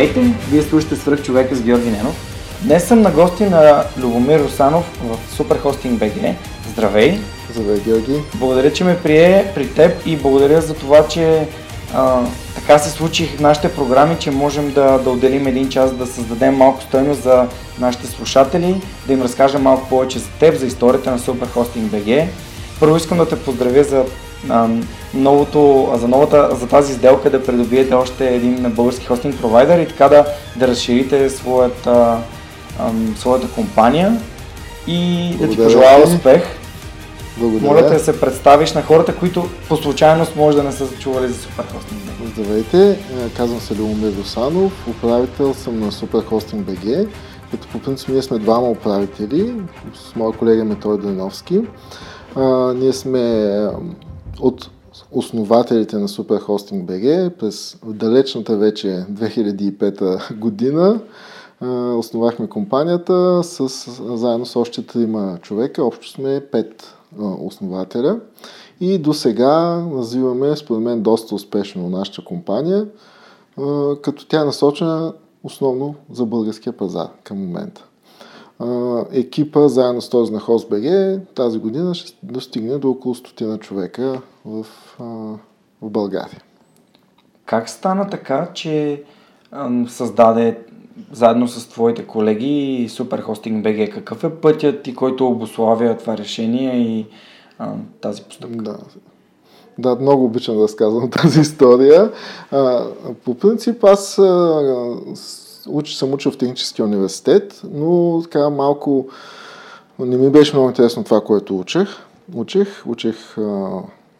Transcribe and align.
Здравейте, 0.00 0.34
вие 0.50 0.62
слушате 0.62 0.96
свръх 0.96 1.22
човека 1.22 1.54
с 1.54 1.62
Георги 1.62 1.90
Ненов. 1.90 2.16
Днес 2.62 2.84
съм 2.84 3.02
на 3.02 3.10
гости 3.10 3.44
на 3.44 3.84
Любомир 3.98 4.40
Русанов 4.40 4.84
в 5.04 5.38
Superhosting 5.38 5.98
BG. 5.98 6.34
Здравей! 6.72 7.18
Здравей, 7.50 7.80
Георги! 7.80 8.16
Благодаря, 8.34 8.72
че 8.72 8.84
ме 8.84 8.98
прие 9.02 9.52
при 9.54 9.68
теб 9.68 10.06
и 10.06 10.16
благодаря 10.16 10.60
за 10.60 10.74
това, 10.74 11.08
че 11.08 11.48
а, 11.94 12.22
така 12.54 12.78
се 12.78 12.90
случи 12.90 13.26
в 13.26 13.40
нашите 13.40 13.74
програми, 13.74 14.16
че 14.20 14.30
можем 14.30 14.72
да, 14.72 14.98
да 14.98 15.10
отделим 15.10 15.46
един 15.46 15.68
час 15.68 15.92
да 15.92 16.06
създадем 16.06 16.56
малко 16.56 16.82
стойност 16.82 17.22
за 17.22 17.46
нашите 17.78 18.06
слушатели, 18.06 18.80
да 19.06 19.12
им 19.12 19.22
разкажем 19.22 19.62
малко 19.62 19.88
повече 19.88 20.18
за 20.18 20.28
теб, 20.28 20.56
за 20.56 20.66
историята 20.66 21.10
на 21.10 21.18
Superhosting 21.18 21.84
BG. 21.90 22.26
Първо 22.80 22.96
искам 22.96 23.18
да 23.18 23.28
те 23.28 23.36
поздравя 23.36 23.84
за 23.84 24.04
новото, 25.14 25.92
за, 25.96 26.08
новата, 26.08 26.48
за 26.52 26.66
тази 26.66 26.94
сделка 26.94 27.30
да 27.30 27.44
придобиете 27.44 27.94
още 27.94 28.34
един 28.34 28.72
български 28.76 29.06
хостинг 29.06 29.40
провайдер 29.40 29.78
и 29.78 29.88
така 29.88 30.08
да, 30.08 30.26
да 30.56 30.68
разширите 30.68 31.30
своята, 31.30 32.18
ам, 32.80 33.14
своята 33.18 33.48
компания 33.48 34.20
и 34.86 35.28
Благодаря 35.28 35.48
да 35.48 35.56
ти 35.56 35.62
пожелая 35.64 36.04
успех. 36.04 36.42
Благодаря. 37.38 37.72
Моля 37.72 37.82
да 37.82 37.98
се 37.98 38.20
представиш 38.20 38.72
на 38.72 38.82
хората, 38.82 39.16
които 39.16 39.48
по 39.68 39.76
случайност 39.76 40.36
може 40.36 40.56
да 40.56 40.62
не 40.62 40.72
са 40.72 40.86
чували 40.98 41.28
за 41.28 41.34
Superhosting 41.34 42.00
BG. 42.06 42.34
Здравейте, 42.34 42.90
е, 42.90 42.96
казвам 43.36 43.60
се 43.60 43.74
Любомир 43.74 44.12
Русанов, 44.18 44.88
управител 44.88 45.54
съм 45.54 45.80
на 45.80 45.92
Superhosting 45.92 46.62
BG, 46.62 47.08
като 47.50 47.68
по 47.68 47.78
принцип 47.78 48.08
ние 48.08 48.22
сме 48.22 48.38
двама 48.38 48.70
управители 48.70 49.54
с 49.94 50.16
моя 50.16 50.32
колега 50.32 50.64
Метой 50.64 50.98
Дойновски. 50.98 51.60
А, 52.36 52.74
ние 52.74 52.92
сме 52.92 53.54
от 54.40 54.70
основателите 55.12 55.96
на 55.96 56.08
Superhosting 56.08 56.84
BG 56.84 57.30
през 57.30 57.78
далечната 57.84 58.56
вече 58.56 58.86
2005 58.88 60.38
година 60.38 61.00
основахме 61.96 62.48
компанията 62.48 63.40
с, 63.42 63.68
заедно 64.16 64.46
с 64.46 64.56
още 64.56 64.86
трима 64.86 65.38
човека. 65.42 65.84
Общо 65.84 66.08
сме 66.08 66.46
пет 66.52 66.94
основателя. 67.38 68.20
И 68.80 68.98
до 68.98 69.12
сега 69.12 69.84
развиваме, 69.92 70.56
според 70.56 70.82
мен, 70.82 71.02
доста 71.02 71.34
успешно 71.34 71.88
нашата 71.88 72.24
компания, 72.24 72.86
като 74.02 74.26
тя 74.28 74.40
е 74.40 74.44
насочена 74.44 75.12
основно 75.42 75.94
за 76.12 76.26
българския 76.26 76.72
пазар 76.72 77.08
към 77.24 77.38
момента 77.38 77.84
екипа, 79.12 79.68
заедно 79.68 80.00
с 80.00 80.08
този 80.08 80.32
на 80.32 80.40
HostBG, 80.40 81.20
тази 81.34 81.58
година 81.58 81.94
ще 81.94 82.12
достигне 82.22 82.78
до 82.78 82.90
около 82.90 83.14
стотина 83.14 83.58
човека 83.58 84.22
в, 84.44 84.66
в 85.82 85.90
България. 85.90 86.42
Как 87.46 87.68
стана 87.68 88.10
така, 88.10 88.48
че 88.54 89.02
създаде 89.88 90.58
заедно 91.12 91.48
с 91.48 91.68
твоите 91.68 92.06
колеги 92.06 92.86
Superhosting 92.90 93.62
BG? 93.62 93.94
Какъв 93.94 94.24
е 94.24 94.30
пътят 94.30 94.82
ти, 94.82 94.94
който 94.94 95.26
обославя 95.26 95.96
това 95.96 96.18
решение 96.18 96.76
и 96.76 97.06
а, 97.58 97.72
тази 98.00 98.22
постъпка? 98.22 98.64
Да. 98.64 98.78
Да, 99.78 99.96
много 100.00 100.24
обичам 100.24 100.56
да 100.56 100.62
разказвам 100.62 101.10
тази 101.22 101.40
история. 101.40 102.12
А, 102.50 102.84
по 103.24 103.34
принцип 103.34 103.84
аз 103.84 104.18
а, 104.18 104.96
учи, 105.66 105.96
съм 105.96 106.12
учил 106.12 106.30
в 106.30 106.38
техническия 106.38 106.84
университет, 106.84 107.60
но 107.72 108.20
така 108.22 108.50
малко 108.50 109.06
не 109.98 110.16
ми 110.16 110.30
беше 110.30 110.54
много 110.54 110.68
интересно 110.68 111.04
това, 111.04 111.20
което 111.20 111.58
учех. 111.58 111.88
Учех, 112.34 112.86
учех 112.86 113.38
а, 113.38 113.68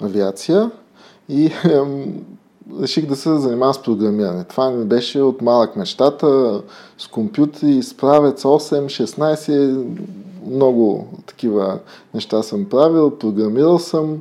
авиация 0.03 0.71
и 1.29 1.47
а, 1.65 1.85
реших 2.81 3.07
да 3.07 3.17
се 3.17 3.39
занимавам 3.39 3.75
с 3.75 3.83
програмиране. 3.83 4.45
Това 4.45 4.71
ми 4.71 4.85
беше 4.85 5.21
от 5.21 5.43
малък 5.43 5.77
мечтата, 5.77 6.63
с 6.99 7.07
компютри, 7.09 7.83
справец 7.83 8.43
8, 8.43 9.07
16, 9.07 9.85
много 10.47 11.07
такива 11.27 11.79
неща 12.15 12.43
съм 12.43 12.65
правил, 12.65 13.19
програмирал 13.19 13.79
съм. 13.79 14.19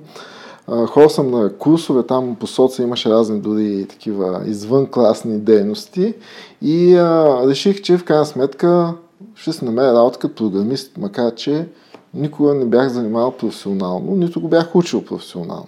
Хора 0.88 1.10
съм 1.10 1.32
на 1.32 1.54
курсове, 1.54 2.04
там 2.04 2.36
по 2.40 2.48
соца 2.48 2.84
имаше 2.84 3.10
разни 3.10 3.40
дори 3.40 3.86
такива 3.90 4.42
извънкласни 4.46 5.38
дейности 5.38 6.14
и 6.62 6.96
а, 6.96 7.42
реших, 7.48 7.82
че 7.82 7.98
в 7.98 8.04
крайна 8.04 8.26
сметка 8.26 8.94
ще 9.36 9.54
се 9.54 9.66
намеря 9.66 9.94
работа 9.94 10.20
като 10.20 10.36
програмист, 10.36 10.98
макар 10.98 11.36
че 11.36 11.68
никога 12.14 12.54
не 12.54 12.66
бях 12.66 12.90
занимавал 12.90 13.32
професионално, 13.32 14.16
нито 14.16 14.42
го 14.42 14.48
бях 14.48 14.76
учил 14.76 15.06
професионално. 15.06 15.68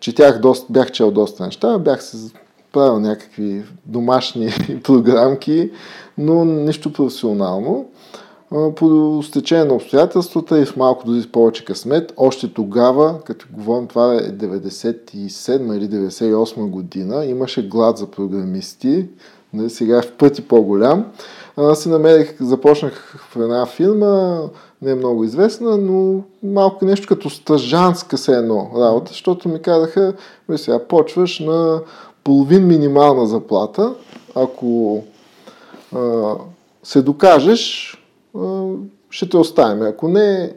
Четях 0.00 0.40
доста, 0.40 0.66
бях 0.70 0.92
чел 0.92 1.10
доста 1.10 1.44
неща, 1.44 1.78
бях 1.78 2.02
се 2.02 2.16
правил 2.72 3.00
някакви 3.00 3.62
домашни 3.86 4.50
програмки, 4.84 5.70
но 6.18 6.44
нищо 6.44 6.92
професионално 6.92 7.86
по 8.76 9.20
стечение 9.22 9.64
на 9.64 9.74
обстоятелствата 9.74 10.58
и 10.58 10.66
с 10.66 10.76
малко 10.76 11.06
дори 11.06 11.26
повече 11.32 11.64
късмет, 11.64 12.12
още 12.16 12.54
тогава, 12.54 13.20
като 13.24 13.46
говорим 13.52 13.86
това 13.86 14.14
е 14.14 14.18
97 14.18 15.76
или 15.76 15.88
98 15.88 16.70
година, 16.70 17.24
имаше 17.24 17.68
глад 17.68 17.98
за 17.98 18.06
програмисти, 18.06 19.06
нали, 19.52 19.70
сега 19.70 19.98
е 19.98 20.02
в 20.02 20.12
пъти 20.12 20.42
по-голям. 20.42 21.04
Аз 21.56 21.82
си 21.82 21.88
намерих, 21.88 22.42
започнах 22.42 23.16
в 23.30 23.36
една 23.36 23.66
фирма, 23.66 24.42
не 24.82 24.90
е 24.90 24.94
много 24.94 25.24
известна, 25.24 25.76
но 25.76 26.22
малко 26.42 26.84
нещо 26.84 27.08
като 27.08 27.30
стъжанска 27.30 28.18
се 28.18 28.32
едно 28.32 28.70
работа, 28.76 29.08
защото 29.08 29.48
ми 29.48 29.62
казаха, 29.62 30.14
сега 30.56 30.78
почваш 30.78 31.40
на 31.40 31.80
половин 32.24 32.66
минимална 32.66 33.26
заплата, 33.26 33.94
ако 34.34 35.02
а, 35.94 36.34
се 36.82 37.02
докажеш, 37.02 37.96
ще 39.10 39.28
те 39.28 39.36
оставим. 39.36 39.82
Ако 39.82 40.08
не, 40.08 40.52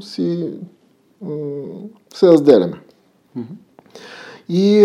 си 0.00 0.50
се 2.14 2.28
разделяме. 2.28 2.80
И 4.48 4.84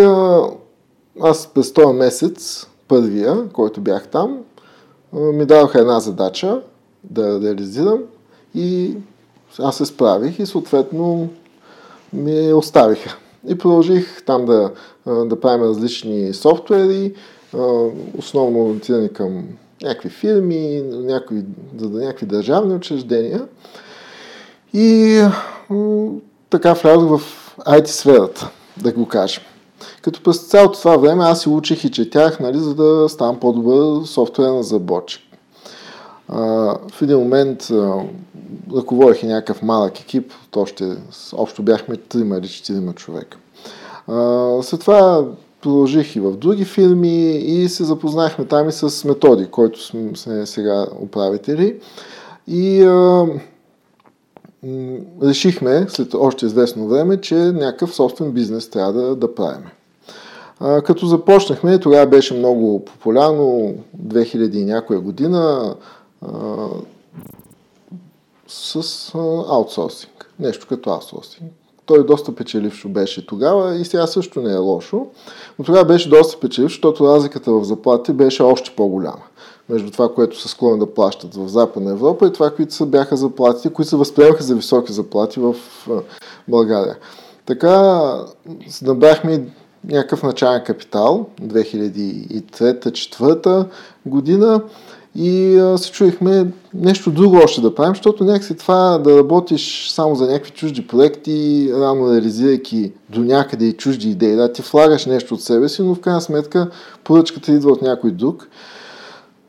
аз 1.22 1.48
през 1.54 1.74
този 1.74 1.98
месец, 1.98 2.68
първия, 2.88 3.50
който 3.50 3.82
бях 3.82 4.08
там, 4.08 4.44
ми 5.14 5.46
дадоха 5.46 5.80
една 5.80 6.00
задача 6.00 6.62
да 7.04 7.42
реализирам 7.42 8.00
и 8.56 8.96
аз 9.60 9.78
се 9.78 9.86
справих 9.86 10.40
и 10.40 10.46
съответно 10.46 11.30
ми 12.14 12.54
оставиха. 12.54 13.18
И 13.48 13.58
продължих 13.58 14.26
там 14.26 14.46
да, 14.46 14.72
да 15.06 15.40
правим 15.40 15.64
различни 15.64 16.34
софтуери, 16.34 17.14
основно 18.18 18.66
ориентирани 18.66 19.10
към 19.10 19.44
някакви 19.84 20.10
фирми, 20.10 20.82
някакви, 20.82 21.44
за 21.78 21.90
да 21.90 22.00
някакви 22.00 22.26
държавни 22.26 22.74
учреждения. 22.74 23.48
И 24.74 25.22
така 26.50 26.74
влязох 26.74 27.20
в 27.20 27.48
IT 27.60 27.86
сферата, 27.86 28.50
да 28.78 28.92
го 28.92 29.08
кажем. 29.08 29.44
Като 30.02 30.24
през 30.24 30.38
цялото 30.38 30.80
това 30.80 30.98
време 30.98 31.24
аз 31.24 31.42
си 31.42 31.50
учих 31.50 31.84
и 31.84 31.92
четях, 31.92 32.40
нали, 32.40 32.60
за 32.60 32.76
да 32.76 33.10
ставам 33.10 33.40
по-добър 33.40 34.06
софтуерен 34.06 34.58
разработчик. 34.58 35.24
в 36.92 37.02
един 37.02 37.18
момент 37.18 37.68
ръководих 38.76 39.24
и 39.24 39.28
някакъв 39.28 39.62
малък 39.62 40.00
екип, 40.00 40.34
още, 40.56 40.96
общо 41.34 41.64
бяхме 41.64 41.96
3 41.96 42.38
или 42.38 42.48
4 42.48 42.96
човека. 42.96 43.38
А, 44.08 44.64
след 44.64 44.80
това 44.80 45.26
продължих 45.68 46.16
и 46.16 46.20
в 46.20 46.32
други 46.38 46.66
фирми 46.66 47.36
и 47.36 47.70
се 47.70 47.84
запознахме 47.84 48.46
там 48.46 48.70
и 48.70 48.72
с 48.72 49.04
Методи, 49.08 49.48
който 49.48 49.84
сме 50.18 50.46
сега 50.46 50.88
управители. 51.02 51.80
И 52.48 52.84
а, 52.84 53.28
решихме 55.24 55.86
след 55.90 56.14
още 56.14 56.46
известно 56.46 56.88
време, 56.88 57.22
че 57.22 57.36
някакъв 57.36 57.96
собствен 57.96 58.32
бизнес 58.32 58.70
трябва 58.70 58.94
да, 58.94 59.16
да 59.16 59.36
правим. 59.36 59.66
А, 60.60 60.82
като 60.82 61.06
започнахме, 61.06 61.80
тогава 61.80 62.08
беше 62.08 62.34
много 62.34 62.86
популярно, 62.86 63.76
2000 64.08 64.56
и 64.56 64.66
някоя 64.66 65.00
година, 65.00 65.76
а, 66.22 66.30
с 68.48 68.76
аутсорсинг. 69.50 70.34
Нещо 70.40 70.68
като 70.70 70.90
аутсорсинг. 70.90 71.52
Той 71.88 72.06
доста 72.06 72.36
печелившо 72.36 72.90
беше 72.90 73.26
тогава 73.26 73.76
и 73.76 73.86
сега 73.86 74.08
също 74.08 74.42
не 74.42 74.54
е 74.54 74.58
лошо, 74.58 75.08
но 75.60 75.66
тогава 75.66 75.86
беше 75.86 76.10
доста 76.10 76.40
печелившо, 76.40 76.74
защото 76.74 77.08
разликата 77.08 77.52
в 77.52 77.64
заплати 77.64 78.14
беше 78.14 78.44
още 78.44 78.74
по-голяма. 78.76 79.24
Между 79.70 79.92
това, 79.92 80.14
което 80.14 80.42
са 80.42 80.48
склонни 80.48 80.80
да 80.80 80.94
плащат 80.94 81.36
в 81.36 81.48
Западна 81.48 81.92
Европа 81.92 82.28
и 82.28 82.34
това, 82.34 82.50
които 82.50 82.74
са 82.74 82.86
бяха 82.86 83.18
заплатите, 83.18 83.74
които 83.74 83.90
се 83.90 83.96
възприемаха 83.96 84.44
за 84.44 84.56
високи 84.56 84.94
заплати 84.94 85.40
в 85.40 85.56
България. 86.48 86.98
Така 87.46 88.02
набрахме 88.82 89.48
някакъв 89.84 90.24
начален 90.24 90.64
капитал 90.64 91.26
2003-2004 91.42 93.66
година 94.06 94.62
и 95.20 95.58
а, 95.58 95.78
се 95.78 95.92
чуехме 95.92 96.48
нещо 96.74 97.12
друго 97.12 97.36
още 97.36 97.62
да 97.62 97.76
правим, 97.76 97.96
защото 97.96 98.24
някакси 98.24 98.56
това 98.56 98.98
да 98.98 99.18
работиш 99.18 99.90
само 99.90 100.16
за 100.16 100.28
някакви 100.28 100.52
чужди 100.52 100.88
проекти, 100.88 101.70
рано 101.74 102.14
реализирайки 102.14 102.92
до 103.10 103.22
някъде 103.22 103.66
и 103.66 103.74
чужди 103.74 104.10
идеи, 104.10 104.36
да 104.36 104.54
ти 104.54 104.62
влагаш 104.72 105.06
нещо 105.06 105.34
от 105.34 105.42
себе 105.42 105.70
си, 105.70 105.82
но 105.82 105.96
в 105.96 106.00
крайна 106.00 106.22
сметка 106.22 106.70
поръчката 107.04 107.52
идва 107.52 107.72
от 107.72 107.82
някой 107.82 108.12
друг. 108.12 108.48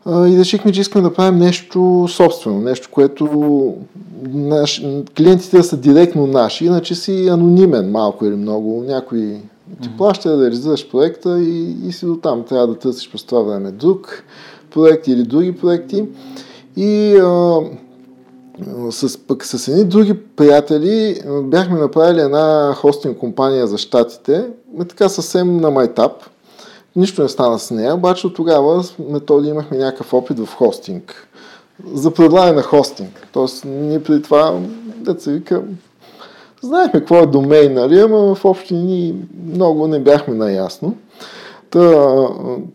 А, 0.04 0.28
и 0.28 0.38
решихме, 0.38 0.72
че 0.72 0.80
искаме 0.80 1.08
да 1.08 1.14
правим 1.14 1.38
нещо 1.38 2.06
собствено, 2.08 2.60
нещо, 2.60 2.88
което 2.92 3.74
наш, 4.32 4.82
клиентите 5.16 5.56
да 5.56 5.64
са 5.64 5.76
директно 5.76 6.26
наши, 6.26 6.64
иначе 6.64 6.94
си 6.94 7.28
анонимен 7.28 7.90
малко 7.90 8.26
или 8.26 8.36
много. 8.36 8.84
Някой 8.86 9.40
ти 9.82 9.96
плаща 9.96 10.36
да 10.36 10.44
реализираш 10.44 10.90
проекта 10.90 11.40
и, 11.40 11.76
и 11.88 11.92
си 11.92 12.06
до 12.06 12.16
там. 12.16 12.44
Трябва 12.44 12.66
да 12.66 12.78
търсиш 12.78 13.10
през 13.10 13.24
това 13.24 13.42
време 13.42 13.70
друг 13.70 14.24
проекти 14.70 15.12
или 15.12 15.22
други 15.22 15.56
проекти. 15.56 16.04
И 16.76 17.16
а, 17.16 17.60
с, 18.90 19.18
пък 19.18 19.44
с 19.44 19.68
едни 19.68 19.84
други 19.84 20.14
приятели 20.36 21.22
бяхме 21.42 21.78
направили 21.78 22.20
една 22.20 22.74
хостинг 22.76 23.18
компания 23.18 23.66
за 23.66 23.78
щатите, 23.78 24.46
така 24.88 25.08
съвсем 25.08 25.56
на 25.56 25.70
майтап. 25.70 26.12
Нищо 26.96 27.22
не 27.22 27.28
стана 27.28 27.58
с 27.58 27.70
нея, 27.70 27.94
обаче 27.94 28.26
от 28.26 28.34
тогава 28.34 28.82
с 28.82 28.94
методи 29.10 29.48
имахме 29.48 29.78
някакъв 29.78 30.14
опит 30.14 30.38
в 30.38 30.54
хостинг. 30.54 31.28
За 31.92 32.10
предлагане 32.10 32.52
на 32.52 32.62
хостинг. 32.62 33.28
Тоест, 33.32 33.64
ние 33.64 34.02
преди 34.02 34.22
това, 34.22 34.60
се 35.18 35.32
вика, 35.32 35.62
знаехме 36.62 37.00
какво 37.00 37.18
е 37.18 37.26
домейн, 37.26 37.74
нали, 37.74 38.00
ама 38.00 38.34
в 38.34 38.44
общи 38.44 38.74
ни 38.74 39.14
много 39.54 39.86
не 39.86 40.00
бяхме 40.00 40.34
наясно. 40.34 40.94
Та, 41.70 42.28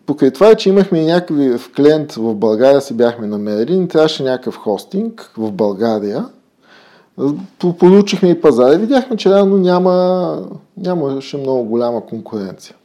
покрай 0.06 0.32
това 0.32 0.50
е, 0.50 0.56
че 0.56 0.70
имахме 0.70 1.00
и 1.00 1.06
някакви 1.06 1.58
клиент 1.76 2.14
в 2.14 2.36
България 2.36 2.82
си 2.82 2.94
бяхме 2.94 3.28
намерили, 3.28 3.80
не 3.80 3.88
трябваше 3.88 4.24
някакъв 4.24 4.58
хостинг 4.58 5.32
в 5.38 5.52
България. 5.52 6.26
Получихме 7.80 8.30
и 8.30 8.42
пазара 8.42 8.76
и 8.76 8.78
видяхме, 8.78 9.18
че 9.18 9.30
реално 9.30 9.58
няма, 9.58 10.38
нямаше 10.78 11.38
много 11.38 11.64
голяма 11.64 12.06
конкуренция. 12.06 12.76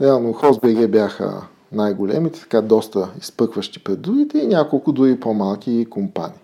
Реално 0.00 0.32
HostBG 0.32 0.86
бяха 0.86 1.42
най-големите, 1.72 2.40
така 2.40 2.60
доста 2.60 3.08
изпъкващи 3.20 3.84
пред 3.84 4.00
другите 4.00 4.38
и 4.38 4.46
няколко 4.46 4.92
други 4.92 5.20
по-малки 5.20 5.86
компании. 5.90 6.38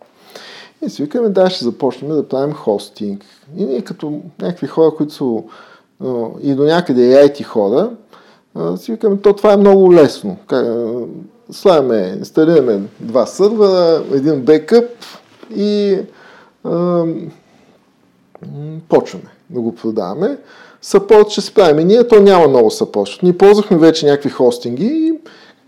И 0.86 0.90
си 0.90 1.02
викаме, 1.02 1.28
да, 1.28 1.50
ще 1.50 1.64
започнем 1.64 2.10
да 2.10 2.28
правим 2.28 2.54
хостинг. 2.54 3.24
И 3.56 3.64
ние 3.64 3.82
като 3.82 4.20
някакви 4.42 4.66
хора, 4.66 4.90
които 4.96 5.14
са 5.14 5.24
и 6.42 6.54
до 6.54 6.64
някъде 6.64 7.28
IT 7.28 7.42
хора, 7.42 7.90
си 8.76 8.92
викаме, 8.92 9.16
то 9.16 9.32
това 9.32 9.52
е 9.52 9.56
много 9.56 9.94
лесно. 9.94 10.36
Слагаме, 11.50 12.14
инсталираме 12.18 12.80
два 13.00 13.26
сървъра, 13.26 14.04
един 14.14 14.40
бекъп 14.40 14.90
и 15.56 15.98
а, 16.64 17.04
почваме 18.88 19.30
да 19.50 19.60
го 19.60 19.74
продаваме. 19.74 20.38
Съпорт 20.82 21.30
ще 21.30 21.40
справим. 21.40 21.78
И 21.78 21.84
ние 21.84 22.08
то 22.08 22.20
няма 22.22 22.48
много 22.48 22.70
съпорт. 22.70 23.10
Ние 23.22 23.38
ползвахме 23.38 23.78
вече 23.78 24.06
някакви 24.06 24.30
хостинги 24.30 24.86
и 24.86 25.12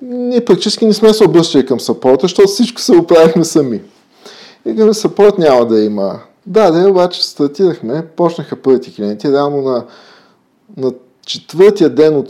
ние 0.03 0.45
практически 0.45 0.87
не 0.87 0.93
сме 0.93 1.15
се 1.15 1.25
обръщали 1.25 1.67
към 1.67 1.81
съпорта, 1.81 2.25
защото 2.25 2.49
всичко 2.49 2.81
се 2.81 2.97
оправихме 2.97 3.45
сами. 3.45 3.81
И 4.67 4.77
към 4.77 4.95
съпорт 4.95 5.39
няма 5.39 5.67
да 5.67 5.81
има. 5.81 6.21
Да, 6.47 6.71
да, 6.71 6.91
обаче 6.91 7.25
стартирахме, 7.27 8.07
почнаха 8.17 8.57
първите 8.57 8.95
клиенти, 8.95 9.33
реално 9.33 9.63
на, 9.63 9.85
на 10.77 10.93
четвъртия 11.27 11.91
ден 11.91 12.17
от 12.17 12.29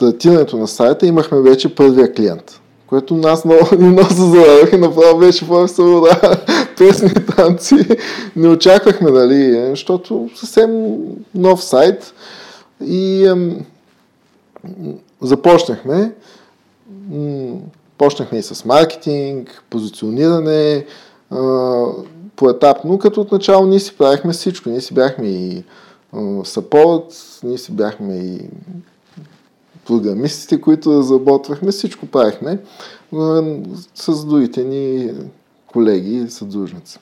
стартирането 0.00 0.56
на 0.56 0.68
сайта 0.68 1.06
имахме 1.06 1.40
вече 1.40 1.74
първия 1.74 2.12
клиент, 2.12 2.60
което 2.86 3.14
нас 3.14 3.44
много, 3.44 3.60
много 3.78 4.10
се 4.10 4.22
зарадах 4.22 4.72
и 4.72 4.76
направо 4.76 5.18
беше 5.18 5.48
просто 5.48 6.00
да, 6.00 6.44
песни, 6.78 7.14
танци. 7.36 7.74
Не 8.36 8.48
очаквахме, 8.48 9.10
нали, 9.10 9.66
защото 9.70 10.30
съвсем 10.34 10.96
нов 11.34 11.64
сайт 11.64 12.14
и 12.84 13.26
ем, 13.26 13.64
започнахме. 15.22 16.12
Почнахме 17.98 18.38
и 18.38 18.42
с 18.42 18.64
маркетинг, 18.64 19.62
позициониране, 19.70 20.86
поетапно, 22.36 22.98
като 22.98 23.20
отначало 23.20 23.66
ние 23.66 23.80
си 23.80 23.94
правихме 23.98 24.32
всичко. 24.32 24.68
Ние 24.68 24.80
си 24.80 24.94
бяхме 24.94 25.28
и 25.28 25.64
сапорт, 26.44 27.04
ние 27.42 27.58
си 27.58 27.72
бяхме 27.72 28.16
и 28.16 28.40
програмистите, 29.90 30.60
които 30.60 30.98
разработвахме, 30.98 31.70
всичко 31.70 32.06
правихме 32.06 32.58
с 33.94 34.24
другите 34.24 34.64
ни 34.64 35.10
колеги 35.66 36.26
съдружници. 36.28 36.98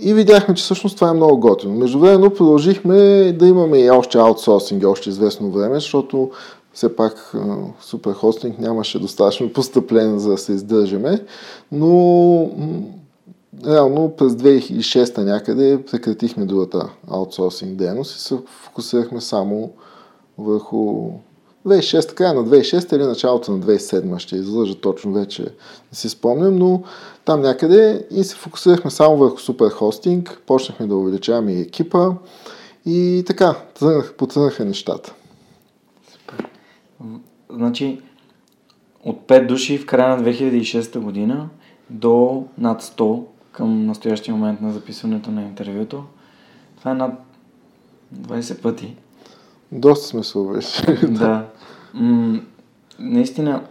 И 0.00 0.14
видяхме, 0.14 0.54
че 0.54 0.62
всъщност 0.62 0.96
това 0.96 1.10
е 1.10 1.12
много 1.12 1.38
готино. 1.38 1.74
Междувременно 1.74 2.34
продължихме 2.34 2.96
да 3.32 3.46
имаме 3.46 3.78
и 3.78 3.90
още 3.90 4.18
аутсорсинг, 4.18 4.86
още 4.86 5.08
известно 5.08 5.50
време, 5.50 5.74
защото 5.74 6.30
все 6.72 6.96
пак 6.96 7.34
суперхостинг 7.80 8.58
нямаше 8.58 8.98
достатъчно 8.98 9.52
постъпление 9.52 10.18
за 10.18 10.30
да 10.30 10.38
се 10.38 10.52
издържаме, 10.52 11.24
но 11.72 12.50
реално 13.66 14.12
през 14.16 14.32
2006 14.32 15.18
някъде 15.18 15.82
прекратихме 15.90 16.44
другата 16.44 16.88
аутсорсинг 17.10 17.76
дейност 17.76 18.16
и 18.16 18.20
се 18.20 18.38
фокусирахме 18.64 19.20
само 19.20 19.70
върху 20.38 21.10
2006, 21.66 22.14
края 22.14 22.34
на 22.34 22.44
2006 22.44 22.96
или 22.96 23.02
началото 23.02 23.52
на 23.52 23.58
2007, 23.58 24.18
ще 24.18 24.36
излъжа 24.36 24.74
точно 24.74 25.12
вече, 25.12 25.42
не 25.42 25.98
си 25.98 26.08
спомням, 26.08 26.56
но 26.56 26.82
там 27.24 27.40
някъде 27.40 28.06
и 28.10 28.24
се 28.24 28.36
фокусирахме 28.36 28.90
само 28.90 29.16
върху 29.16 29.38
суперхостинг, 29.38 30.42
почнахме 30.46 30.86
да 30.86 30.96
увеличаваме 30.96 31.52
и 31.52 31.60
екипа 31.60 32.10
и 32.86 33.24
така, 33.26 33.54
потръгнаха 34.18 34.64
нещата. 34.64 35.14
Супер. 36.12 36.48
Значи, 37.50 38.00
от 39.04 39.20
5 39.26 39.46
души 39.46 39.78
в 39.78 39.86
края 39.86 40.16
на 40.16 40.24
2006 40.24 40.98
година 40.98 41.48
до 41.90 42.44
над 42.58 42.82
100 42.82 43.24
към 43.52 43.86
настоящия 43.86 44.34
момент 44.34 44.60
на 44.60 44.72
записването 44.72 45.30
на 45.30 45.42
интервюто. 45.42 46.04
Това 46.78 46.90
е 46.90 46.94
над 46.94 47.12
20 48.14 48.62
пъти. 48.62 48.96
Доста 49.72 50.06
сме 50.06 50.24
се 50.24 50.38
увеличили. 50.38 51.06
да. 51.10 51.46
М- 51.96 52.40
наистина, 52.98 53.62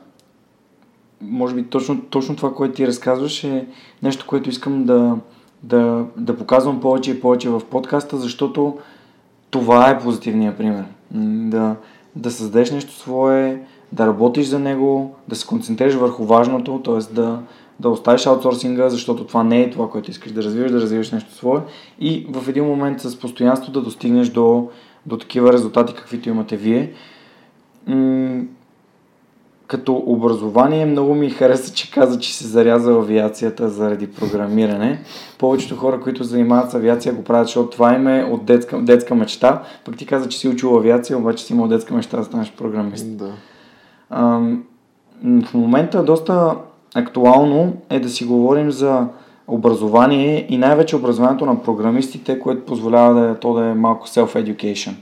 може 1.22 1.56
би 1.56 1.64
точно, 1.64 2.02
точно 2.02 2.36
това, 2.36 2.54
което 2.54 2.76
ти 2.76 2.88
разказваш 2.88 3.44
е 3.44 3.68
нещо, 4.04 4.26
което 4.28 4.50
искам 4.50 4.84
да, 4.84 5.18
да, 5.64 6.06
да 6.18 6.38
показвам 6.38 6.82
повече 6.82 7.12
и 7.12 7.22
повече 7.22 7.50
в 7.50 7.62
подкаста, 7.72 8.18
защото 8.18 8.78
това 9.50 9.90
е 9.90 10.00
позитивният 10.00 10.58
пример. 10.58 10.84
Да, 11.50 11.76
да 12.16 12.32
създадеш 12.32 12.72
нещо 12.72 12.94
свое, 12.94 13.62
да 13.92 14.08
работиш 14.08 14.48
за 14.48 14.60
него, 14.60 15.16
да 15.28 15.36
се 15.36 15.48
концентрираш 15.48 15.94
върху 15.94 16.26
важното, 16.26 16.80
т.е. 16.80 17.14
да, 17.14 17.40
да 17.80 17.90
оставиш 17.90 18.26
аутсорсинга, 18.26 18.90
защото 18.90 19.26
това 19.26 19.44
не 19.44 19.62
е 19.62 19.70
това, 19.70 19.90
което 19.90 20.12
искаш 20.12 20.32
да 20.32 20.44
развиваш, 20.44 20.72
да 20.72 20.82
развиваш 20.82 21.12
нещо 21.12 21.34
свое 21.34 21.60
и 22.00 22.28
в 22.30 22.50
един 22.50 22.66
момент 22.66 23.02
с 23.02 23.20
постоянство 23.20 23.72
да 23.72 23.82
достигнеш 23.82 24.30
до, 24.30 24.70
до 25.06 25.18
такива 25.18 25.54
резултати, 25.54 25.94
каквито 25.94 26.30
имате 26.30 26.58
вие. 26.58 26.94
М- 27.88 28.44
като 29.68 30.04
образование 30.06 30.86
много 30.86 31.16
ми 31.16 31.30
хареса, 31.30 31.74
че 31.74 31.92
каза, 31.92 32.20
че 32.20 32.38
се 32.38 32.48
заряза 32.48 32.92
авиацията 32.92 33.70
заради 33.70 34.08
програмиране. 34.12 35.00
Повечето 35.38 35.76
хора, 35.76 36.02
които 36.02 36.24
занимават 36.24 36.72
с 36.72 36.74
авиация, 36.74 37.14
го 37.14 37.24
правят, 37.24 37.48
защото 37.48 37.70
това 37.70 37.96
им 37.96 38.08
е 38.08 38.24
от 38.24 38.46
детска, 38.46 38.82
детска 38.82 39.16
мечта. 39.16 39.64
Пък 39.86 39.98
ти 39.98 40.06
каза, 40.06 40.30
че 40.30 40.38
си 40.38 40.48
учил 40.48 40.78
авиация, 40.78 41.18
обаче 41.18 41.44
си 41.44 41.54
имал 41.54 41.68
детска 41.68 41.94
мечта 41.94 42.18
да 42.18 42.24
станеш 42.24 42.52
програмист. 42.52 43.18
Да. 43.18 43.32
А, 44.10 44.40
в 45.24 45.54
момента 45.54 46.04
доста 46.04 46.56
актуално 46.96 47.74
е 47.90 48.00
да 48.00 48.10
си 48.10 48.26
говорим 48.26 48.72
за 48.72 49.08
образование 49.48 50.46
и 50.50 50.58
най-вече 50.58 50.96
образованието 50.96 51.46
на 51.46 51.64
програмистите, 51.64 52.40
което 52.40 52.66
позволява 52.66 53.22
да 53.22 53.36
то 53.40 53.54
да 53.54 53.66
е 53.66 53.74
малко 53.74 54.08
self-education. 54.08 54.94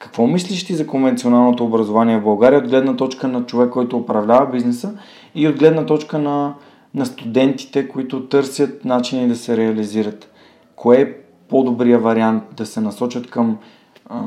Какво 0.00 0.26
мислиш 0.26 0.66
ти 0.66 0.74
за 0.74 0.86
конвенционалното 0.86 1.64
образование 1.64 2.18
в 2.18 2.24
България 2.24 2.58
от 2.58 2.68
гледна 2.68 2.96
точка 2.96 3.28
на 3.28 3.46
човек, 3.46 3.70
който 3.70 3.98
управлява 3.98 4.50
бизнеса 4.50 4.92
и 5.34 5.48
от 5.48 5.58
гледна 5.58 5.86
точка 5.86 6.18
на, 6.18 6.54
на 6.94 7.06
студентите, 7.06 7.88
които 7.88 8.28
търсят 8.28 8.84
начини 8.84 9.28
да 9.28 9.36
се 9.36 9.56
реализират? 9.56 10.30
Кое 10.76 11.00
е 11.00 11.12
по-добрия 11.48 11.98
вариант 11.98 12.42
да 12.56 12.66
се 12.66 12.80
насочат 12.80 13.30
към 13.30 13.58
а, 14.06 14.20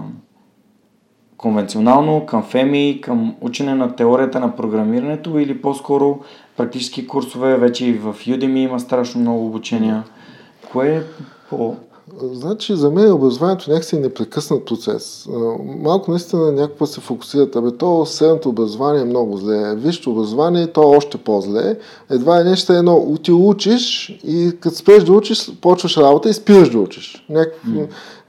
конвенционално, 1.38 2.26
към 2.26 2.44
ФЕМИ, 2.44 3.02
към 3.02 3.36
учене 3.42 3.76
на 3.76 3.96
теорията 3.96 4.40
на 4.40 4.56
програмирането 4.56 5.40
или 5.40 5.62
по-скоро 5.62 6.20
практически 6.58 7.08
курсове, 7.08 7.58
вече 7.58 7.86
и 7.86 7.94
в 7.94 8.14
Udemy 8.14 8.58
има 8.58 8.80
страшно 8.80 9.22
много 9.22 9.46
обучения. 9.46 10.04
Кое 10.72 10.96
е 10.96 11.02
по... 11.50 11.76
Значи 12.34 12.76
за 12.76 12.92
мен 12.92 13.12
образованието 13.12 13.72
някакси 13.72 13.96
е 13.96 14.00
непрекъснат 14.00 14.66
процес. 14.66 15.28
Малко 15.80 16.12
наистина 16.12 16.52
някакво 16.52 16.86
се 16.86 17.02
фокусират. 17.02 17.56
Абе, 17.56 17.72
то 17.72 18.06
средното 18.06 18.50
образование 18.50 19.02
е 19.02 19.06
много 19.06 19.38
зле. 19.38 19.76
Висшето 19.76 20.12
образование 20.12 20.68
то 20.68 20.82
е 20.82 20.98
още 20.98 21.18
по-зле. 21.18 21.78
Едва 22.10 22.40
е 22.40 22.44
нещо 22.44 22.74
едно. 22.74 23.18
Ти 23.24 23.32
учиш 23.32 24.10
и 24.24 24.52
като 24.60 24.76
спреш 24.76 25.04
да 25.04 25.12
учиш, 25.12 25.52
почваш 25.62 25.98
работа 25.98 26.30
и 26.30 26.34
спираш 26.34 26.70
да 26.70 26.80
учиш. 26.80 27.26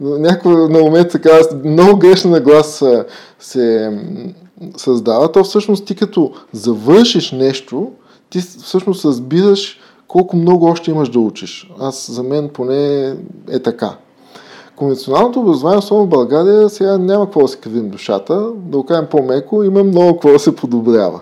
Някакво, 0.00 0.50
mm. 0.50 0.68
на 0.68 0.78
момент 0.78 1.08
така, 1.10 1.40
много 1.64 1.98
грешна 1.98 2.30
наглас 2.30 2.84
се 3.38 3.98
създава. 4.76 5.32
То 5.32 5.44
всъщност 5.44 5.84
ти 5.84 5.94
като 5.94 6.32
завършиш 6.52 7.32
нещо, 7.32 7.90
ти 8.30 8.40
всъщност 8.40 9.04
разбираш 9.04 9.80
колко 10.14 10.36
много 10.36 10.66
още 10.66 10.90
имаш 10.90 11.08
да 11.08 11.20
учиш. 11.20 11.70
Аз 11.80 12.10
за 12.10 12.22
мен 12.22 12.48
поне 12.48 13.14
е 13.50 13.58
така. 13.58 13.96
Конвенционалното 14.76 15.40
образование, 15.40 15.78
особено 15.78 16.06
в 16.06 16.08
България, 16.08 16.68
сега 16.68 16.98
няма 16.98 17.24
какво 17.24 17.42
да 17.42 17.48
се 17.48 17.56
кривим 17.56 17.88
душата, 17.90 18.34
да 18.54 18.76
го 18.78 18.84
кажем 18.84 19.06
по-меко, 19.10 19.62
има 19.62 19.84
много 19.84 20.12
какво 20.12 20.32
да 20.32 20.38
се 20.38 20.56
подобрява. 20.56 21.20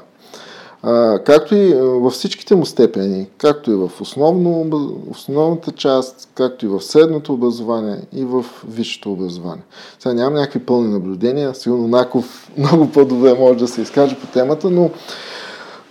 А, 0.82 1.18
както 1.18 1.54
и 1.54 1.74
във 1.74 2.12
всичките 2.12 2.54
му 2.54 2.66
степени, 2.66 3.26
както 3.38 3.70
и 3.70 3.74
в 3.74 3.90
основно, 4.00 4.70
основната 5.10 5.72
част, 5.72 6.28
както 6.34 6.66
и 6.66 6.68
в 6.68 6.80
средното 6.80 7.32
образование 7.32 7.96
и 8.12 8.24
в 8.24 8.44
висшето 8.68 9.12
образование. 9.12 9.64
Сега 9.98 10.14
нямам 10.14 10.34
някакви 10.34 10.60
пълни 10.60 10.92
наблюдения, 10.92 11.54
сигурно 11.54 11.88
Наков 11.88 12.50
много 12.58 12.90
по-добре 12.90 13.34
може 13.34 13.58
да 13.58 13.68
се 13.68 13.82
изкаже 13.82 14.18
по 14.20 14.26
темата, 14.26 14.70
но 14.70 14.90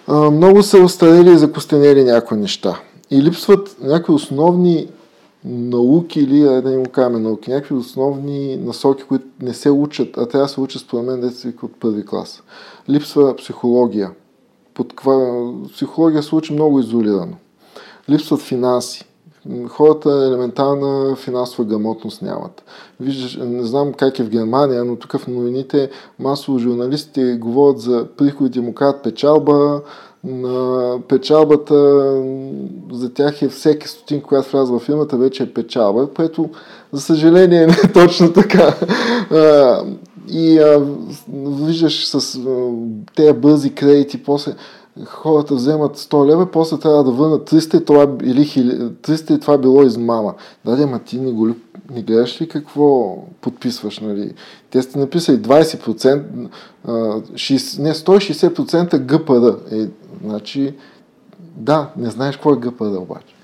а, 0.08 0.31
много 0.31 0.63
са 0.63 0.77
остарели 0.77 1.31
и 1.31 1.38
закостенели 1.38 2.03
някои 2.03 2.38
неща. 2.38 2.79
И 3.12 3.22
липсват 3.22 3.77
някакви 3.82 4.13
основни 4.13 4.88
науки 5.46 6.20
или, 6.20 6.39
да 6.39 6.70
не 6.70 6.77
му 6.77 6.86
кажем 6.91 7.24
науки, 7.24 7.51
някакви 7.51 7.75
основни 7.75 8.56
насоки, 8.56 9.03
които 9.03 9.25
не 9.41 9.53
се 9.53 9.72
учат, 9.72 10.18
а 10.18 10.25
трябва 10.25 10.46
да 10.46 10.53
се 10.53 10.62
учат 10.62 10.82
според 10.82 11.06
мен 11.06 11.22
деца 11.22 11.50
от 11.63 11.80
първи 11.80 12.06
клас. 12.06 12.44
Липсва 12.89 13.36
психология. 13.36 14.12
Под 14.74 14.89
каква... 14.89 15.44
Психология 15.74 16.24
се 16.24 16.36
учи 16.36 16.53
много 16.53 16.80
изолирано. 16.80 17.36
Липсват 18.10 18.41
финанси. 18.41 19.06
Хората 19.68 20.10
елементарна 20.10 21.15
финансова 21.15 21.65
грамотност 21.65 22.22
нямат. 22.22 22.63
Виждаш, 23.00 23.39
не 23.41 23.63
знам 23.63 23.94
как 23.94 24.20
е 24.20 24.24
в 24.24 24.30
Германия, 24.30 24.86
но 24.86 24.96
тук 24.96 25.18
в 25.18 25.27
новините 25.27 25.89
масово 26.20 26.60
журналистите 26.60 27.38
говорят 27.38 27.80
за 27.80 28.08
приходите 28.18 28.62
му 28.62 28.74
казват 28.74 29.03
печалба, 29.03 29.82
на 30.23 30.97
печалбата 31.07 31.75
за 32.91 33.13
тях 33.13 33.41
е 33.41 33.49
всеки 33.49 33.87
стотин, 33.87 34.21
която 34.21 34.51
влязва 34.51 34.79
в 34.79 34.83
фирмата, 34.83 35.17
вече 35.17 35.43
е 35.43 35.53
печалба, 35.53 36.07
което 36.15 36.49
за 36.91 37.01
съжаление 37.01 37.67
не 37.67 37.73
е 37.73 37.91
точно 37.93 38.33
така. 38.33 38.75
И 40.27 40.59
а, 40.59 40.85
виждаш 41.65 42.07
с 42.07 42.35
а, 42.35 42.71
тези 43.15 43.33
бързи 43.33 43.75
кредити, 43.75 44.23
после 44.23 44.55
хората 45.05 45.55
вземат 45.55 45.98
100 45.98 46.25
лева, 46.25 46.51
после 46.51 46.79
трябва 46.79 47.03
да 47.03 47.12
върнат 47.12 47.50
300 47.50 47.81
и 47.81 47.86
това, 47.86 48.07
или 48.24 48.45
300 48.45 49.36
и 49.36 49.39
това 49.39 49.57
било 49.57 49.83
измама. 49.83 50.33
Да, 50.65 50.88
ма 50.88 51.00
ти 51.00 51.19
не, 51.19 51.31
го, 51.31 51.48
не 51.91 52.01
гледаш 52.01 52.41
ли 52.41 52.48
какво 52.48 53.17
подписваш, 53.41 54.00
нали? 54.00 54.33
Те 54.69 54.81
сте 54.81 55.00
написали 55.00 55.38
20%, 55.38 56.24
а, 56.86 56.91
60, 56.91 57.81
не, 57.81 57.93
160% 57.93 59.00
ГПР. 59.00 59.75
Е, 59.75 59.88
значи, 60.25 60.75
да, 61.39 61.89
не 61.98 62.10
знаеш 62.10 62.36
какво 62.36 62.53
е 62.53 62.57
ГПР 62.57 62.98
обаче. 62.98 63.36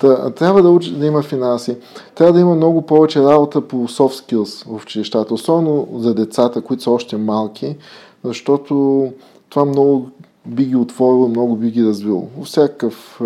Та, 0.00 0.30
трябва 0.30 0.62
да, 0.62 0.70
учи, 0.70 0.92
да 0.98 1.06
има 1.06 1.22
финанси. 1.22 1.76
Трябва 2.14 2.32
да 2.32 2.40
има 2.40 2.54
много 2.54 2.82
повече 2.82 3.22
работа 3.22 3.60
по 3.60 3.76
soft 3.76 4.32
skills 4.32 4.78
в 4.78 4.84
училищата, 4.84 5.34
особено 5.34 5.88
за 5.94 6.14
децата, 6.14 6.60
които 6.60 6.82
са 6.82 6.90
още 6.90 7.16
малки, 7.16 7.76
защото 8.24 9.12
това 9.48 9.64
много 9.64 10.10
би 10.46 10.64
ги 10.64 10.76
отворило, 10.76 11.28
много 11.28 11.56
би 11.56 11.70
ги 11.70 11.84
развило. 11.84 12.28
Във 12.38 12.46
всякакъв, 12.46 13.20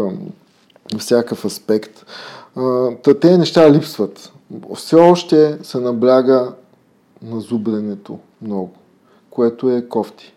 всякакъв 0.99 1.45
аспект. 1.45 2.07
Та, 3.03 3.21
те 3.21 3.39
неща 3.39 3.73
липсват. 3.73 4.33
Все 4.75 4.97
още 4.97 5.59
се 5.63 5.81
набляга 5.81 6.53
на 7.23 7.41
зубренето 7.41 8.19
много, 8.43 8.71
което 9.31 9.71
е 9.71 9.89
кофти. 9.89 10.33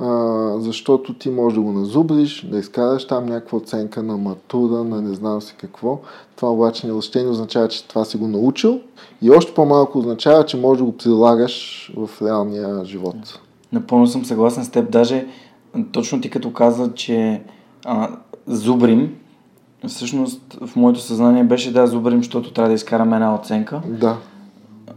А, 0.00 0.54
защото 0.58 1.14
ти 1.14 1.30
можеш 1.30 1.54
да 1.54 1.60
го 1.62 1.72
назубриш, 1.72 2.46
да 2.50 2.58
изкараш 2.58 3.06
там 3.06 3.26
някаква 3.26 3.58
оценка 3.58 4.02
на 4.02 4.16
матура, 4.16 4.84
на 4.84 5.02
не 5.02 5.14
знам 5.14 5.42
си 5.42 5.54
какво. 5.60 5.98
Това 6.36 6.52
обаче 6.52 6.86
не 6.86 6.92
въобще 6.92 7.22
не 7.22 7.30
означава, 7.30 7.68
че 7.68 7.88
това 7.88 8.04
си 8.04 8.16
го 8.16 8.28
научил 8.28 8.80
и 9.22 9.30
още 9.30 9.54
по-малко 9.54 9.98
означава, 9.98 10.46
че 10.46 10.56
можеш 10.56 10.78
да 10.78 10.84
го 10.84 10.96
прилагаш 10.96 11.92
в 11.96 12.10
реалния 12.22 12.84
живот. 12.84 13.40
Напълно 13.72 14.06
съм 14.06 14.24
съгласен 14.24 14.64
с 14.64 14.70
теб. 14.70 14.90
Даже 14.90 15.26
точно 15.84 16.20
ти 16.20 16.30
като 16.30 16.52
каза, 16.52 16.94
че 16.94 17.42
а, 17.84 18.08
зубрим, 18.46 19.14
всъщност 19.86 20.58
в 20.66 20.76
моето 20.76 21.00
съзнание 21.00 21.44
беше 21.44 21.72
да 21.72 21.86
зубрим, 21.86 22.18
защото 22.18 22.52
трябва 22.52 22.68
да 22.68 22.74
изкараме 22.74 23.16
една 23.16 23.34
оценка. 23.34 23.82
Да. 23.86 24.16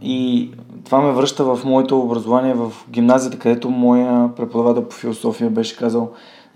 И 0.02 0.50
това 0.84 1.00
ме 1.00 1.12
връща 1.12 1.44
в 1.44 1.60
моето 1.64 2.00
образование 2.00 2.54
в 2.54 2.72
гимназията, 2.90 3.38
където 3.38 3.70
моя 3.70 4.34
преподавател 4.36 4.84
по 4.88 4.94
философия 4.94 5.50
беше 5.50 5.76
казал, 5.76 6.10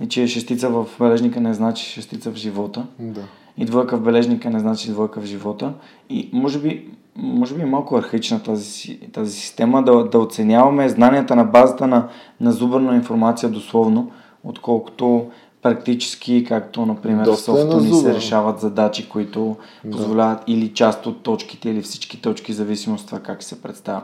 че 0.09 0.27
шестица 0.27 0.69
в 0.69 0.87
бележника 0.99 1.41
не 1.41 1.55
значи 1.55 1.85
шестица 1.85 2.31
в 2.31 2.37
живота. 2.37 2.87
Да. 2.99 3.23
И 3.59 3.65
двойка 3.65 3.97
в 3.97 4.03
бележника 4.03 4.51
не 4.51 4.59
значи 4.59 4.91
двойка 4.91 5.21
в 5.21 5.25
живота. 5.25 5.73
И 6.11 6.31
може 6.33 6.59
би, 6.59 6.89
може 7.17 7.55
би 7.55 7.63
е 7.63 7.67
малко 7.67 7.97
архаична 7.97 8.43
тази, 8.43 8.99
тази 9.13 9.33
система 9.33 9.83
да, 9.83 10.05
да 10.05 10.19
оценяваме 10.19 10.89
знанията 10.89 11.37
на 11.37 11.45
базата 11.45 11.87
на, 11.87 12.09
на 12.41 12.53
зубърна 12.53 12.95
информация 12.95 13.49
дословно, 13.49 14.11
отколкото 14.45 15.27
практически, 15.63 16.45
както 16.45 16.87
например 16.87 17.25
Доста 17.25 17.53
е 17.53 17.55
софта 17.55 17.81
ни 17.81 17.93
се 17.93 18.15
решават 18.15 18.61
задачи, 18.61 19.09
които 19.09 19.57
да. 19.85 19.91
позволяват 19.91 20.43
или 20.47 20.75
част 20.75 21.07
от 21.07 21.23
точките, 21.23 21.71
или 21.71 21.83
всички 21.83 22.23
точки, 22.23 22.53
зависимост 22.53 23.03
от 23.03 23.07
това 23.07 23.21
как 23.21 23.43
се 23.43 23.63
представя. 23.63 24.03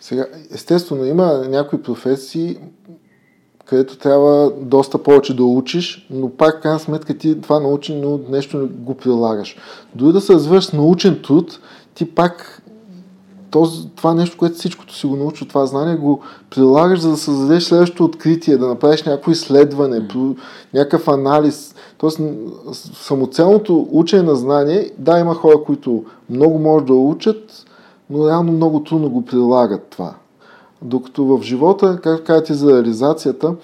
Сега, 0.00 0.26
естествено, 0.54 1.04
има 1.04 1.44
някои 1.48 1.82
професии, 1.82 2.56
където 3.64 3.98
трябва 3.98 4.52
доста 4.60 5.02
повече 5.02 5.36
да 5.36 5.44
учиш, 5.44 6.06
но 6.10 6.30
пак, 6.30 6.62
крайна 6.62 6.78
сметка, 6.78 7.18
ти 7.18 7.40
това 7.40 7.60
научи, 7.60 7.94
но 7.94 8.20
нещо 8.28 8.58
не 8.58 8.66
го 8.66 8.94
прилагаш. 8.94 9.56
Дори 9.94 10.12
да 10.12 10.20
се 10.20 10.34
развиваш 10.34 10.64
с 10.64 10.72
научен 10.72 11.22
труд, 11.22 11.60
ти 11.94 12.14
пак 12.14 12.62
този, 13.50 13.88
това 13.88 14.14
нещо, 14.14 14.38
което 14.38 14.54
всичкото 14.54 14.94
си 14.94 15.06
го 15.06 15.16
научи, 15.16 15.48
това 15.48 15.66
знание, 15.66 15.96
го 15.96 16.20
прилагаш, 16.50 17.00
за 17.00 17.10
да 17.10 17.16
създадеш 17.16 17.64
следващото 17.64 18.04
откритие, 18.04 18.56
да 18.56 18.68
направиш 18.68 19.02
някакво 19.02 19.30
изследване, 19.30 20.08
някакъв 20.74 21.08
анализ. 21.08 21.74
Тоест, 21.98 22.20
самоцелното 22.94 23.88
учене 23.90 24.22
на 24.22 24.36
знание, 24.36 24.90
да, 24.98 25.18
има 25.18 25.34
хора, 25.34 25.62
които 25.66 26.04
много 26.30 26.58
може 26.58 26.84
да 26.84 26.94
учат, 26.94 27.66
но 28.10 28.28
реално 28.28 28.52
много 28.52 28.82
трудно 28.82 29.10
го 29.10 29.24
прилагат 29.24 29.86
това. 29.90 30.14
Докато 30.82 31.24
в 31.24 31.42
живота, 31.42 31.98
както 32.02 32.24
казвате 32.24 32.54
за 32.54 32.72
реализацията, 32.72 33.54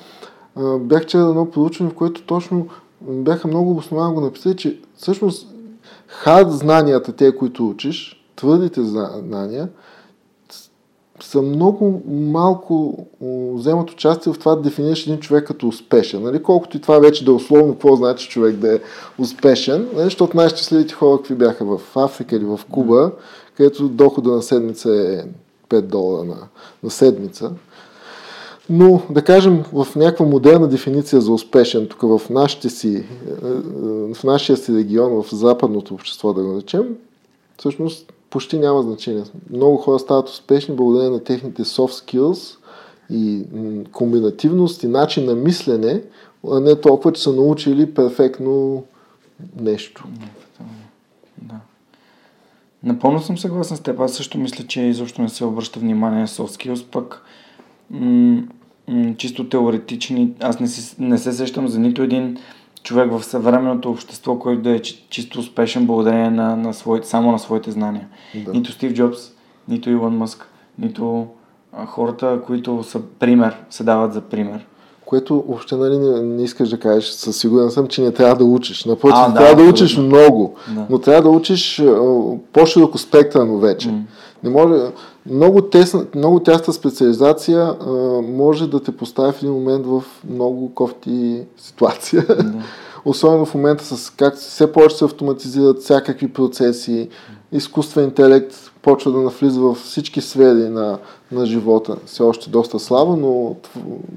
бях 0.80 1.06
чел 1.06 1.18
едно 1.18 1.50
проучване, 1.50 1.90
в 1.90 1.94
което 1.94 2.22
точно 2.22 2.66
бяха 3.00 3.48
много 3.48 3.76
основано 3.76 4.14
го 4.14 4.20
написали, 4.20 4.56
че 4.56 4.80
всъщност 4.96 5.48
хард 6.16 6.52
знанията, 6.52 7.12
те, 7.12 7.36
които 7.36 7.68
учиш, 7.68 8.24
твърдите 8.36 8.80
знания, 8.82 9.68
са 11.20 11.42
много 11.42 12.02
малко 12.08 13.06
вземат 13.54 13.90
участие 13.90 14.32
в 14.32 14.38
това 14.38 14.54
да 14.54 14.62
дефинираш 14.62 15.06
един 15.06 15.20
човек 15.20 15.46
като 15.46 15.68
успешен. 15.68 16.22
Нали? 16.22 16.42
Колкото 16.42 16.76
и 16.76 16.80
това 16.80 16.98
вече 16.98 17.24
да 17.24 17.30
е 17.30 17.34
условно, 17.34 17.72
какво 17.72 17.96
значи 17.96 18.28
човек 18.28 18.56
да 18.56 18.74
е 18.74 18.80
успешен, 19.18 19.88
нали? 19.94 20.04
защото 20.04 20.36
най-щастливите 20.36 20.94
хора 20.94 21.16
какви 21.16 21.34
бяха 21.34 21.64
в 21.64 21.80
Африка 21.96 22.36
или 22.36 22.44
в 22.44 22.60
Куба, 22.70 23.10
където 23.56 23.88
дохода 23.88 24.30
на 24.30 24.42
седмица 24.42 24.90
е 24.90 25.24
5 25.68 25.80
долара 25.80 26.24
на, 26.24 26.36
на 26.82 26.90
седмица. 26.90 27.50
Но, 28.70 29.02
да 29.10 29.22
кажем, 29.22 29.64
в 29.72 29.86
някаква 29.96 30.26
модерна 30.26 30.68
дефиниция 30.68 31.20
за 31.20 31.32
успешен, 31.32 31.88
тук 31.88 32.02
в, 32.02 32.30
нашите 32.30 32.68
си, 32.70 32.88
е, 32.88 33.00
е, 33.00 33.04
в 34.14 34.24
нашия 34.24 34.56
си 34.56 34.76
регион, 34.76 35.22
в 35.22 35.34
западното 35.34 35.94
общество, 35.94 36.32
да 36.32 36.42
го 36.42 36.52
наречем, 36.52 36.96
всъщност 37.58 38.12
почти 38.30 38.58
няма 38.58 38.82
значение. 38.82 39.22
Много 39.50 39.76
хора 39.76 39.98
стават 39.98 40.28
успешни 40.28 40.74
благодарение 40.74 41.10
на 41.10 41.24
техните 41.24 41.64
soft 41.64 42.04
skills 42.04 42.56
и 43.10 43.44
комбинативност 43.92 44.82
и 44.82 44.88
начин 44.88 45.24
на 45.24 45.34
мислене, 45.34 46.02
а 46.50 46.60
не 46.60 46.80
толкова, 46.80 47.12
че 47.12 47.22
са 47.22 47.32
научили 47.32 47.94
перфектно 47.94 48.84
нещо. 49.60 50.04
Да. 51.42 51.54
Напълно 52.82 53.20
съм 53.20 53.38
съгласен 53.38 53.76
с 53.76 53.80
теб. 53.80 54.00
Аз 54.00 54.14
също 54.14 54.38
мисля, 54.38 54.66
че 54.66 54.80
изобщо 54.80 55.22
не 55.22 55.28
се 55.28 55.44
обръща 55.44 55.80
внимание 55.80 56.20
на 56.20 56.28
soft 56.28 56.64
skills, 56.64 56.84
пък 56.90 57.22
м- 57.90 58.42
м- 58.88 59.14
чисто 59.16 59.48
теоретични. 59.48 60.32
Аз 60.40 60.60
не, 60.60 60.66
си, 60.66 60.96
не 60.98 61.18
се 61.18 61.32
сещам 61.32 61.68
за 61.68 61.78
нито 61.78 62.02
един 62.02 62.36
човек 62.82 63.12
в 63.12 63.24
съвременното 63.24 63.90
общество, 63.90 64.38
който 64.38 64.62
да 64.62 64.70
е 64.70 64.80
чисто 65.10 65.40
успешен 65.40 65.86
благодарение 65.86 66.30
на, 66.30 66.56
на 66.56 66.74
своите, 66.74 67.08
само 67.08 67.32
на 67.32 67.38
своите 67.38 67.70
знания. 67.70 68.08
Да. 68.34 68.52
Нито 68.52 68.72
Стив 68.72 68.92
Джобс, 68.92 69.18
нито 69.68 69.90
Илон 69.90 70.16
Мъск, 70.16 70.48
нито 70.78 71.26
а, 71.72 71.86
хората, 71.86 72.40
които 72.46 72.82
са 72.82 73.00
пример, 73.18 73.56
се 73.70 73.84
дават 73.84 74.12
за 74.12 74.20
пример. 74.20 74.66
Което 75.04 75.34
въобще 75.34 75.76
нали, 75.76 75.98
не, 75.98 76.22
не 76.22 76.42
искаш 76.42 76.68
да 76.68 76.78
кажеш, 76.78 77.04
със 77.04 77.36
сигурен 77.36 77.70
съм, 77.70 77.86
че 77.86 78.02
не 78.02 78.12
трябва 78.12 78.36
да 78.36 78.44
учиш. 78.44 78.84
Напротив, 78.84 79.18
а, 79.18 79.28
да, 79.28 79.38
трябва 79.38 79.64
да 79.64 79.70
учиш 79.70 79.96
много, 79.96 80.54
да. 80.74 80.86
но 80.90 80.98
трябва 80.98 81.22
да 81.22 81.28
учиш 81.28 81.82
по-широко 82.52 82.98
спектърно 82.98 83.58
вече. 83.58 83.88
Mm. 83.88 84.00
Не 84.42 84.50
може, 84.50 84.74
много, 85.30 85.62
тесна, 85.62 86.06
много 86.14 86.40
тясна 86.40 86.72
специализация 86.72 87.62
а, 87.62 87.92
може 88.22 88.70
да 88.70 88.82
те 88.82 88.96
постави 88.96 89.32
в 89.32 89.42
един 89.42 89.52
момент 89.52 89.86
в 89.86 90.04
много 90.30 90.74
кофти 90.74 91.42
ситуация. 91.58 92.26
Да. 92.28 92.54
Особено 93.04 93.46
в 93.46 93.54
момента 93.54 93.84
с 93.84 94.10
как 94.10 94.36
все 94.36 94.72
повече 94.72 94.96
се 94.96 95.04
автоматизират 95.04 95.82
всякакви 95.82 96.32
процеси, 96.32 97.08
изкуствен 97.52 98.04
интелект 98.04 98.54
почва 98.82 99.12
да 99.12 99.18
навлиза 99.18 99.60
във 99.60 99.78
всички 99.78 100.20
сфери 100.20 100.68
на, 100.68 100.98
на 101.32 101.46
живота. 101.46 101.96
Все 102.06 102.22
още 102.22 102.50
доста 102.50 102.78
слабо, 102.78 103.16
но 103.16 103.56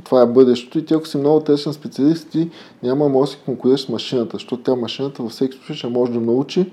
това 0.04 0.22
е 0.22 0.25
бъдещето 0.25 0.80
и 0.80 0.86
ти 0.86 0.94
ако 0.94 1.08
си 1.08 1.18
много 1.18 1.39
тесен 1.39 1.74
специалист, 1.74 2.30
ти 2.30 2.50
няма 2.84 3.10
може 3.10 3.32
да 3.32 3.38
си 3.38 3.44
конкурираш 3.46 3.82
с 3.82 3.89
машината, 3.89 4.30
защото 4.34 4.63
тя 4.63 4.75
машината 4.75 5.24
във 5.24 5.32
всеки 5.32 5.58
случай 5.58 5.75
ще 5.75 5.88
може 5.88 6.12
да 6.12 6.20
научи 6.20 6.72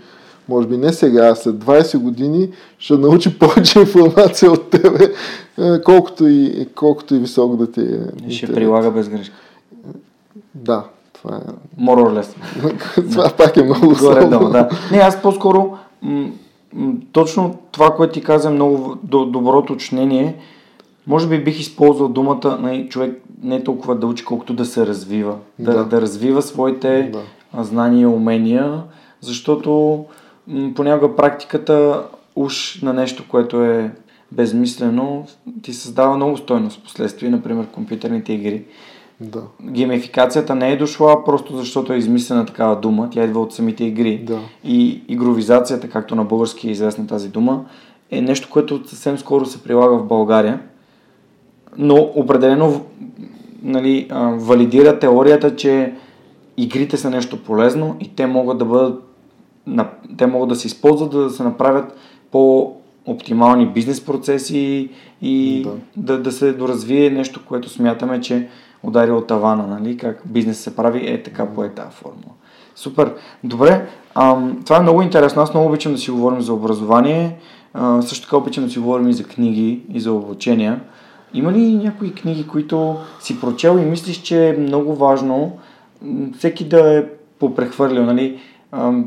може 0.49 0.69
би 0.69 0.77
не 0.77 0.93
сега, 0.93 1.29
а 1.29 1.37
след 1.37 1.55
20 1.55 1.99
години 1.99 2.49
ще 2.79 2.95
научи 2.95 3.39
повече 3.39 3.81
информация 3.81 4.53
от 4.53 4.71
тебе, 4.71 5.15
е, 5.59 5.83
колкото 5.83 6.27
и, 6.27 6.67
колкото 6.75 7.15
и 7.15 7.19
високо 7.19 7.57
да 7.57 7.73
ти 7.73 7.81
е. 7.81 8.31
Ще 8.31 8.53
прилага 8.53 8.91
без 8.91 9.09
грешка. 9.09 9.35
Да, 10.55 10.85
това 11.13 11.37
е. 11.37 11.41
Моролес. 11.79 12.37
това 12.95 13.31
пак 13.37 13.57
е 13.57 13.63
много 13.63 13.95
Горе, 14.01 14.25
да, 14.25 14.39
да. 14.39 14.69
Не, 14.93 14.99
аз 14.99 15.23
по-скоро 15.23 15.77
м- 16.03 16.29
м- 16.73 16.93
точно 17.13 17.59
това, 17.73 17.91
което 17.91 18.13
ти 18.13 18.23
каза, 18.23 18.51
много 18.51 18.97
доброто 19.05 19.73
уточнение. 19.73 20.37
Може 21.07 21.29
би 21.29 21.45
бих 21.45 21.61
използвал 21.61 22.09
думата 22.09 22.41
на 22.45 22.59
нали, 22.59 22.89
човек 22.89 23.23
не 23.43 23.65
толкова 23.65 23.95
да 23.95 24.07
учи, 24.07 24.25
колкото 24.25 24.55
да 24.55 24.65
се 24.65 24.87
развива. 24.87 25.37
Да, 25.59 25.75
да. 25.75 25.85
да 25.85 26.01
развива 26.01 26.43
своите 26.43 27.13
да. 27.13 27.65
знания 27.65 28.03
и 28.03 28.07
умения, 28.07 28.83
защото 29.21 30.05
понякога 30.75 31.17
практиката 31.17 32.03
уж 32.37 32.81
на 32.83 32.93
нещо, 32.93 33.25
което 33.29 33.65
е 33.65 33.91
безмислено, 34.33 35.27
ти 35.63 35.73
създава 35.73 36.17
много 36.17 36.37
стойност 36.37 36.85
последствие, 36.85 37.31
например 37.31 37.67
компютърните 37.67 38.33
игри. 38.33 38.65
Да. 39.21 39.43
Геймификацията 39.63 40.55
не 40.55 40.73
е 40.73 40.77
дошла 40.77 41.25
просто 41.25 41.57
защото 41.57 41.93
е 41.93 41.97
измислена 41.97 42.47
такава 42.47 42.77
дума, 42.77 43.11
тя 43.11 43.25
идва 43.25 43.41
от 43.41 43.53
самите 43.53 43.85
игри. 43.85 44.19
Да. 44.19 44.41
И 44.65 45.03
игровизацията, 45.09 45.89
както 45.89 46.15
на 46.15 46.25
български 46.25 46.69
е 46.69 46.71
известна 46.71 47.07
тази 47.07 47.29
дума, 47.29 47.65
е 48.11 48.21
нещо, 48.21 48.49
което 48.51 48.89
съвсем 48.89 49.19
скоро 49.19 49.47
се 49.47 49.63
прилага 49.63 49.97
в 49.97 50.07
България, 50.07 50.61
но 51.79 51.95
определено 52.15 52.85
нали, 53.63 54.09
валидира 54.33 54.99
теорията, 54.99 55.57
че 55.57 55.95
игрите 56.57 56.97
са 56.97 57.11
нещо 57.11 57.45
полезно 57.45 57.97
и 58.01 58.15
те 58.15 58.27
могат 58.27 58.59
да 58.59 58.65
бъдат 58.65 59.03
те 60.19 60.27
могат 60.27 60.49
да 60.49 60.57
се 60.57 60.67
използват 60.67 61.11
да 61.11 61.31
се 61.31 61.43
направят 61.43 61.97
по-оптимални 62.31 63.67
бизнес 63.67 64.05
процеси 64.05 64.91
и 65.23 65.63
да. 65.63 65.73
Да, 65.97 66.23
да 66.23 66.33
се 66.33 66.53
доразвие 66.53 67.11
нещо, 67.11 67.41
което 67.49 67.69
смятаме, 67.69 68.21
че 68.21 68.49
удари 68.83 69.11
от 69.11 69.27
тавана, 69.27 69.67
нали? 69.67 69.97
как 69.97 70.23
бизнес 70.25 70.59
се 70.59 70.77
прави 70.77 71.11
е 71.11 71.23
така 71.23 71.47
по 71.47 71.65
е 71.65 71.69
тази 71.69 71.91
формула. 71.91 72.33
Супер. 72.75 73.15
Добре, 73.45 73.87
ам, 74.15 74.63
това 74.65 74.77
е 74.77 74.81
много 74.81 75.03
интересно. 75.03 75.43
Аз 75.43 75.55
много 75.55 75.69
обичам 75.69 75.93
да 75.93 75.99
си 75.99 76.11
говорим 76.11 76.41
за 76.41 76.55
образование. 76.55 77.37
А, 77.75 78.03
също 78.03 78.25
така 78.27 78.37
обичам 78.37 78.65
да 78.65 78.71
си 78.71 78.79
говорим 78.79 79.09
и 79.09 79.13
за 79.13 79.25
книги 79.25 79.83
и 79.93 80.01
за 80.01 80.13
обучения. 80.13 80.81
Има 81.35 81.53
ли 81.53 81.75
някои 81.75 82.15
книги, 82.15 82.47
които 82.47 82.97
си 83.21 83.41
прочел 83.41 83.79
и 83.79 83.85
мислиш, 83.85 84.17
че 84.17 84.49
е 84.49 84.57
много 84.57 84.95
важно 84.95 85.59
всеки 86.39 86.65
да 86.65 86.99
е 86.99 87.05
попрехвърлил, 87.39 88.05
нали? 88.05 88.41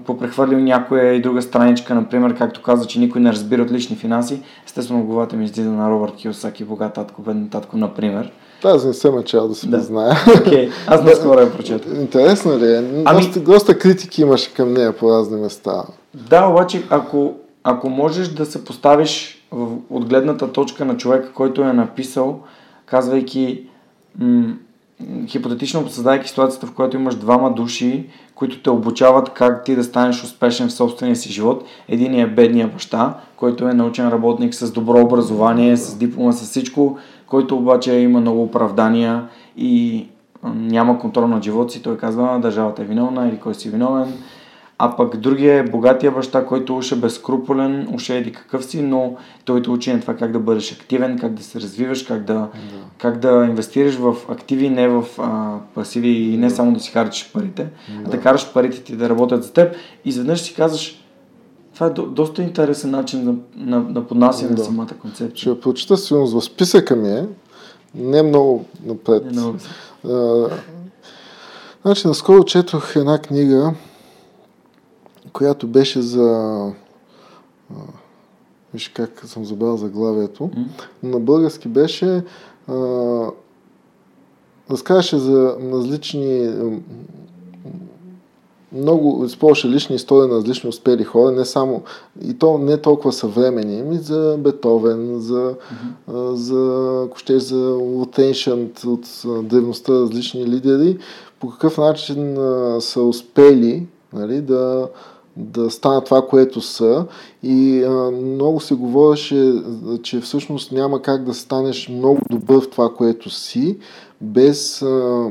Попрехвърлил 0.06 0.60
някоя 0.60 1.14
и 1.14 1.22
друга 1.22 1.42
страничка, 1.42 1.96
например, 1.96 2.36
както 2.36 2.62
каза, 2.62 2.86
че 2.86 3.00
никой 3.00 3.22
не 3.22 3.32
разбира 3.32 3.62
от 3.62 3.72
лични 3.72 3.96
финанси, 3.96 4.42
естествено 4.66 5.04
главата 5.04 5.36
ми 5.36 5.46
излиза 5.46 5.72
на 5.72 5.90
Робърт 5.90 6.16
Киосаки, 6.16 6.64
богат 6.64 6.94
татко, 6.94 7.22
беден 7.22 7.50
татко, 7.50 7.78
например. 7.78 8.32
Тази 8.62 8.88
не 8.88 8.94
съм 8.94 9.24
чел 9.24 9.48
да 9.48 9.56
се 9.56 9.68
да. 9.68 9.80
знае. 9.80 10.12
Okay. 10.12 10.72
Аз 10.88 11.04
наскоро 11.04 11.40
я 11.40 11.54
прочетох. 11.54 11.94
Интересно 11.94 12.58
ли 12.58 12.74
е? 12.74 13.04
Ами... 13.06 13.22
Доста, 13.22 13.40
доста 13.40 13.80
критики 13.80 14.22
имаше 14.22 14.54
към 14.54 14.74
нея 14.74 14.98
по 14.98 15.12
разни 15.12 15.42
места. 15.42 15.84
Да, 16.14 16.48
обаче 16.48 16.84
ако, 16.90 17.34
ако 17.64 17.90
можеш 17.90 18.28
да 18.28 18.46
се 18.46 18.66
поставиш 18.66 19.44
в, 19.52 19.68
от 19.90 20.06
гледната 20.06 20.52
точка 20.52 20.86
на 20.86 20.98
човека, 20.98 21.34
който 21.34 21.62
е 21.62 21.74
написал, 21.74 22.40
казвайки 22.86 23.64
м- 24.20 24.54
хипотетично 25.28 25.90
създавайки 25.90 26.30
ситуацията, 26.30 26.68
в 26.68 26.74
която 26.74 26.98
имаш 26.98 27.16
двама 27.16 27.54
души, 27.54 28.10
които 28.36 28.62
те 28.62 28.70
обучават 28.70 29.30
как 29.30 29.64
ти 29.64 29.76
да 29.76 29.84
станеш 29.84 30.24
успешен 30.24 30.68
в 30.68 30.74
собствения 30.74 31.16
си 31.16 31.32
живот. 31.32 31.64
Един 31.88 32.20
е 32.20 32.28
бедния 32.28 32.68
баща, 32.68 33.18
който 33.36 33.68
е 33.68 33.74
научен 33.74 34.10
работник 34.10 34.54
с 34.56 34.72
добро 34.72 35.02
образование, 35.02 35.78
с 35.78 35.98
диплома, 35.98 36.32
с 36.32 36.50
всичко, 36.50 36.98
който 37.28 37.58
обаче 37.58 37.94
има 37.94 38.20
много 38.20 38.44
оправдания 38.44 39.28
и 39.58 40.06
няма 40.44 41.00
контрол 41.00 41.28
на 41.28 41.42
живота 41.42 41.74
си. 41.74 41.84
Той 41.84 41.98
казва, 41.98 42.40
държавата 42.40 42.82
е 42.82 42.86
виновна 42.86 43.30
или 43.30 43.38
кой 43.38 43.56
си 43.56 43.70
виновен 43.70 44.14
а 44.82 44.96
пък 44.96 45.18
другия 45.18 45.60
е 45.60 45.64
богатия 45.64 46.12
баща, 46.12 46.46
който 46.46 46.78
уж 46.78 46.92
е 46.92 46.96
безкруполен, 46.96 47.88
уж 47.94 48.10
е 48.10 48.18
еди 48.18 48.32
какъв 48.32 48.66
си, 48.66 48.82
но 48.82 49.16
той 49.46 49.62
те 49.62 49.70
учи 49.70 49.94
на 49.94 50.02
това 50.02 50.16
как 50.16 50.32
да 50.32 50.40
бъдеш 50.40 50.72
активен, 50.72 51.20
как 51.20 51.34
да 51.34 51.44
се 51.44 51.62
развиваш, 51.62 52.04
как 52.04 52.24
да, 52.24 52.34
да. 52.34 52.50
Как 52.98 53.20
да 53.20 53.46
инвестираш 53.50 53.96
в 53.96 54.16
активи, 54.30 54.70
не 54.70 54.88
в 54.88 55.04
а, 55.18 55.58
пасиви 55.76 56.10
и 56.10 56.38
не 56.38 56.48
да. 56.48 56.56
само 56.56 56.74
да 56.74 56.80
си 56.80 56.92
харчиш 56.92 57.32
парите, 57.34 57.64
да. 57.64 57.70
а 58.06 58.10
да 58.10 58.22
караш 58.22 58.54
парите 58.54 58.84
ти 58.84 58.96
да 58.96 59.10
работят 59.10 59.44
за 59.44 59.54
теб. 59.54 59.76
И 60.06 60.10
изведнъж 60.10 60.42
си 60.42 60.56
казваш, 60.56 61.04
това 61.74 61.88
е 61.88 61.90
до, 61.90 62.06
доста 62.06 62.44
интересен 62.44 62.92
начин 62.92 63.24
на, 63.24 63.36
на, 63.56 63.90
на 63.90 64.08
поднасяне 64.08 64.52
да. 64.52 64.62
на 64.62 64.66
самата 64.66 64.94
концепция. 65.02 65.38
Ще 65.38 65.50
я 65.50 65.62
прочита 65.62 65.98
сигурно 65.98 66.28
в 66.28 66.42
списъка 66.42 66.96
ми 66.96 67.10
е, 67.10 67.26
не 67.96 68.24
много 68.24 68.66
напред. 68.86 69.26
Не 69.26 69.32
много. 69.32 69.58
А, 70.10 70.48
значи, 71.86 72.08
наскоро 72.08 72.44
четох 72.44 72.96
една 72.96 73.18
книга, 73.18 73.74
която 75.34 75.68
беше 75.68 76.02
за... 76.02 76.72
Виж 78.74 78.88
как 78.88 79.22
съм 79.26 79.46
забрал 79.46 79.78
заглавието. 79.78 80.44
Mm. 80.44 80.68
На 81.04 81.20
български 81.20 81.68
беше... 81.68 82.24
А, 82.68 82.76
разказваше 84.72 85.18
за 85.18 85.58
различни 85.74 86.54
много 88.72 89.26
използваше 89.26 89.70
лични 89.70 89.96
истории 89.96 90.30
на 90.30 90.36
различни 90.36 90.70
успели 90.70 91.04
хора, 91.04 91.32
не 91.32 91.46
само, 91.46 91.84
и 92.26 92.34
то 92.34 92.58
не 92.58 92.78
толкова 92.78 93.14
съвремени, 93.14 93.80
ами 93.80 93.98
за 93.98 94.36
Бетовен, 94.40 95.20
за, 95.20 95.56
mm-hmm. 95.56 96.34
за 96.34 97.04
ако 97.06 97.18
ще 97.18 97.40
за 97.40 97.56
Ancient, 97.56 98.86
от 98.86 99.48
древността 99.48 99.94
различни 99.94 100.48
лидери, 100.48 100.98
по 101.40 101.50
какъв 101.50 101.78
начин 101.78 102.38
а, 102.38 102.82
са 102.82 103.02
успели 103.02 103.88
нали, 104.14 104.42
да 104.42 104.90
да 105.38 105.72
станат 105.72 106.06
това, 106.06 106.28
което 106.28 106.62
са. 106.62 107.06
И 107.44 107.84
а, 107.84 108.12
много 108.12 108.60
се 108.60 108.76
говореше, 108.76 109.54
че 110.04 110.20
всъщност 110.20 110.72
няма 110.72 111.02
как 111.02 111.24
да 111.24 111.34
станеш 111.34 111.90
много 111.90 112.20
добър 112.30 112.62
в 112.62 112.70
това, 112.70 112.94
което 112.94 113.30
си, 113.30 113.78
без 114.22 114.82
а, 114.82 115.28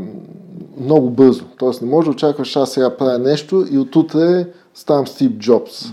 много 0.80 1.10
бързо. 1.10 1.44
Тоест 1.58 1.82
не 1.82 1.90
може 1.90 2.04
да 2.04 2.10
очакваш, 2.10 2.56
аз 2.56 2.72
сега 2.72 2.96
правя 2.96 3.18
нещо 3.18 3.66
и 3.70 3.78
отутре 3.78 4.46
ставам 4.74 5.06
Стив 5.06 5.32
Джобс. 5.32 5.84
Yeah. 5.84 5.92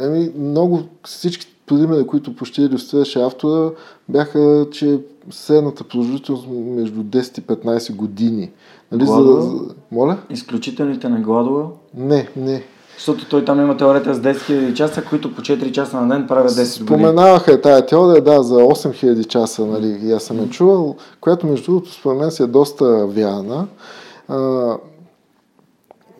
Ами, 0.00 0.30
много 0.38 0.82
всички 1.04 1.46
примери, 1.66 2.06
които 2.06 2.36
почти 2.36 2.62
иллюстрираше 2.62 3.22
автора, 3.22 3.70
бяха, 4.08 4.66
че 4.70 5.00
средната 5.30 5.84
продължителност 5.84 6.48
между 6.50 7.02
10 7.02 7.38
и 7.38 7.42
15 7.42 7.94
години. 7.96 8.50
Нали, 8.92 9.06
за, 9.06 9.52
моля? 9.92 10.18
Изключителните 10.30 11.08
на 11.08 11.20
Гладуел? 11.20 11.72
Не, 11.94 12.28
не. 12.36 12.62
Защото 12.96 13.28
той 13.28 13.44
там 13.44 13.60
има 13.60 13.76
теорията 13.76 14.14
с 14.14 14.18
10 14.20 14.34
000 14.34 14.74
часа, 14.74 15.02
които 15.02 15.34
по 15.34 15.42
4 15.42 15.72
часа 15.72 16.00
на 16.00 16.14
ден 16.14 16.26
правят 16.26 16.50
10 16.50 16.56
години. 16.56 16.98
Споменаваха 16.98 17.52
е 17.52 17.60
тая 17.60 17.86
теория, 17.86 18.22
да, 18.22 18.42
за 18.42 18.54
8000 18.54 19.26
часа, 19.26 19.66
нали, 19.66 20.12
аз 20.12 20.22
съм 20.22 20.38
я 20.40 20.48
чувал, 20.48 20.96
която 21.20 21.46
между 21.46 21.64
другото 21.64 21.92
според 21.92 22.18
мен 22.18 22.30
си 22.30 22.42
е 22.42 22.46
доста 22.46 23.06
вярна. 23.06 23.66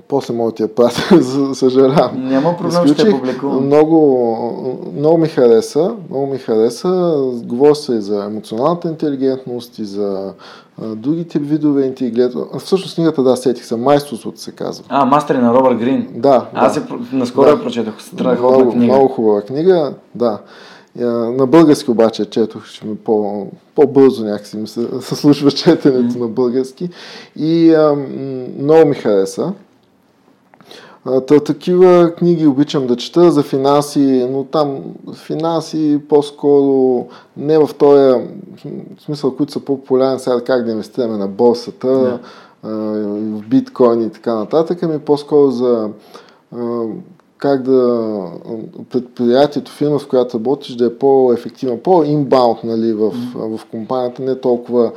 После 0.09 0.35
мога 0.35 0.53
ти 0.53 0.63
я 0.63 0.75
пратя, 0.75 1.23
съжалявам. 1.55 2.29
Няма 2.29 2.57
проблем, 2.57 2.95
ще 2.95 3.11
публикувам. 3.11 3.67
Много, 3.67 4.91
много 4.97 5.19
ми 5.19 5.29
хареса, 5.29 5.95
много 6.11 6.27
ми 6.27 6.39
хареса. 6.39 7.15
Говори 7.45 7.75
се 7.75 7.93
и 7.93 8.01
за 8.01 8.25
емоционалната 8.25 8.89
интелигентност 8.89 9.79
и 9.79 9.85
за 9.85 10.33
а, 10.83 10.87
други 10.87 11.25
тип 11.25 11.43
видове 11.45 11.87
интелигентност. 11.87 12.61
Всъщност 12.61 12.95
книгата, 12.95 13.23
да, 13.23 13.37
сетих 13.37 13.65
се, 13.65 13.77
майсторството 13.77 14.41
се 14.41 14.53
казва. 14.53 14.85
А, 14.89 15.05
Мастери 15.05 15.39
на 15.39 15.55
Робърт 15.55 15.79
Грин. 15.79 16.09
Да. 16.15 16.47
Аз 16.55 16.75
да. 16.75 16.81
се 16.81 16.87
наскоро 17.13 17.57
да. 17.57 17.63
прочетох. 17.63 18.03
Страхотна 18.03 18.57
много, 18.57 18.73
книга. 18.73 18.93
Много 18.93 19.09
хубава 19.09 19.41
книга, 19.43 19.95
да. 20.15 20.39
На 21.37 21.47
български 21.47 21.91
обаче 21.91 22.25
четох, 22.25 22.67
ще 22.67 22.87
ми 22.87 22.97
по, 22.97 23.47
по-бързо 23.75 24.25
някакси 24.25 24.57
ми 24.57 24.67
се, 24.67 24.89
се 25.01 25.15
случва 25.15 25.51
четенето 25.51 26.15
mm. 26.15 26.21
на 26.21 26.29
български. 26.29 26.89
И 27.37 27.75
а, 27.75 27.97
много 28.59 28.89
ми 28.89 28.95
хареса. 28.95 29.53
Та, 31.27 31.41
такива 31.41 32.15
книги 32.15 32.47
обичам 32.47 32.87
да 32.87 32.97
чета 32.97 33.31
за 33.31 33.43
финанси, 33.43 34.29
но 34.31 34.45
там 34.45 34.83
финанси 35.15 36.01
по-скоро 36.09 37.07
не 37.37 37.59
в 37.59 37.71
този 37.79 38.27
смисъл, 39.05 39.37
които 39.37 39.53
са 39.53 39.61
по-популярни 39.61 40.19
сега 40.19 40.41
как 40.41 40.65
да 40.65 40.71
инвестираме 40.71 41.17
на 41.17 41.29
борсата, 41.29 41.87
yeah. 41.87 42.19
в 43.39 43.49
биткоин 43.49 44.03
и 44.03 44.11
така 44.11 44.35
нататък, 44.35 44.83
ами 44.83 44.99
по-скоро 44.99 45.51
за 45.51 45.91
как 47.39 47.63
да 47.63 48.19
предприятието, 48.91 49.73
фирма, 49.73 49.99
в 49.99 50.09
която 50.09 50.37
работиш, 50.39 50.75
да 50.75 50.87
е 50.87 50.95
по-ефективна, 50.95 51.79
по-инбаунд 51.79 52.65
нали, 52.65 52.93
в, 52.93 53.13
в 53.35 53.61
компанията, 53.71 54.23
не 54.23 54.41
толкова 54.41 54.93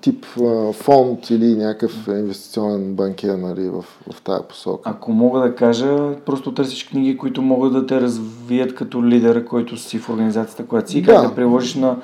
тип 0.00 0.26
фонд 0.72 1.30
или 1.30 1.56
някакъв 1.56 2.08
инвестиционен 2.08 2.94
банкер 2.94 3.34
нали, 3.34 3.68
в, 3.68 3.84
в 4.12 4.22
тази 4.22 4.44
посока. 4.48 4.90
Ако 4.90 5.12
мога 5.12 5.40
да 5.40 5.54
кажа, 5.54 6.16
просто 6.26 6.54
търсиш 6.54 6.88
книги, 6.88 7.16
които 7.16 7.42
могат 7.42 7.72
да 7.72 7.86
те 7.86 8.00
развият 8.00 8.74
като 8.74 9.04
лидер, 9.04 9.44
който 9.44 9.76
си 9.76 9.98
в 9.98 10.10
организацията, 10.10 10.66
която 10.66 10.90
си, 10.90 11.02
как 11.02 11.22
да, 11.22 11.28
да 11.28 11.34
приложиш 11.34 11.74
на 11.74 11.96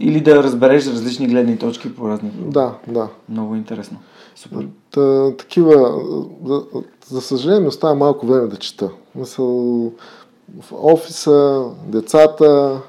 или 0.00 0.20
да 0.20 0.42
разбереш 0.42 0.86
различни 0.86 1.26
гледни 1.26 1.58
точки 1.58 1.94
по 1.94 2.08
разни. 2.08 2.30
Да, 2.36 2.74
да. 2.88 3.08
Много 3.28 3.54
интересно. 3.54 3.98
Супер. 4.34 4.68
Та, 4.90 5.36
такива, 5.36 6.00
за, 6.46 6.62
за 7.06 7.20
съжаление, 7.20 7.60
ми 7.60 7.68
остава 7.68 7.94
малко 7.94 8.26
време 8.26 8.46
да 8.46 8.56
чета. 8.56 8.90
Мисъл, 9.14 9.46
в 10.60 10.72
офиса, 10.72 11.64
децата, 11.86 12.80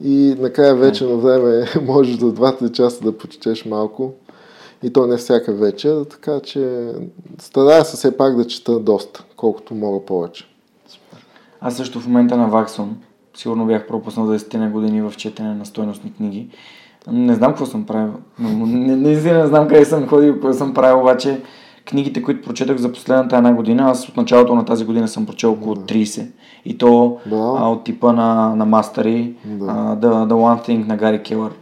и 0.00 0.36
накрая 0.38 0.74
вече 0.74 1.04
на 1.04 1.16
време 1.16 1.66
можеш 1.82 2.16
за 2.16 2.34
2-3 2.34 2.72
часа 2.72 3.04
да 3.04 3.18
почетеш 3.18 3.64
малко. 3.64 4.12
И 4.82 4.92
то 4.92 5.06
не 5.06 5.16
всяка 5.16 5.52
вечер, 5.52 6.04
така 6.04 6.40
че 6.40 6.92
старая 7.38 7.84
се 7.84 7.96
все 7.96 8.16
пак 8.16 8.36
да 8.36 8.46
чета 8.46 8.80
доста, 8.80 9.24
колкото 9.36 9.74
мога 9.74 10.06
повече. 10.06 10.48
Аз 11.60 11.76
също 11.76 12.00
в 12.00 12.06
момента 12.06 12.36
на 12.36 12.48
Ваксон, 12.48 12.96
сигурно 13.36 13.66
бях 13.66 13.86
пропуснал 13.86 14.26
10 14.26 14.54
на 14.54 14.70
години 14.70 15.02
в 15.02 15.12
четене 15.16 15.54
на 15.54 15.66
стойностни 15.66 16.12
книги. 16.12 16.48
Не 17.12 17.34
знам 17.34 17.50
какво 17.50 17.66
съм 17.66 17.86
правил. 17.86 18.12
Не, 18.38 18.54
не, 18.54 18.96
не, 18.96 19.32
не 19.32 19.46
знам 19.46 19.68
къде 19.68 19.84
съм 19.84 20.08
ходил, 20.08 20.32
какво 20.32 20.52
съм 20.52 20.74
правил, 20.74 21.00
обаче 21.00 21.40
книгите, 21.84 22.22
които 22.22 22.42
прочетах 22.42 22.76
за 22.76 22.92
последната 22.92 23.36
една 23.36 23.52
година, 23.52 23.90
аз 23.90 24.08
от 24.08 24.16
началото 24.16 24.54
на 24.54 24.64
тази 24.64 24.84
година 24.84 25.08
съм 25.08 25.26
прочел 25.26 25.52
около 25.52 25.74
30. 25.74 26.26
И 26.64 26.78
то 26.78 27.18
да. 27.26 27.36
а, 27.36 27.68
от 27.68 27.84
типа 27.84 28.12
на, 28.12 28.56
на 28.56 28.64
Мастери, 28.64 29.34
да. 29.44 29.64
а, 29.64 29.96
The, 29.96 30.08
The 30.08 30.32
One 30.32 30.68
Thing 30.68 30.86
на 30.86 30.96
Гари 30.96 31.22
Келър. 31.22 31.52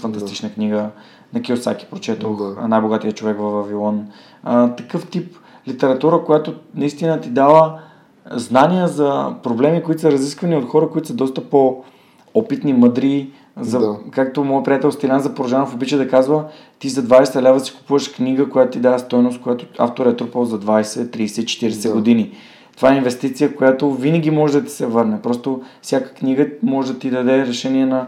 Фантастична 0.00 0.48
да. 0.48 0.54
книга. 0.54 0.88
На 1.34 1.42
Киосаки 1.42 1.86
прочетох. 1.90 2.36
Да. 2.36 2.68
Най-богатия 2.68 3.12
човек 3.12 3.38
във 3.38 3.52
Вавилон. 3.52 4.06
А, 4.44 4.68
такъв 4.68 5.06
тип 5.06 5.36
литература, 5.68 6.24
която 6.24 6.54
наистина 6.74 7.20
ти 7.20 7.28
дава 7.28 7.78
знания 8.30 8.88
за 8.88 9.34
проблеми, 9.42 9.82
които 9.82 10.00
са 10.00 10.12
разисквани 10.12 10.56
от 10.56 10.68
хора, 10.68 10.90
които 10.90 11.08
са 11.08 11.14
доста 11.14 11.50
по-опитни, 11.50 12.72
мъдри, 12.72 13.30
за, 13.60 13.78
да. 13.78 13.96
Както 14.10 14.44
моят 14.44 14.64
приятел 14.64 14.92
Стилян 14.92 15.20
Запорожанов 15.20 15.74
обича 15.74 15.96
да 15.96 16.08
казва, 16.08 16.44
ти 16.78 16.88
за 16.88 17.02
20 17.02 17.42
лева 17.42 17.60
си 17.60 17.76
купуваш 17.76 18.08
книга, 18.08 18.48
която 18.48 18.72
ти 18.72 18.78
дава 18.78 18.98
стойност, 18.98 19.40
която 19.40 19.66
автор 19.78 20.06
е 20.06 20.16
трупал 20.16 20.44
за 20.44 20.60
20, 20.60 20.82
30, 20.82 21.24
40 21.26 21.88
да. 21.88 21.94
години. 21.94 22.32
Това 22.76 22.94
е 22.94 22.96
инвестиция, 22.96 23.56
която 23.56 23.94
винаги 23.94 24.30
може 24.30 24.60
да 24.60 24.66
ти 24.66 24.72
се 24.72 24.86
върне. 24.86 25.22
Просто 25.22 25.62
всяка 25.82 26.14
книга 26.14 26.48
може 26.62 26.92
да 26.92 26.98
ти 26.98 27.10
даде 27.10 27.46
решение 27.46 27.86
на, 27.86 28.06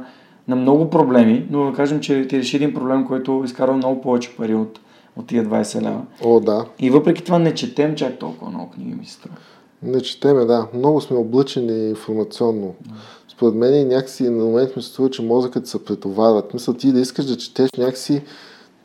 на 0.48 0.56
много 0.56 0.90
проблеми, 0.90 1.46
но 1.50 1.70
да 1.70 1.76
кажем, 1.76 2.00
че 2.00 2.26
ти 2.28 2.38
реши 2.38 2.56
един 2.56 2.74
проблем, 2.74 3.06
който 3.06 3.42
изкарва 3.44 3.76
много 3.76 4.00
повече 4.00 4.36
пари 4.36 4.54
от, 4.54 4.80
от 5.16 5.26
тия 5.26 5.44
20 5.44 5.82
лева. 5.82 6.00
О, 6.24 6.40
да. 6.40 6.64
И 6.78 6.90
въпреки 6.90 7.24
това 7.24 7.38
не 7.38 7.54
четем 7.54 7.94
чак 7.94 8.18
толкова 8.18 8.50
много 8.50 8.70
книги, 8.70 8.94
ми 8.94 9.04
се 9.04 9.12
струва. 9.12 9.36
Не 9.82 10.00
четеме, 10.00 10.44
да. 10.44 10.66
Много 10.74 11.00
сме 11.00 11.16
облъчени 11.16 11.88
информационно. 11.88 12.74
Да 12.84 12.94
според 13.42 13.55
мен 13.55 13.74
и 13.74 13.85
някакси 13.85 14.22
на 14.22 14.44
момент 14.44 14.76
ми 14.76 14.83
се 14.83 14.88
струва, 14.88 15.11
че 15.11 15.22
мозъкът 15.22 15.66
се 15.66 15.85
претоварват. 15.85 16.55
Мисля, 16.55 16.74
ти 16.74 16.92
да 16.92 17.00
искаш 17.00 17.24
да 17.24 17.37
четеш 17.37 17.70
някакси 17.78 18.22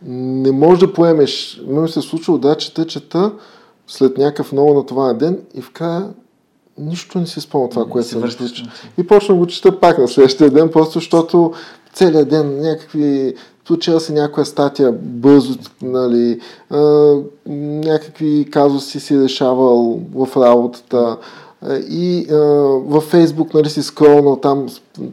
не 0.06 0.52
можеш 0.52 0.80
да 0.80 0.94
поемеш. 0.94 1.62
Ми 1.68 1.90
се 1.90 2.00
е 2.00 2.02
случило 2.02 2.38
да 2.38 2.56
чета, 2.56 2.88
чета 2.88 3.32
след 3.88 4.18
някакъв 4.18 4.52
много 4.52 4.74
натоварен 4.74 5.18
ден 5.18 5.40
и 5.56 5.62
в 5.62 5.72
края 5.72 6.10
нищо 6.78 7.20
не 7.20 7.28
си 7.28 7.42
спомня 7.42 7.70
това, 7.70 7.86
което 7.86 8.08
съм 8.08 8.22
връщаш. 8.22 8.66
И 8.98 9.08
почна 9.08 9.36
го 9.36 9.48
чета 9.48 9.80
пак 9.80 9.98
на 9.98 10.08
следващия 10.08 10.50
ден, 10.50 10.70
просто 10.70 10.94
защото 10.94 11.54
целият 11.94 12.30
ден 12.30 12.62
някакви 12.62 13.34
случила 13.68 14.00
се 14.00 14.14
някоя 14.14 14.46
статия 14.46 14.92
бързо, 14.92 15.56
нали, 15.82 16.40
а, 16.70 16.80
някакви 17.86 18.48
казуси 18.52 19.00
си 19.00 19.20
решавал 19.20 20.00
в 20.16 20.28
работата, 20.38 21.18
и 21.90 22.28
а, 22.32 22.36
във 22.86 23.04
Фейсбук 23.04 23.54
нали, 23.54 23.70
си 23.70 23.84
скролнал, 23.84 24.36
там 24.36 24.66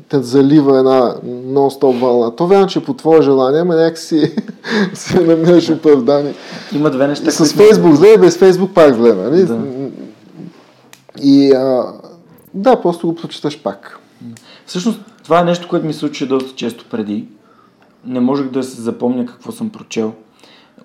те 0.08 0.22
залива 0.22 0.78
една 0.78 1.14
нон-стоп 1.26 2.00
вълна. 2.00 2.36
То 2.36 2.46
вярно, 2.46 2.66
че 2.66 2.84
по 2.84 2.94
твое 2.94 3.22
желание, 3.22 3.60
ама 3.60 3.74
някакси 3.74 4.34
си 4.94 5.18
намираш 5.18 5.70
оправдание. 5.70 6.34
Има 6.72 6.90
две 6.90 7.06
неща. 7.06 7.30
С 7.30 7.52
Фейсбук 7.52 7.94
зле, 7.94 8.18
без 8.18 8.38
Фейсбук 8.38 8.74
пак 8.74 8.94
зле, 8.94 9.14
нали? 9.14 9.44
Да. 9.44 9.58
И 11.22 11.52
а, 11.52 11.92
да, 12.54 12.80
просто 12.80 13.06
го 13.06 13.14
прочиташ 13.14 13.62
пак. 13.62 13.98
Всъщност, 14.66 15.00
това 15.24 15.40
е 15.40 15.44
нещо, 15.44 15.68
което 15.68 15.86
ми 15.86 15.92
се 15.92 15.98
случи 15.98 16.26
доста 16.26 16.54
често 16.54 16.84
преди. 16.90 17.28
Не 18.06 18.20
можех 18.20 18.46
да 18.46 18.62
се 18.62 18.82
запомня 18.82 19.26
какво 19.26 19.52
съм 19.52 19.70
прочел. 19.70 20.12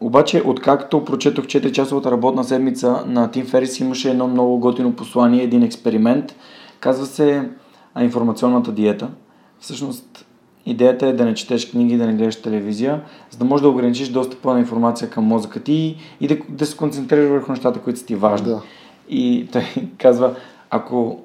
Обаче, 0.02 0.44
откакто 0.46 1.06
прочетох 1.06 1.46
4-часовата 1.46 2.12
работна 2.12 2.44
седмица 2.44 3.04
на 3.08 3.32
Тим 3.32 3.46
Ферис, 3.46 3.80
имаше 3.80 4.10
едно 4.10 4.28
много 4.28 4.60
готино 4.60 4.96
послание, 4.96 5.44
един 5.44 5.64
експеримент. 5.64 6.36
Казва 6.80 7.06
се 7.06 7.50
а, 7.94 8.04
информационната 8.04 8.72
диета. 8.72 9.10
Всъщност, 9.60 10.26
идеята 10.66 11.08
е 11.08 11.14
да 11.14 11.26
не 11.26 11.34
четеш 11.34 11.72
книги, 11.72 11.98
да 11.98 12.08
не 12.08 12.14
гледаш 12.14 12.42
телевизия, 12.42 13.02
за 13.30 13.38
да 13.38 13.46
можеш 13.46 13.62
да 13.62 13.70
ограничиш 13.70 14.10
достъпа 14.10 14.54
на 14.54 14.60
информация 14.60 15.10
към 15.10 15.24
мозъка 15.24 15.60
ти 15.60 15.98
и 16.22 16.28
да, 16.28 16.38
да 16.50 16.66
се 16.66 16.78
концентрираш 16.78 17.30
върху 17.30 17.52
нещата, 17.52 17.80
които 17.80 18.00
са 18.00 18.06
ти 18.06 18.16
важни. 18.16 18.48
Да. 18.48 18.62
И 19.10 19.48
той 19.52 19.64
казва, 19.98 20.36
ако 20.70 21.20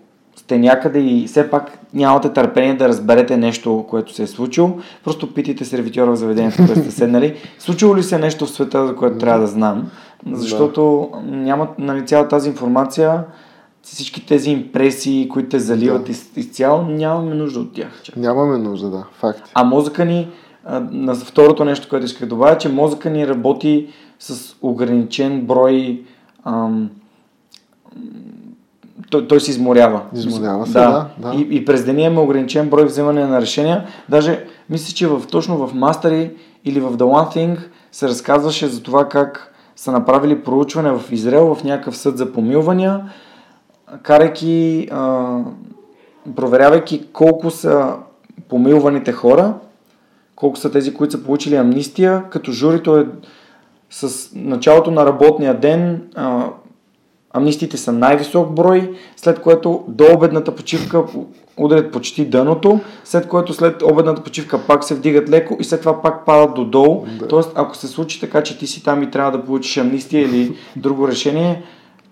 сте 0.45 0.59
някъде 0.59 0.99
и 0.99 1.27
все 1.27 1.51
пак 1.51 1.79
нямате 1.95 2.29
търпение 2.29 2.75
да 2.75 2.89
разберете 2.89 3.37
нещо, 3.37 3.85
което 3.89 4.15
се 4.15 4.23
е 4.23 4.27
случило, 4.27 4.79
просто 5.05 5.35
питайте 5.35 5.65
сервитьора 5.65 6.11
в 6.11 6.17
заведението, 6.17 6.57
където 6.57 6.81
сте 6.81 6.91
седнали. 6.91 7.37
Случило 7.59 7.97
ли 7.97 8.03
се 8.03 8.19
нещо 8.19 8.47
в 8.47 8.51
света, 8.51 8.87
за 8.87 8.97
което 8.97 9.19
трябва 9.19 9.41
да 9.41 9.47
знам? 9.47 9.91
Защото 10.33 11.11
да. 11.13 11.37
няма 11.37 11.69
нали, 11.79 12.07
цяла 12.07 12.29
тази 12.29 12.49
информация, 12.49 13.25
всички 13.83 14.27
тези 14.27 14.51
импресии, 14.51 15.29
които 15.29 15.49
те 15.49 15.59
заливат 15.59 16.05
да. 16.05 16.13
из, 16.13 16.37
изцяло, 16.37 16.83
нямаме 16.83 17.35
нужда 17.35 17.61
от 17.61 17.75
тях. 17.75 18.01
Че. 18.03 18.13
Нямаме 18.17 18.59
нужда, 18.59 18.91
да, 18.91 19.05
факт. 19.13 19.51
А 19.55 19.65
мозъка 19.65 20.05
ни, 20.05 20.29
на 20.91 21.15
второто 21.15 21.65
нещо, 21.65 21.89
което 21.89 22.07
исках 22.07 22.21
да 22.21 22.35
добавя, 22.35 22.59
че 22.59 22.69
мозъка 22.69 23.11
ни 23.11 23.29
работи 23.29 23.89
с 24.19 24.57
ограничен 24.63 25.41
брой 25.41 26.03
ам, 26.45 26.91
той, 29.11 29.29
той 29.29 29.41
се 29.41 29.51
изморява. 29.51 30.01
Изморява 30.15 30.67
се, 30.67 30.73
да. 30.73 31.11
да, 31.19 31.29
да. 31.29 31.35
И, 31.37 31.49
и 31.51 31.65
през 31.65 31.85
деня 31.85 32.03
има 32.03 32.23
ограничен 32.23 32.71
брой 32.71 32.85
вземане 32.85 33.27
на 33.27 33.41
решения. 33.41 33.87
Даже 34.09 34.45
мисля, 34.71 34.95
че 34.95 35.07
в, 35.07 35.23
точно 35.31 35.67
в 35.67 35.75
Mastery 35.75 36.33
или 36.65 36.81
в 36.81 36.97
The 36.97 37.03
One 37.03 37.37
Thing 37.37 37.59
се 37.93 38.09
разказваше 38.09 38.67
за 38.67 38.83
това 38.83 39.09
как 39.09 39.55
са 39.77 39.93
направили 39.93 40.43
проучване 40.43 40.91
в 40.93 41.13
Израел 41.13 41.55
в 41.55 41.65
някакъв 41.65 41.97
съд 41.97 42.19
за 42.19 42.33
помилвания, 42.33 43.13
карайки, 44.03 44.89
а, 44.93 45.39
проверявайки 46.37 47.07
колко 47.13 47.51
са 47.51 47.93
помилваните 48.49 49.13
хора, 49.13 49.55
колко 50.37 50.57
са 50.57 50.71
тези, 50.71 50.95
които 50.95 51.13
са 51.13 51.25
получили 51.25 51.57
амнистия, 51.57 52.25
като 52.31 52.53
журито 52.53 52.99
е 52.99 53.07
с 53.91 54.31
началото 54.35 54.91
на 54.91 55.07
работния 55.07 55.61
ден 55.61 56.03
а, 56.15 56.49
амнистиите 57.35 57.77
са 57.77 57.93
най-висок 57.93 58.51
брой, 58.51 58.93
след 59.17 59.41
което 59.41 59.85
до 59.89 60.05
обедната 60.15 60.55
почивка 60.55 61.05
ударят 61.57 61.93
почти 61.93 62.25
дъното, 62.25 62.81
след 63.05 63.29
което 63.29 63.53
след 63.53 63.83
обедната 63.83 64.23
почивка 64.23 64.59
пак 64.67 64.85
се 64.85 64.95
вдигат 64.95 65.31
леко 65.31 65.57
и 65.61 65.65
след 65.65 65.81
това 65.81 66.03
пак 66.03 66.27
падат 66.27 66.55
до 66.55 66.65
долу. 66.65 67.07
Да. 67.19 67.29
Тоест, 67.29 67.53
ако 67.55 67.77
се 67.77 67.87
случи 67.87 68.21
така, 68.21 68.43
че 68.43 68.59
ти 68.59 68.67
си 68.67 68.85
там 68.85 69.03
и 69.03 69.11
трябва 69.11 69.33
да 69.33 69.45
получиш 69.45 69.77
амнистия 69.77 70.23
или 70.23 70.57
друго 70.77 71.09
решение, 71.09 71.63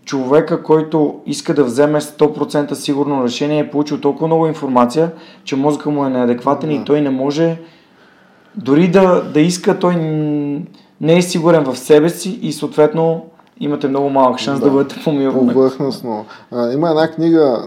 човека, 0.04 0.62
който 0.62 1.20
иска 1.26 1.54
да 1.54 1.64
вземе 1.64 2.00
100% 2.00 2.72
сигурно 2.72 3.24
решение, 3.24 3.58
е 3.58 3.70
получил 3.70 4.00
толкова 4.00 4.26
много 4.26 4.46
информация, 4.46 5.10
че 5.44 5.56
мозъка 5.56 5.90
му 5.90 6.06
е 6.06 6.10
неадекватен 6.10 6.68
да. 6.68 6.74
и 6.74 6.84
той 6.84 7.00
не 7.00 7.10
може 7.10 7.58
дори 8.54 8.88
да, 8.88 9.22
да 9.22 9.40
иска, 9.40 9.78
той 9.78 9.96
не 11.00 11.16
е 11.16 11.22
сигурен 11.22 11.64
в 11.64 11.76
себе 11.76 12.08
си 12.08 12.38
и 12.42 12.52
съответно 12.52 13.26
имате 13.62 13.88
много 13.88 14.10
малък 14.10 14.38
шанс 14.38 14.60
да, 14.60 14.66
да 14.66 14.72
бъдете 14.72 15.00
помилвани. 15.04 15.52
Повърхностно. 15.52 16.24
А, 16.50 16.72
има 16.72 16.88
една 16.90 17.08
книга, 17.08 17.66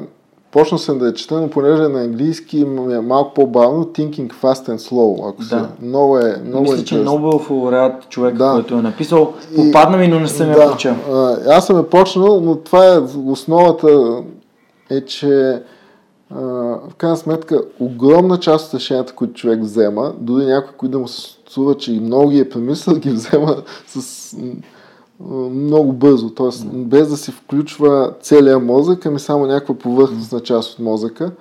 почна 0.51 0.79
съм 0.79 0.99
да 0.99 1.05
я 1.05 1.13
чета, 1.13 1.41
но 1.41 1.49
понеже 1.49 1.83
е 1.83 1.87
на 1.87 2.01
английски 2.01 2.61
е 2.91 2.99
малко 2.99 3.33
по-бавно, 3.33 3.85
Thinking 3.85 4.33
Fast 4.33 4.69
and 4.69 4.89
Slow. 4.89 5.29
Ако 5.29 5.41
да. 5.41 5.47
се, 5.47 5.85
много 5.85 6.17
е, 6.17 6.41
много 6.45 6.63
Мисля, 6.63 6.81
е 6.81 6.83
че 6.83 6.97
Нобелов 6.97 7.51
лауреат 7.51 8.09
човек, 8.09 8.35
да. 8.35 8.51
който 8.51 8.75
е 8.75 8.81
написал. 8.81 9.33
Попадна 9.55 9.97
ми, 9.97 10.07
но 10.07 10.19
не 10.19 10.27
съм 10.27 10.51
да. 10.51 10.63
я 10.63 10.69
прочел. 10.69 10.95
Аз 11.47 11.65
съм 11.65 11.77
я 11.77 11.89
почнал, 11.89 12.41
но 12.41 12.55
това 12.55 12.85
е 12.85 12.99
основата 13.25 14.21
е, 14.89 15.01
че 15.01 15.61
в 16.31 16.95
крайна 16.97 17.17
сметка 17.17 17.61
огромна 17.79 18.39
част 18.39 18.67
от 18.67 18.73
решенията, 18.73 19.13
които 19.13 19.33
човек 19.33 19.61
взема, 19.61 20.13
дори 20.19 20.45
някой, 20.45 20.73
които 20.77 20.91
да 20.91 20.99
му 20.99 21.07
се 21.07 21.37
струва, 21.49 21.77
че 21.77 21.93
и 21.93 21.99
много 21.99 22.29
ги 22.29 22.39
е 22.39 22.49
премислил, 22.49 22.95
ги 22.95 23.09
взема 23.09 23.55
с 23.87 24.37
много 25.51 25.93
бързо, 25.93 26.29
т.е. 26.29 26.65
без 26.73 27.09
да 27.09 27.17
се 27.17 27.31
включва 27.31 28.13
целият 28.21 28.63
мозък, 28.63 29.05
ами 29.05 29.19
само 29.19 29.45
някаква 29.45 29.75
повърхностна 29.75 30.39
част 30.39 30.73
от 30.73 30.79
мозъка. 30.79 31.31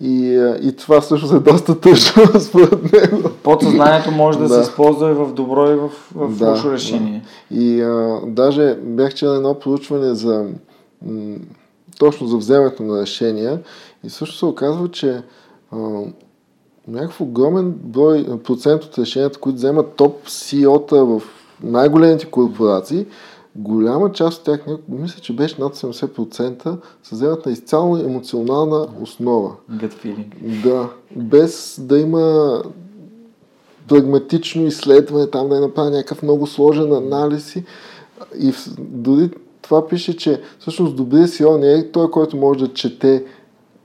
И, 0.00 0.50
и 0.62 0.72
това 0.72 1.00
всъщност 1.00 1.34
е 1.34 1.38
доста 1.38 1.80
тъжно 1.80 2.40
според 2.40 2.92
него. 2.92 3.30
Подсъзнанието 3.42 4.10
може 4.10 4.38
да, 4.38 4.48
да. 4.48 4.54
се 4.54 4.60
използва 4.60 5.10
и 5.10 5.14
в 5.14 5.32
добро 5.32 5.72
и 5.72 5.74
в, 5.74 5.90
в 6.14 6.38
да, 6.38 6.50
лошо 6.50 6.72
решение. 6.72 7.22
Да. 7.50 7.58
И 7.62 7.82
а, 7.82 8.20
даже 8.26 8.78
бях 8.82 9.14
чел 9.14 9.28
едно 9.28 9.54
проучване 9.54 10.14
за 10.14 10.44
м, 11.06 11.36
точно 11.98 12.26
за 12.26 12.36
вземането 12.36 12.82
на 12.82 13.00
решения 13.00 13.60
и 14.04 14.10
също 14.10 14.36
се 14.36 14.46
оказва, 14.46 14.90
че 14.90 15.22
а, 15.72 15.76
някакъв 16.88 17.20
огромен 17.20 17.74
брой 17.84 18.26
процент 18.44 18.84
от 18.84 18.98
решенията, 18.98 19.38
които 19.38 19.56
вземат 19.56 19.94
топ 19.94 20.26
CEO-та 20.26 20.96
в 20.96 21.22
най-големите 21.62 22.26
корпорации, 22.26 23.06
голяма 23.56 24.12
част 24.12 24.38
от 24.38 24.44
тях, 24.44 24.60
мисля, 24.88 25.20
че 25.20 25.36
беше 25.36 25.60
над 25.60 25.76
70%, 25.76 26.76
се 27.02 27.14
вземат 27.14 27.46
на 27.46 27.52
изцяло 27.52 27.96
емоционална 27.96 28.88
основа. 29.00 29.52
Gut 29.72 29.92
feeling. 30.04 30.62
Да, 30.62 30.88
без 31.16 31.80
да 31.82 31.98
има 31.98 32.62
прагматично 33.88 34.66
изследване, 34.66 35.30
там 35.30 35.48
да 35.48 35.56
е 35.56 35.60
направи 35.60 35.90
някакъв 35.90 36.22
много 36.22 36.46
сложен 36.46 36.92
анализ 36.92 37.56
и 37.56 37.64
дори 38.78 39.30
това 39.62 39.88
пише, 39.88 40.16
че 40.16 40.40
всъщност 40.58 40.96
добрият 40.96 41.30
CEO 41.30 41.58
не 41.58 41.72
е 41.72 41.90
той, 41.90 42.10
който 42.10 42.36
може 42.36 42.60
да 42.60 42.72
чете 42.72 43.24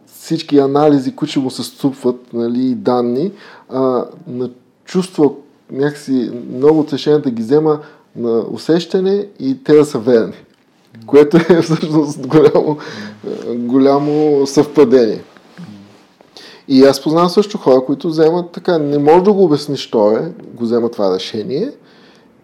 всички 0.06 0.58
анализи, 0.60 1.16
които 1.16 1.32
ще 1.32 1.40
му 1.40 1.52
се 1.52 1.64
струпват, 1.64 2.34
нали, 2.34 2.76
данни, 2.76 3.32
а 3.70 4.06
на 4.28 4.50
чувства, 4.86 5.32
някакси 5.72 6.32
много 6.54 6.80
от 6.80 6.94
решенията 6.94 7.32
ги 7.32 7.42
взема 7.42 7.80
на 8.16 8.46
усещане 8.52 9.28
и 9.40 9.64
те 9.64 9.74
да 9.74 9.86
са 9.86 10.00
верни. 10.00 10.34
Което 11.06 11.38
е 11.38 11.62
всъщност 11.62 12.28
голямо, 12.28 12.78
голямо 13.48 14.42
съвпадение. 14.48 15.24
И 16.68 16.84
аз 16.84 17.02
познавам 17.02 17.30
също 17.30 17.58
хора, 17.58 17.86
които 17.86 18.08
вземат 18.08 18.52
така, 18.52 18.78
не 18.78 18.98
можеш 18.98 19.24
да 19.24 19.34
го 19.34 19.44
обясниш, 19.44 19.80
що 19.80 20.12
е, 20.12 20.34
го 20.54 20.64
взема 20.64 20.90
това 20.90 21.16
решение 21.16 21.72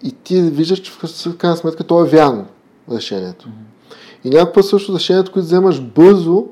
и 0.04 0.12
ти 0.12 0.42
виждаш, 0.42 0.80
че 0.80 0.92
в 0.92 1.38
крайна 1.38 1.58
сметка 1.58 1.84
то 1.84 2.06
е 2.06 2.10
вярно 2.10 2.46
решението. 2.92 3.48
И 4.24 4.30
някакъв 4.30 4.54
път 4.54 4.66
също 4.66 4.96
решението, 4.96 5.32
което 5.32 5.46
вземаш 5.46 5.82
бързо, 5.82 6.46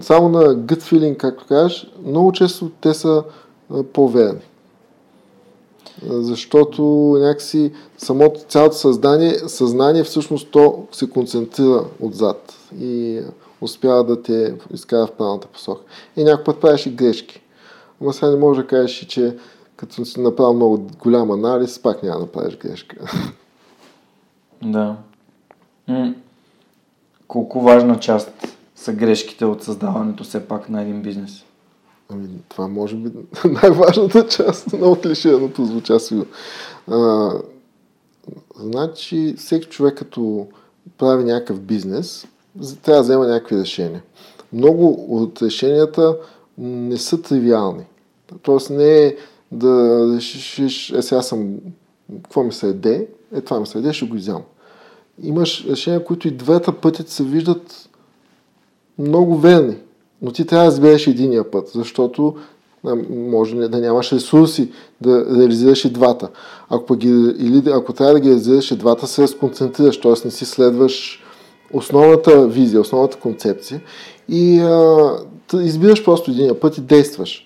само 0.00 0.28
на 0.28 0.42
gut 0.44 0.82
feeling, 0.82 1.16
както 1.16 1.46
кажеш, 1.48 1.90
много 2.06 2.32
често 2.32 2.70
те 2.80 2.94
са 2.94 3.22
по-верни 3.92 4.40
защото 6.02 6.82
някакси 7.20 7.72
самото 7.98 8.40
цялото 8.48 8.76
съзнание, 8.76 9.34
съзнание 9.34 10.04
всъщност 10.04 10.50
то 10.50 10.86
се 10.92 11.10
концентрира 11.10 11.84
отзад 12.00 12.54
и 12.80 13.20
успява 13.60 14.04
да 14.04 14.22
те 14.22 14.54
изкара 14.74 15.06
в 15.06 15.12
правилната 15.12 15.46
посока. 15.46 15.82
И 16.16 16.24
някой 16.24 16.44
път 16.44 16.60
правиш 16.60 16.86
и 16.86 16.90
грешки. 16.90 17.40
Ама 18.02 18.12
сега 18.12 18.30
не 18.30 18.36
можеш 18.36 18.62
да 18.62 18.68
кажеш, 18.68 19.06
че 19.08 19.36
като 19.76 20.04
си 20.04 20.20
направил 20.20 20.54
много 20.54 20.86
голям 20.98 21.30
анализ, 21.30 21.78
пак 21.78 22.02
няма 22.02 22.14
да 22.14 22.20
направиш 22.20 22.58
грешка. 22.58 22.96
Да. 24.62 24.96
М- 25.88 26.14
колко 27.28 27.60
важна 27.60 28.00
част 28.00 28.56
са 28.74 28.92
грешките 28.92 29.44
от 29.44 29.62
създаването 29.62 30.24
все 30.24 30.48
пак 30.48 30.68
на 30.68 30.82
един 30.82 31.02
бизнес? 31.02 31.45
Ами, 32.08 32.28
това 32.48 32.68
може 32.68 32.96
би 32.96 33.10
най-важната 33.44 34.28
част 34.28 34.72
на 34.72 34.86
отлишеното 34.86 35.64
звуча 35.64 36.00
си. 36.00 36.22
А, 36.90 37.30
значи, 38.60 39.34
всеки 39.38 39.68
човек 39.68 39.98
като 39.98 40.46
прави 40.98 41.24
някакъв 41.24 41.60
бизнес, 41.60 42.26
трябва 42.82 42.96
да 42.96 43.02
взема 43.02 43.26
някакви 43.26 43.56
решения. 43.56 44.02
Много 44.52 45.06
от 45.08 45.42
решенията 45.42 46.16
не 46.58 46.96
са 46.96 47.22
тривиални. 47.22 47.84
Тоест 48.42 48.70
не 48.70 49.04
е 49.04 49.16
да 49.52 50.04
решиш, 50.16 50.90
е 50.90 51.02
сега 51.02 51.22
съм, 51.22 51.56
какво 52.22 52.42
ми 52.42 52.52
се 52.52 52.68
еде, 52.68 53.08
е 53.34 53.40
това 53.40 53.60
ми 53.60 53.66
се 53.66 53.78
еде, 53.78 53.92
ще 53.92 54.06
го 54.06 54.16
изям. 54.16 54.42
Имаш 55.22 55.66
решения, 55.68 56.04
които 56.04 56.28
и 56.28 56.30
двата 56.30 56.72
пъти 56.72 57.02
се 57.06 57.24
виждат 57.24 57.88
много 58.98 59.38
верни. 59.38 59.76
Но 60.22 60.32
ти 60.32 60.46
трябва 60.46 60.66
да 60.66 60.72
избереш 60.72 61.06
единия 61.06 61.50
път, 61.50 61.68
защото 61.74 62.34
може 63.10 63.56
да 63.56 63.80
нямаш 63.80 64.12
ресурси 64.12 64.70
да 65.00 65.26
реализираш 65.38 65.84
и 65.84 65.90
двата. 65.90 66.28
Ако, 66.70 66.96
ги, 66.96 67.08
или 67.38 67.62
ако 67.72 67.92
трябва 67.92 68.12
да 68.12 68.20
ги 68.20 68.28
реализираш 68.28 68.70
и 68.70 68.76
двата, 68.76 69.06
се 69.06 69.22
разконцентрираш, 69.22 70.00
т.е. 70.00 70.12
не 70.24 70.30
си 70.30 70.44
следваш 70.44 71.22
основната 71.72 72.46
визия, 72.46 72.80
основната 72.80 73.16
концепция 73.16 73.80
и 74.28 74.60
а, 74.60 75.10
избираш 75.54 76.04
просто 76.04 76.30
единия 76.30 76.60
път 76.60 76.78
и 76.78 76.80
действаш. 76.80 77.45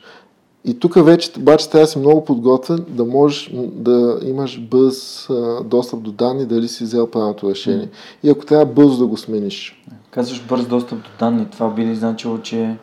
И 0.64 0.78
тук 0.78 1.04
вече 1.04 1.30
обаче 1.38 1.70
трябва 1.70 1.84
да 1.84 1.90
си 1.90 1.98
много 1.98 2.24
подготвен, 2.24 2.84
да 2.88 3.04
можеш 3.04 3.50
да 3.54 4.20
имаш 4.22 4.60
бърз 4.60 5.30
а, 5.30 5.64
достъп 5.64 6.00
до 6.02 6.12
данни, 6.12 6.46
дали 6.46 6.68
си 6.68 6.84
взел 6.84 7.06
правилното 7.06 7.50
решение. 7.50 7.86
Mm. 7.86 7.90
И 8.22 8.30
ако 8.30 8.46
трябва 8.46 8.66
бързо 8.66 8.98
да 8.98 9.06
го 9.06 9.16
смениш. 9.16 9.84
Казваш 10.10 10.42
бърз 10.42 10.66
достъп 10.66 10.98
до 10.98 11.10
данни. 11.18 11.46
Това 11.50 11.70
би 11.70 11.86
ли 11.86 11.94
значило, 11.94 12.38
че 12.38 12.76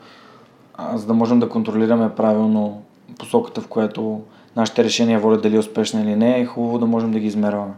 а, 0.74 0.98
за 0.98 1.06
да 1.06 1.14
можем 1.14 1.40
да 1.40 1.50
контролираме 1.50 2.16
правилно 2.16 2.82
посоката, 3.20 3.62
в 3.62 3.68
която 3.68 4.22
нашите 4.56 4.84
решения 4.84 5.20
водят 5.20 5.42
дали 5.42 5.56
е 5.56 5.60
успешна 5.60 6.02
или 6.02 6.16
не, 6.16 6.40
е 6.40 6.46
хубаво 6.46 6.80
да 6.80 6.86
можем 6.86 7.12
да 7.12 7.20
ги 7.20 7.28
измерваме. 7.28 7.74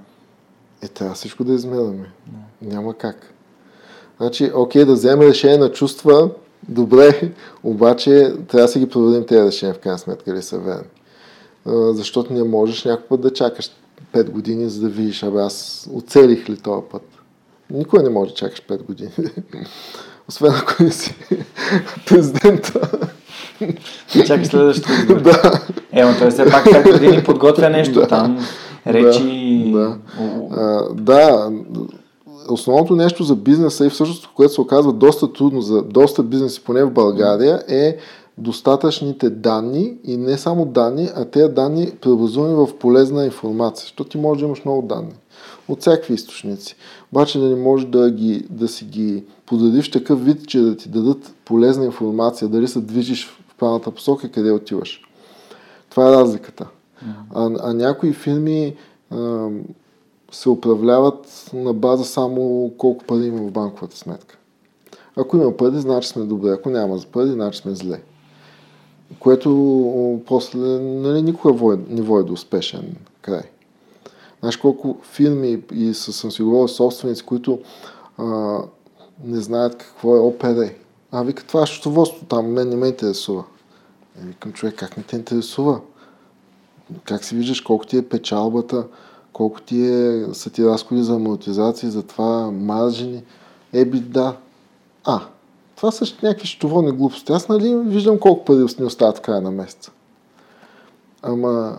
Е, 0.82 0.88
трябва 0.88 1.16
всичко 1.16 1.44
да 1.44 1.54
измерваме. 1.54 2.12
Да. 2.28 2.76
Няма 2.76 2.94
как. 2.94 3.34
Значи, 4.18 4.52
окей, 4.56 4.86
да 4.86 4.94
вземем 4.94 5.28
решение 5.28 5.58
на 5.58 5.72
чувства, 5.72 6.30
добре, 6.70 7.32
обаче 7.64 8.34
трябва 8.48 8.66
да 8.66 8.68
си 8.68 8.80
ги 8.80 8.90
проверим 8.90 9.26
тези 9.26 9.48
решения 9.48 9.74
в 9.74 9.80
крайна 9.80 10.00
сметка 10.00 10.34
ли 10.34 10.42
са 10.42 10.60
верни. 10.60 10.88
защото 11.96 12.34
не 12.34 12.44
можеш 12.44 12.86
някой 12.86 13.06
път 13.08 13.22
да 13.22 13.34
чакаш 13.34 13.72
5 14.14 14.30
години, 14.30 14.70
за 14.70 14.82
да 14.82 14.90
видиш, 14.90 15.24
абе 15.24 15.40
аз 15.40 15.88
оцелих 15.94 16.50
ли 16.50 16.58
този 16.58 16.82
път. 16.92 17.02
Никой 17.70 18.04
не 18.04 18.10
може 18.10 18.30
да 18.30 18.36
чакаш 18.36 18.62
5 18.62 18.84
години. 18.84 19.12
Освен 20.30 20.52
ако 20.56 20.84
не 20.84 20.92
си 20.92 21.16
президента. 22.06 22.90
Чакай 24.26 24.46
следващото 24.46 24.94
избор. 25.00 25.22
да. 25.22 25.62
Е, 25.92 26.04
но 26.04 26.18
той 26.20 26.30
все 26.30 26.46
пак 26.52 26.66
5 26.66 27.00
години 27.00 27.24
подготвя 27.24 27.70
нещо 27.70 28.00
да. 28.00 28.08
там. 28.08 28.48
Речи. 28.88 29.72
Да. 29.74 29.80
Да. 29.80 29.98
А, 30.52 30.94
да. 30.94 31.52
Основното 32.50 32.96
нещо 32.96 33.24
за 33.24 33.36
бизнеса 33.36 33.86
и 33.86 33.90
всъщност, 33.90 34.30
което 34.36 34.54
се 34.54 34.62
оказва 34.62 34.94
доста 34.94 35.34
трудно 35.34 35.62
за 35.62 35.82
доста 35.82 36.24
бизнеси, 36.24 36.64
поне 36.64 36.84
в 36.84 36.92
България, 36.92 37.64
е 37.68 37.98
достатъчните 38.38 39.30
данни 39.30 39.98
и 40.04 40.18
не 40.18 40.38
само 40.38 40.66
данни, 40.66 41.10
а 41.16 41.26
тези 41.26 41.54
данни 41.54 41.92
преобразувани 42.02 42.54
в 42.54 42.78
полезна 42.80 43.26
информация, 43.26 43.84
защото 43.84 44.10
ти 44.10 44.18
можеш 44.18 44.40
да 44.40 44.46
имаш 44.46 44.66
много 44.66 44.82
данни 44.82 45.14
от 45.68 45.82
всякакви 45.82 46.14
източници. 46.14 46.76
Обаче 47.12 47.40
да 47.40 47.46
не 47.46 47.56
можеш 47.56 47.88
да, 47.88 48.12
ги, 48.12 48.46
да 48.50 48.68
си 48.68 48.86
ги 48.86 49.24
подадиш 49.46 49.92
такъв 49.92 50.26
вид, 50.26 50.48
че 50.48 50.60
да 50.60 50.78
ти 50.78 50.90
дадат 50.90 51.34
полезна 51.46 51.86
информация, 51.86 52.48
дали 52.48 52.68
се 52.68 52.82
движиш 52.82 53.28
в 53.28 53.56
правилната 53.60 53.92
посока 53.92 54.28
и 54.28 54.32
къде 54.32 54.52
отиваш. 54.52 55.02
Това 55.90 56.08
е 56.08 56.12
разликата. 56.12 56.68
А, 57.36 57.50
а 57.60 57.74
някои 57.74 58.14
фирми 58.14 58.76
а, 59.12 59.50
се 60.32 60.50
управляват 60.50 61.50
на 61.54 61.74
база 61.74 62.06
само 62.06 62.72
колко 62.78 63.06
пари 63.06 63.26
има 63.26 63.38
в 63.38 63.52
банковата 63.52 63.98
сметка. 63.98 64.38
Ако 65.16 65.38
има 65.38 65.58
пари, 65.58 65.80
значи 65.80 66.08
сме 66.08 66.26
добре. 66.26 66.50
Ако 66.50 66.70
няма 66.70 67.00
пари, 67.12 67.30
значи 67.30 67.60
сме 67.60 67.76
зле. 67.76 68.02
Което 69.20 70.22
после 70.28 70.60
нали, 70.80 71.22
никога 71.22 71.78
не 71.90 72.02
води 72.02 72.28
до 72.28 72.34
успешен 72.34 72.96
край. 73.22 73.44
Знаеш 74.40 74.58
колко 74.58 74.98
фирми 75.04 75.64
и 75.74 75.94
съм 75.94 76.32
си 76.32 76.42
говорил 76.42 76.68
собственици, 76.68 77.26
които 77.26 77.60
а, 78.18 78.58
не 79.24 79.40
знаят 79.40 79.78
какво 79.78 80.16
е 80.16 80.20
ОПР. 80.20 80.70
А 81.12 81.24
вика, 81.24 81.44
това 81.44 81.64
е 81.64 81.66
счетоводство, 81.66 82.26
там 82.26 82.46
мен 82.46 82.70
не 82.70 82.76
ме 82.76 82.88
интересува. 82.88 83.44
И 84.24 84.28
викам, 84.28 84.54
човек, 84.54 84.76
как 84.76 84.98
не 84.98 85.04
те 85.04 85.16
интересува? 85.16 85.80
Как 87.04 87.24
си 87.24 87.36
виждаш 87.36 87.62
колко 87.62 87.86
ти 87.86 87.98
е 87.98 88.10
печалбата, 88.10 88.88
колко 89.40 89.62
ти 89.62 89.86
е, 89.86 90.26
са 90.34 90.50
ти 90.50 90.66
разходи 90.66 91.04
за 91.04 91.16
амортизации, 91.16 91.90
за 91.90 92.04
това 92.04 92.52
маржини. 92.52 93.24
Еби, 93.74 94.00
да. 94.00 94.38
А, 95.06 95.22
това 95.76 95.92
са 95.92 96.06
някакви 96.24 96.48
счетоводни 96.48 96.92
глупости. 96.92 97.32
Аз 97.32 97.48
нали 97.48 97.76
виждам 97.76 98.20
колко 98.20 98.46
пари 98.46 98.66
ни 98.80 98.86
остават 98.86 99.20
края 99.20 99.42
на 99.42 99.52
месеца. 99.52 99.92
Ама 101.22 101.78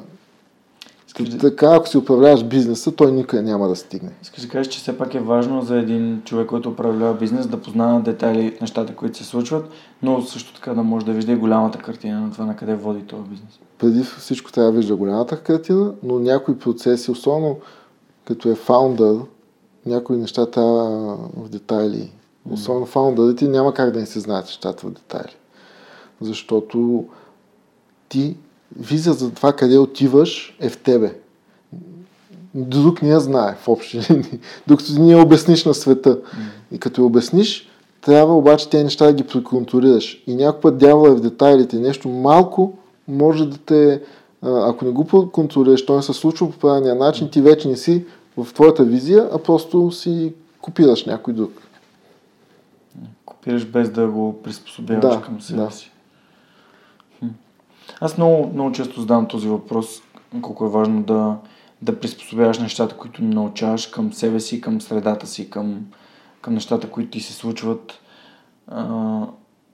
Искаш 1.22 1.40
така, 1.40 1.74
ако 1.74 1.88
си 1.88 1.98
управляваш 1.98 2.44
бизнеса, 2.44 2.92
той 2.92 3.12
никъде 3.12 3.42
няма 3.42 3.68
да 3.68 3.76
стигне. 3.76 4.10
Искаш 4.22 4.42
да 4.42 4.48
кажеш, 4.48 4.72
че 4.72 4.78
все 4.78 4.98
пак 4.98 5.14
е 5.14 5.20
важно 5.20 5.62
за 5.62 5.78
един 5.78 6.22
човек, 6.24 6.46
който 6.46 6.68
управлява 6.68 7.14
бизнес, 7.14 7.46
да 7.46 7.60
познава 7.60 8.00
детайли 8.00 8.58
нещата, 8.60 8.94
които 8.96 9.18
се 9.18 9.24
случват, 9.24 9.70
но 10.02 10.22
също 10.22 10.54
така 10.54 10.74
да 10.74 10.82
може 10.82 11.06
да 11.06 11.12
вижда 11.12 11.32
и 11.32 11.36
голямата 11.36 11.78
картина 11.78 12.20
на 12.20 12.32
това 12.32 12.44
на 12.44 12.56
къде 12.56 12.74
води 12.74 13.02
този 13.02 13.22
бизнес. 13.22 13.60
Преди 13.78 14.02
всичко 14.02 14.52
трябва 14.52 14.72
да 14.72 14.78
вижда 14.78 14.96
голямата 14.96 15.36
картина, 15.36 15.92
но 16.02 16.18
някои 16.18 16.58
процеси, 16.58 17.10
особено 17.10 17.56
като 18.24 18.50
е 18.50 18.54
фаундър, 18.54 19.16
някои 19.86 20.16
неща 20.16 20.46
трябва 20.46 21.16
в 21.36 21.48
детайли. 21.48 22.12
Особено 22.50 22.86
фаундърите 22.86 23.48
няма 23.48 23.74
как 23.74 23.90
да 23.90 24.00
не 24.00 24.06
се 24.06 24.20
знаят 24.20 24.46
нещата 24.46 24.86
в 24.86 24.90
детайли. 24.90 25.36
Защото 26.20 27.04
ти 28.08 28.36
визия 28.78 29.12
за 29.12 29.30
това 29.30 29.52
къде 29.52 29.78
отиваш 29.78 30.56
е 30.60 30.68
в 30.68 30.78
тебе. 30.78 31.14
Друг 32.54 33.02
не 33.02 33.08
я 33.08 33.20
знае 33.20 33.56
в 33.60 33.68
общи 33.68 34.00
линии. 34.10 34.38
Докато 34.66 34.94
ти 34.94 35.00
не 35.00 35.16
обясниш 35.16 35.64
на 35.64 35.74
света. 35.74 36.18
И 36.72 36.78
като 36.78 37.00
я 37.00 37.06
обясниш, 37.06 37.68
трябва 38.00 38.36
обаче 38.36 38.70
тези 38.70 38.84
неща 38.84 39.06
да 39.06 39.12
ги 39.12 39.22
преконтролираш. 39.22 40.22
И 40.26 40.34
някой 40.34 40.60
път 40.60 40.78
дявол 40.78 41.08
е 41.08 41.14
в 41.14 41.20
детайлите. 41.20 41.78
Нещо 41.78 42.08
малко 42.08 42.72
може 43.08 43.46
да 43.46 43.56
те... 43.58 44.02
Ако 44.42 44.84
не 44.84 44.90
го 44.90 45.30
контролираш, 45.32 45.86
то 45.86 45.96
не 45.96 46.02
се 46.02 46.12
случва 46.12 46.50
по 46.50 46.58
правилния 46.58 46.94
начин, 46.94 47.30
ти 47.30 47.40
вече 47.40 47.68
не 47.68 47.76
си 47.76 48.04
в 48.36 48.52
твоята 48.54 48.84
визия, 48.84 49.28
а 49.32 49.38
просто 49.38 49.90
си 49.90 50.32
копираш 50.60 51.04
някой 51.04 51.34
друг. 51.34 51.52
Копираш 53.24 53.66
без 53.66 53.90
да 53.90 54.06
го 54.06 54.42
приспособяваш 54.42 55.16
да, 55.16 55.22
към 55.22 55.40
себе 55.40 55.62
да. 55.62 55.70
си. 55.70 55.90
Аз 58.00 58.18
много, 58.18 58.50
много 58.54 58.72
често 58.72 59.00
задавам 59.00 59.26
този 59.26 59.48
въпрос, 59.48 60.02
колко 60.42 60.64
е 60.64 60.68
важно 60.68 61.02
да, 61.02 61.36
да 61.82 62.00
приспособяваш 62.00 62.58
нещата, 62.58 62.96
които 62.96 63.24
научаваш 63.24 63.86
към 63.86 64.12
себе 64.12 64.40
си, 64.40 64.60
към 64.60 64.80
средата 64.80 65.26
си, 65.26 65.50
към, 65.50 65.86
към 66.40 66.54
нещата, 66.54 66.90
които 66.90 67.10
ти 67.10 67.20
се 67.20 67.32
случват. 67.32 67.98
А, 68.68 69.20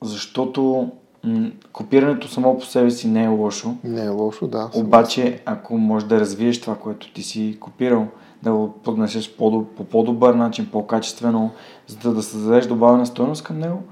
защото 0.03 0.91
м- 1.25 1.51
копирането 1.73 2.29
само 2.29 2.59
по 2.59 2.65
себе 2.65 2.91
си 2.91 3.09
не 3.09 3.25
е 3.25 3.29
лошо. 3.29 3.75
Не 3.85 4.05
е 4.05 4.09
лошо, 4.09 4.47
да. 4.47 4.71
Обаче, 4.75 5.43
ако 5.45 5.79
можеш 5.79 6.09
да 6.09 6.21
развиеш 6.21 6.61
това, 6.61 6.75
което 6.75 7.13
ти 7.13 7.23
си 7.23 7.57
копирал, 7.61 8.07
да 8.43 8.53
го 8.53 8.73
поднесеш 8.73 9.37
по, 9.37 9.65
по 9.65 9.85
по-добър 9.85 10.35
начин, 10.35 10.69
по-качествено, 10.73 11.51
за 11.87 11.97
да, 11.97 12.15
да 12.15 12.23
създадеш 12.23 12.67
добавена 12.67 13.07
стоеност 13.07 13.45
към 13.45 13.59
него, 13.59 13.83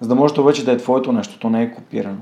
за 0.00 0.08
да 0.08 0.14
може 0.14 0.34
това 0.34 0.46
вече 0.46 0.64
да 0.64 0.72
е 0.72 0.76
твоето 0.76 1.12
нещо, 1.12 1.38
то 1.38 1.50
не 1.50 1.62
е 1.62 1.74
копирано 1.74 2.18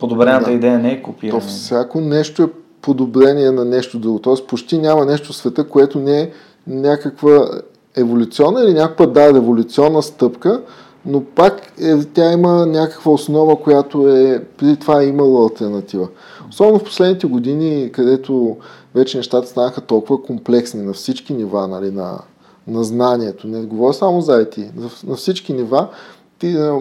подобрената 0.00 0.50
да. 0.50 0.52
идея 0.52 0.78
не 0.78 0.92
е 0.92 1.02
копиране. 1.02 1.40
То 1.40 1.46
всяко 1.46 2.00
нещо 2.00 2.42
е 2.42 2.48
подобрение 2.82 3.50
на 3.50 3.64
нещо 3.64 3.98
друго. 3.98 4.18
Тоест 4.18 4.46
почти 4.46 4.78
няма 4.78 5.04
нещо 5.06 5.32
в 5.32 5.36
света, 5.36 5.68
което 5.68 5.98
не 5.98 6.20
е 6.20 6.30
някаква 6.66 7.48
еволюционна 7.96 8.62
или 8.62 8.74
някаква 8.74 9.06
да, 9.06 9.24
еволюционна 9.24 10.02
стъпка, 10.02 10.62
но 11.06 11.24
пак 11.24 11.72
е, 11.82 12.04
тя 12.14 12.32
има 12.32 12.66
някаква 12.66 13.12
основа, 13.12 13.56
която 13.56 14.08
е 14.08 14.44
преди 14.56 14.76
това 14.76 15.02
е 15.02 15.06
имала 15.06 15.42
альтернатива. 15.42 16.08
Особено 16.50 16.78
в 16.78 16.84
последните 16.84 17.26
години, 17.26 17.90
където 17.92 18.56
вече 18.94 19.16
нещата 19.16 19.46
станаха 19.46 19.80
толкова 19.80 20.22
комплексни 20.22 20.82
на 20.82 20.92
всички 20.92 21.34
нива 21.34 21.68
нали, 21.68 21.90
на, 21.90 22.18
на 22.66 22.84
знанието. 22.84 23.48
Не 23.48 23.60
говоря 23.60 23.94
само 23.94 24.20
за 24.20 24.44
IT. 24.44 24.68
На 25.06 25.16
всички 25.16 25.52
нива 25.52 25.88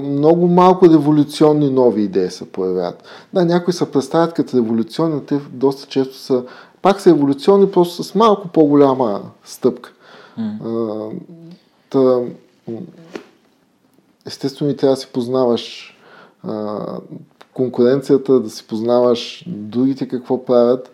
много 0.03 0.47
малко 0.47 0.85
революционни 0.85 1.69
нови 1.69 2.01
идеи 2.01 2.29
се 2.29 2.51
появяват. 2.51 3.03
Да, 3.33 3.45
някои 3.45 3.73
се 3.73 3.91
представят 3.91 4.33
като 4.33 4.57
революционни, 4.57 5.25
те 5.25 5.39
доста 5.51 5.87
често 5.87 6.15
са 6.15 6.43
пак 6.81 7.01
са 7.01 7.09
еволюционни, 7.09 7.71
просто 7.71 8.03
с 8.03 8.15
малко 8.15 8.47
по-голяма 8.47 9.21
стъпка. 9.43 9.93
Mm. 10.39 11.11
та, 11.89 12.19
естествено 14.25 14.71
и 14.71 14.75
трябва 14.75 14.95
да 14.95 15.01
си 15.01 15.07
познаваш 15.13 15.95
а, 16.43 16.85
конкуренцията, 17.53 18.39
да 18.39 18.49
си 18.49 18.67
познаваш 18.67 19.43
другите 19.47 20.07
какво 20.07 20.45
правят. 20.45 20.91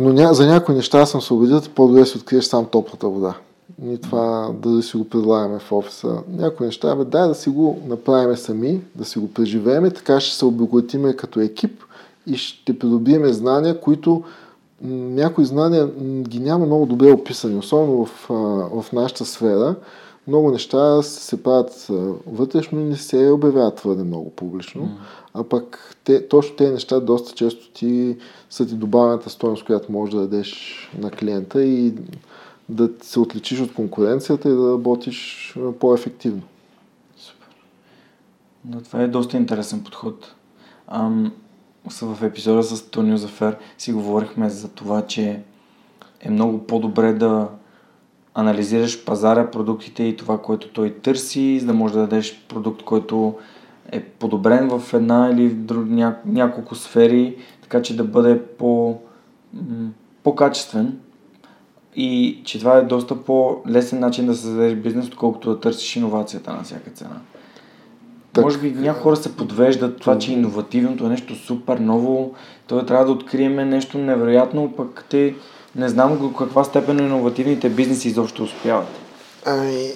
Но 0.00 0.12
ня, 0.12 0.34
за 0.34 0.46
някои 0.46 0.74
неща 0.74 1.06
съм 1.06 1.20
се 1.20 1.34
убедил, 1.34 1.60
по-добре 1.74 2.06
си 2.06 2.16
откриеш 2.18 2.44
сам 2.44 2.66
топлата 2.66 3.08
вода 3.08 3.34
и 3.84 3.98
това 3.98 4.52
да 4.62 4.82
си 4.82 4.96
го 4.96 5.04
предлагаме 5.04 5.58
в 5.58 5.72
офиса. 5.72 6.22
Някои 6.38 6.66
неща, 6.66 6.96
бе, 6.96 7.04
дай 7.04 7.28
да 7.28 7.34
си 7.34 7.50
го 7.50 7.78
направим 7.88 8.36
сами, 8.36 8.80
да 8.94 9.04
си 9.04 9.18
го 9.18 9.32
преживеем, 9.32 9.90
така 9.90 10.20
ще 10.20 10.36
се 10.36 10.44
обогатиме 10.44 11.16
като 11.16 11.40
екип 11.40 11.82
и 12.26 12.36
ще 12.36 12.78
придобиеме 12.78 13.32
знания, 13.32 13.80
които 13.80 14.22
някои 14.82 15.44
знания 15.44 15.90
ги 16.22 16.40
няма 16.40 16.66
много 16.66 16.86
добре 16.86 17.12
описани, 17.12 17.56
особено 17.56 18.04
в, 18.04 18.26
в 18.82 18.92
нашата 18.92 19.24
сфера. 19.24 19.74
Много 20.26 20.50
неща 20.50 21.02
се 21.02 21.42
правят 21.42 21.86
вътрешно 22.26 22.80
и 22.80 22.84
не 22.84 22.96
се 22.96 23.30
обявяват 23.30 23.76
твърде 23.76 24.04
много 24.04 24.30
публично, 24.30 24.82
mm. 24.82 24.88
а 25.34 25.44
пък 25.44 25.96
те, 26.04 26.28
точно 26.28 26.56
тези 26.56 26.72
неща 26.72 27.00
доста 27.00 27.32
често 27.32 27.72
ти 27.72 28.16
са 28.50 28.66
ти 28.66 28.74
добавената 28.74 29.30
стоеност, 29.30 29.64
която 29.64 29.92
можеш 29.92 30.14
да 30.14 30.20
дадеш 30.20 30.74
на 30.98 31.10
клиента 31.10 31.64
и 31.64 31.94
да 32.68 32.90
се 33.02 33.20
отличиш 33.20 33.60
от 33.60 33.74
конкуренцията 33.74 34.48
и 34.48 34.52
да 34.52 34.72
работиш 34.72 35.54
по-ефективно. 35.80 36.42
Супер. 37.16 37.48
Но 38.64 38.80
това 38.80 39.02
е 39.02 39.08
доста 39.08 39.36
интересен 39.36 39.84
подход. 39.84 40.34
Ам, 40.88 41.32
в 42.02 42.22
епизода 42.22 42.62
с 42.62 42.90
Тонио 42.90 43.16
Зафер 43.16 43.56
си 43.78 43.92
говорихме 43.92 44.50
за 44.50 44.68
това, 44.68 45.06
че 45.06 45.42
е 46.20 46.30
много 46.30 46.66
по-добре 46.66 47.12
да 47.12 47.48
анализираш 48.34 49.04
пазара, 49.04 49.50
продуктите 49.50 50.02
и 50.02 50.16
това, 50.16 50.42
което 50.42 50.68
той 50.68 50.94
търси, 50.94 51.60
за 51.60 51.66
да 51.66 51.74
можеш 51.74 51.94
да 51.94 52.00
дадеш 52.00 52.44
продукт, 52.48 52.82
който 52.82 53.38
е 53.92 54.02
подобрен 54.02 54.68
в 54.68 54.94
една 54.94 55.30
или 55.32 55.48
в 55.48 55.54
друг, 55.54 55.84
ня, 55.88 56.16
няколко 56.26 56.74
сфери, 56.74 57.36
така 57.62 57.82
че 57.82 57.96
да 57.96 58.04
бъде 58.04 58.42
по, 58.42 59.00
по-качествен 60.22 60.98
и 61.96 62.40
че 62.44 62.58
това 62.58 62.76
е 62.76 62.82
доста 62.82 63.16
по-лесен 63.16 64.00
начин 64.00 64.26
да 64.26 64.34
създадеш 64.34 64.74
бизнес, 64.74 65.06
отколкото 65.06 65.50
да 65.50 65.60
търсиш 65.60 65.96
иновацията 65.96 66.52
на 66.52 66.62
всяка 66.62 66.90
цена. 66.90 67.20
Так... 68.32 68.44
Може 68.44 68.58
би 68.58 68.70
някои 68.70 69.02
хора 69.02 69.16
се 69.16 69.36
подвеждат 69.36 70.00
това, 70.00 70.18
че 70.18 70.32
иновативното 70.32 71.06
е 71.06 71.08
нещо 71.08 71.34
супер 71.34 71.78
ново, 71.78 72.34
той 72.66 72.86
трябва 72.86 73.04
да 73.04 73.12
откриеме 73.12 73.64
нещо 73.64 73.98
невероятно, 73.98 74.72
пък 74.76 75.04
те 75.10 75.34
не 75.76 75.88
знам 75.88 76.18
до 76.18 76.32
каква 76.32 76.64
степен 76.64 76.98
иновативните 76.98 77.68
бизнеси 77.68 78.08
изобщо 78.08 78.42
успяват. 78.42 78.86
Ами, 79.46 79.90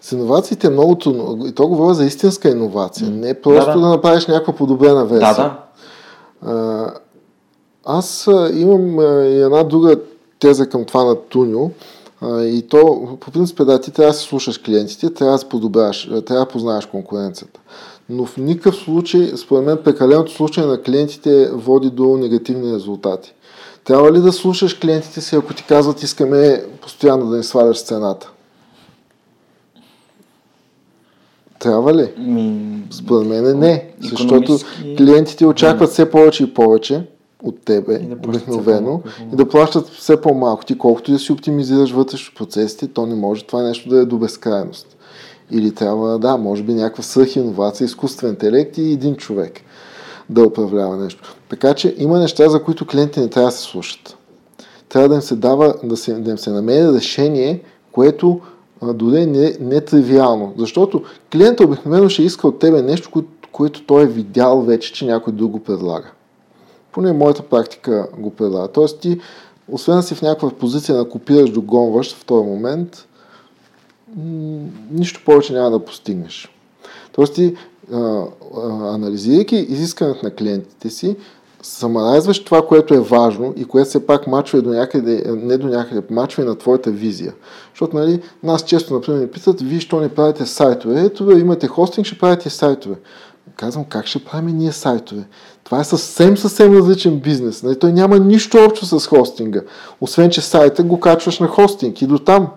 с 0.00 0.12
иновациите 0.12 0.66
е 0.66 0.70
много 0.70 0.94
трудно. 0.94 1.46
И 1.46 1.52
то 1.52 1.68
говоря 1.68 1.94
за 1.94 2.04
истинска 2.04 2.48
иновация. 2.48 3.10
Не 3.10 3.40
просто 3.40 3.66
да, 3.66 3.74
да. 3.74 3.80
да 3.80 3.88
направиш 3.88 4.26
някаква 4.26 4.52
подобрена 4.52 5.04
версия. 5.04 5.34
Да, 5.34 5.62
да. 6.42 6.52
А, 6.52 6.94
аз 7.84 8.28
имам 8.54 9.00
и 9.24 9.42
една 9.42 9.62
друга 9.62 9.96
теза 10.40 10.68
към 10.68 10.84
това 10.84 11.04
на 11.04 11.16
Туньо. 11.16 11.70
И 12.40 12.66
то, 12.68 13.08
по 13.20 13.30
принцип, 13.30 13.64
да, 13.64 13.80
ти 13.80 13.90
трябва 13.90 14.12
да 14.12 14.18
се 14.18 14.24
слушаш 14.24 14.58
клиентите, 14.58 15.14
трябва 15.14 15.38
да 15.38 15.48
подобряваш, 15.48 16.10
трябва 16.26 16.44
да 16.44 16.48
познаваш 16.48 16.86
конкуренцията. 16.86 17.60
Но 18.08 18.26
в 18.26 18.36
никакъв 18.36 18.76
случай, 18.76 19.32
според 19.36 19.64
мен, 19.64 19.78
прекаленото 19.84 20.32
слушане 20.32 20.66
на 20.66 20.82
клиентите 20.82 21.50
води 21.52 21.90
до 21.90 22.16
негативни 22.16 22.74
резултати. 22.74 23.34
Трябва 23.84 24.12
ли 24.12 24.20
да 24.20 24.32
слушаш 24.32 24.74
клиентите 24.74 25.20
си, 25.20 25.36
ако 25.36 25.54
ти 25.54 25.64
казват, 25.64 26.02
искаме 26.02 26.64
постоянно 26.82 27.30
да 27.30 27.36
ни 27.36 27.44
сваляш 27.44 27.84
цената? 27.84 28.30
Трябва 31.58 31.94
ли? 31.94 32.12
Според 32.90 33.28
мен 33.28 33.58
не, 33.58 33.90
защото 34.00 34.58
клиентите 34.96 35.46
очакват 35.46 35.90
все 35.90 36.10
повече 36.10 36.44
и 36.44 36.54
повече 36.54 37.06
от 37.42 37.64
тебе, 37.64 37.98
да 37.98 38.28
обикновено, 38.28 39.00
и 39.32 39.36
да 39.36 39.48
плащат 39.48 39.88
все 39.88 40.20
по-малко. 40.20 40.64
Ти 40.64 40.78
колкото 40.78 41.12
да 41.12 41.18
си 41.18 41.32
оптимизираш 41.32 41.90
вътрешно 41.90 42.34
процесите, 42.36 42.88
то 42.88 43.06
не 43.06 43.14
може 43.14 43.44
това 43.44 43.62
нещо 43.62 43.88
да 43.88 44.00
е 44.00 44.04
до 44.04 44.18
безкрайност. 44.18 44.96
Или 45.50 45.74
трябва, 45.74 46.18
да, 46.18 46.36
може 46.36 46.62
би 46.62 46.74
някаква 46.74 47.02
свръхинновация, 47.02 47.84
изкуствен 47.84 48.30
интелект 48.30 48.78
и 48.78 48.92
един 48.92 49.16
човек 49.16 49.60
да 50.30 50.46
управлява 50.46 50.96
нещо. 50.96 51.36
Така 51.48 51.74
че 51.74 51.94
има 51.98 52.18
неща, 52.18 52.48
за 52.48 52.62
които 52.62 52.86
клиентите 52.86 53.20
не 53.20 53.28
трябва 53.28 53.48
да 53.48 53.56
се 53.56 53.62
слушат. 53.62 54.16
Трябва 54.88 55.08
да 55.08 55.14
им 55.14 55.22
се 55.22 55.36
дава, 55.36 55.74
да, 55.84 55.96
се, 55.96 56.14
да 56.14 56.30
им 56.30 56.38
се 56.38 56.50
намери 56.50 56.92
решение, 56.92 57.62
което 57.92 58.40
дори 58.82 59.26
не, 59.26 59.56
не 59.60 59.76
е 59.76 59.80
тривиално. 59.80 60.54
Защото 60.58 61.02
клиентът 61.32 61.66
обикновено 61.66 62.08
ще 62.08 62.22
иска 62.22 62.48
от 62.48 62.58
тебе 62.58 62.82
нещо, 62.82 63.10
което, 63.10 63.28
което 63.52 63.86
той 63.86 64.02
е 64.02 64.06
видял 64.06 64.62
вече, 64.62 64.92
че 64.92 65.06
някой 65.06 65.32
друг 65.32 65.50
го 65.50 65.60
предлага. 65.60 66.10
Поне 66.92 67.12
моята 67.12 67.42
практика 67.42 68.08
го 68.18 68.30
предлага. 68.30 68.68
Тоест 68.68 69.00
ти, 69.00 69.20
освен 69.68 69.96
да 69.96 70.02
си 70.02 70.14
в 70.14 70.22
някаква 70.22 70.50
позиция 70.50 70.98
да 70.98 71.08
копираш, 71.08 71.50
догонваш 71.50 72.14
в 72.14 72.24
този 72.24 72.46
момент, 72.46 73.06
нищо 74.90 75.20
повече 75.24 75.52
няма 75.52 75.70
да 75.70 75.84
постигнеш. 75.84 76.54
Тоест 77.12 77.34
ти, 77.34 77.56
анализирайки 78.82 79.56
изискването 79.56 80.24
на 80.24 80.34
клиентите 80.34 80.90
си, 80.90 81.16
самарайзваш 81.62 82.44
това, 82.44 82.66
което 82.66 82.94
е 82.94 83.00
важно 83.00 83.54
и 83.56 83.64
което 83.64 83.88
все 83.88 84.06
пак 84.06 84.26
мачва 84.26 84.62
до 84.62 84.70
някъде, 84.70 85.24
не 85.26 85.58
до 85.58 85.66
някъде, 85.66 86.02
мачва 86.10 86.42
и 86.42 86.46
на 86.46 86.58
твоята 86.58 86.90
визия. 86.90 87.34
Защото, 87.72 87.96
нали, 87.96 88.22
нас 88.42 88.64
често, 88.64 88.94
например, 88.94 89.20
ни 89.20 89.26
питат, 89.26 89.60
вие 89.60 89.80
що 89.80 90.00
не 90.00 90.08
правите 90.08 90.46
сайтове? 90.46 91.00
Ето, 91.00 91.30
имате 91.30 91.66
хостинг, 91.66 92.06
ще 92.06 92.18
правите 92.18 92.50
сайтове. 92.50 92.96
Казвам, 93.56 93.84
как 93.84 94.06
ще 94.06 94.24
правим 94.24 94.56
ние 94.56 94.72
сайтове? 94.72 95.22
Това 95.64 95.80
е 95.80 95.84
съвсем, 95.84 96.36
съвсем 96.36 96.76
различен 96.76 97.20
бизнес. 97.20 97.62
Нали? 97.62 97.78
Той 97.78 97.92
няма 97.92 98.18
нищо 98.18 98.58
общо 98.68 98.86
с 98.86 99.06
хостинга. 99.06 99.60
Освен, 100.00 100.30
че 100.30 100.40
сайта 100.40 100.82
го 100.82 101.00
качваш 101.00 101.38
на 101.38 101.46
хостинг 101.48 102.02
и 102.02 102.06
до 102.06 102.18
там. 102.18 102.48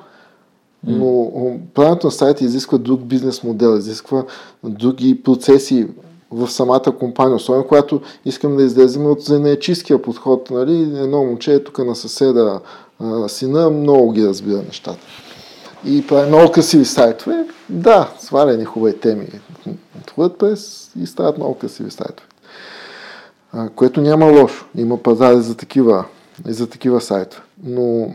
Но 0.88 1.32
правенето 1.74 2.08
на 2.08 2.12
сайта 2.12 2.44
изисква 2.44 2.78
друг 2.78 3.02
бизнес 3.02 3.44
модел, 3.44 3.78
изисква 3.78 4.24
други 4.64 5.24
процеси 5.24 5.88
в 6.32 6.52
самата 6.52 6.94
компания, 7.00 7.36
особено 7.36 7.68
когато 7.68 8.02
искам 8.26 8.58
да 8.58 8.64
излезем 8.64 9.06
от 9.06 9.22
занаячийския 9.22 10.02
подход. 10.02 10.50
Нали? 10.52 10.82
Едно 10.82 11.24
момче 11.24 11.54
е 11.54 11.64
тук 11.64 11.78
на 11.78 11.96
съседа 11.96 12.60
сина, 13.28 13.70
много 13.70 14.12
ги 14.12 14.28
разбира 14.28 14.58
нещата. 14.58 15.00
И 15.86 16.08
прави 16.08 16.28
много 16.28 16.52
красиви 16.52 16.86
сайтове. 16.86 17.46
Да, 17.70 18.10
сваляни 18.20 18.66
хубави 18.66 19.00
теми 19.00 19.28
от 20.18 20.38
през 20.38 20.92
и 21.02 21.08
стават 21.08 21.38
много 21.38 21.56
красиви 21.56 21.92
сайтове. 21.92 22.30
А, 23.52 23.70
което 23.70 24.02
няма 24.02 24.26
лошо. 24.26 24.66
Има 24.76 24.98
пазари 24.98 25.42
за 25.42 25.58
такива, 25.58 26.06
и 26.48 26.54
за 26.54 26.70
такива 26.70 27.02
сайтове. 27.02 27.44
Но 27.64 28.14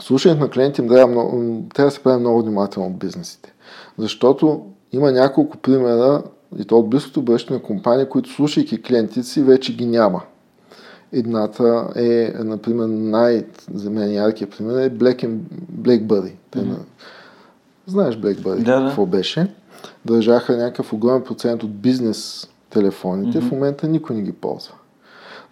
слушането 0.00 0.40
на 0.40 0.50
клиенти 0.50 0.80
им 0.80 0.88
трябва, 0.88 1.06
много, 1.06 1.62
трябва 1.74 1.88
да 1.88 1.94
се 1.94 2.02
прави 2.02 2.20
много 2.20 2.42
внимателно 2.42 2.88
от 2.88 2.98
бизнесите. 2.98 3.52
Защото 3.98 4.66
има 4.92 5.12
няколко 5.12 5.56
примера, 5.56 6.22
и 6.58 6.64
то 6.64 6.78
от 6.78 6.90
близкото 6.90 7.22
бъдеще 7.22 7.52
на 7.52 7.62
компании, 7.62 8.06
които 8.06 8.32
слушайки 8.32 8.82
клиентите 8.82 9.22
си, 9.22 9.42
вече 9.42 9.76
ги 9.76 9.86
няма. 9.86 10.22
Едната 11.12 11.88
е, 11.96 12.32
например, 12.38 12.86
най- 12.86 13.44
за 13.74 13.90
мен 13.90 14.12
яркият 14.14 14.50
пример 14.50 14.86
е 14.86 14.90
Black 14.90 15.24
and 15.24 15.38
BlackBerry. 15.72 16.32
Mm-hmm. 16.52 16.64
на... 16.64 16.76
Знаеш 17.86 18.16
BlackBerry, 18.16 18.62
да, 18.62 18.80
да. 18.80 18.86
какво 18.86 19.06
беше? 19.06 19.48
Държаха 20.04 20.56
някакъв 20.56 20.92
огромен 20.92 21.24
процент 21.24 21.62
от 21.62 21.74
бизнес 21.74 22.48
телефоните, 22.70 23.38
mm-hmm. 23.38 23.48
в 23.48 23.52
момента 23.52 23.88
никой 23.88 24.16
не 24.16 24.22
ги 24.22 24.32
ползва. 24.32 24.74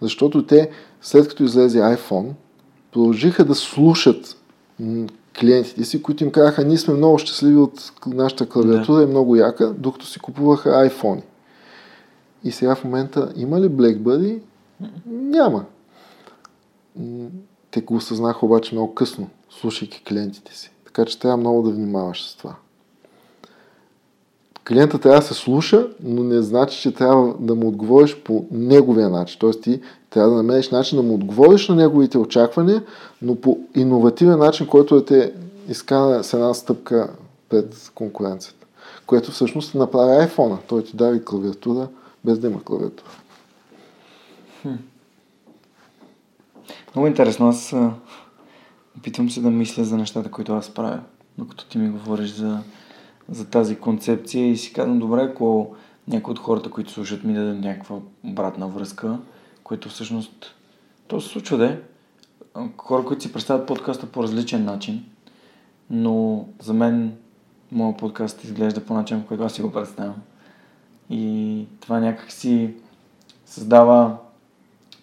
Защото 0.01 0.45
те, 0.45 0.69
след 1.01 1.27
като 1.27 1.43
излезе 1.43 1.79
iPhone, 1.79 2.31
продължиха 2.91 3.45
да 3.45 3.55
слушат 3.55 4.37
клиентите 5.39 5.83
си, 5.83 6.01
които 6.01 6.23
им 6.23 6.31
казаха, 6.31 6.65
ние 6.65 6.77
сме 6.77 6.93
много 6.93 7.17
щастливи 7.17 7.55
от 7.57 7.91
нашата 8.07 8.49
клавиатура, 8.49 9.03
е 9.03 9.05
много 9.05 9.35
яка, 9.35 9.73
докато 9.73 10.05
си 10.05 10.19
купуваха 10.19 10.69
iPhone. 10.69 11.21
И 12.43 12.51
сега 12.51 12.75
в 12.75 12.83
момента 12.83 13.33
има 13.35 13.61
ли 13.61 13.69
BlackBerry? 13.69 14.39
Няма. 15.05 15.65
Те 17.71 17.81
го 17.81 17.95
осъзнаха 17.95 18.45
обаче 18.45 18.75
много 18.75 18.95
късно, 18.95 19.29
слушайки 19.49 20.03
клиентите 20.03 20.55
си. 20.55 20.71
Така 20.85 21.05
че 21.05 21.19
трябва 21.19 21.37
много 21.37 21.61
да 21.61 21.71
внимаваш 21.71 22.23
с 22.23 22.35
това. 22.35 22.55
Клиента 24.67 24.99
трябва 24.99 25.19
да 25.19 25.25
се 25.25 25.33
слуша, 25.33 25.87
но 26.03 26.23
не 26.23 26.41
значи, 26.41 26.81
че 26.81 26.93
трябва 26.93 27.33
да 27.39 27.55
му 27.55 27.67
отговориш 27.67 28.15
по 28.15 28.45
неговия 28.51 29.09
начин. 29.09 29.39
Тоест 29.39 29.61
ти 29.61 29.81
трябва 30.09 30.29
да 30.29 30.35
намериш 30.35 30.69
начин 30.69 30.97
да 30.97 31.03
му 31.03 31.13
отговориш 31.13 31.67
на 31.67 31.75
неговите 31.75 32.17
очаквания, 32.17 32.83
но 33.21 33.35
по 33.35 33.59
иновативен 33.75 34.39
начин, 34.39 34.67
който 34.67 34.95
да 34.95 35.05
те 35.05 35.33
изкара 35.69 36.23
с 36.23 36.33
една 36.33 36.53
стъпка 36.53 37.09
пред 37.49 37.91
конкуренцията. 37.95 38.65
Което 39.05 39.31
всъщност 39.31 39.75
направи 39.75 40.27
iPhone. 40.27 40.57
Той 40.67 40.83
ти 40.83 40.97
дава 40.97 41.15
и 41.15 41.25
клавиатура, 41.25 41.87
без 42.25 42.39
да 42.39 42.47
има 42.47 42.63
клавиатура. 42.63 43.09
Хм. 44.61 44.73
Много 46.95 47.07
интересно. 47.07 47.47
Аз 47.47 47.75
опитвам 48.97 49.29
се 49.29 49.41
да 49.41 49.49
мисля 49.49 49.83
за 49.83 49.97
нещата, 49.97 50.31
които 50.31 50.53
аз 50.53 50.69
правя, 50.69 50.99
докато 51.37 51.65
ти 51.65 51.77
ми 51.77 51.89
говориш 51.89 52.33
за, 52.33 52.59
за 53.29 53.45
тази 53.45 53.75
концепция 53.75 54.49
и 54.49 54.57
си 54.57 54.73
казвам, 54.73 54.99
добре, 54.99 55.21
ако 55.21 55.75
някои 56.07 56.31
от 56.31 56.39
хората, 56.39 56.69
които 56.69 56.91
слушат 56.91 57.23
ми 57.23 57.33
дадат 57.33 57.59
някаква 57.59 57.95
обратна 58.23 58.67
връзка, 58.67 59.19
което 59.63 59.89
всъщност 59.89 60.55
то 61.07 61.21
се 61.21 61.27
случва 61.29 61.57
да 61.57 61.65
е. 61.65 61.77
Хора, 62.77 63.05
които 63.05 63.23
си 63.23 63.33
представят 63.33 63.67
подкаста 63.67 64.05
по 64.05 64.23
различен 64.23 64.65
начин, 64.65 65.03
но 65.89 66.45
за 66.61 66.73
мен 66.73 67.13
моят 67.71 67.97
подкаст 67.97 68.43
изглежда 68.43 68.85
по 68.85 68.93
начин, 68.93 69.21
по 69.21 69.27
който 69.27 69.43
аз 69.43 69.53
си 69.53 69.61
го 69.61 69.71
представям. 69.71 70.15
И 71.09 71.65
това 71.79 71.99
някак 71.99 72.31
си 72.31 72.73
създава... 73.45 74.17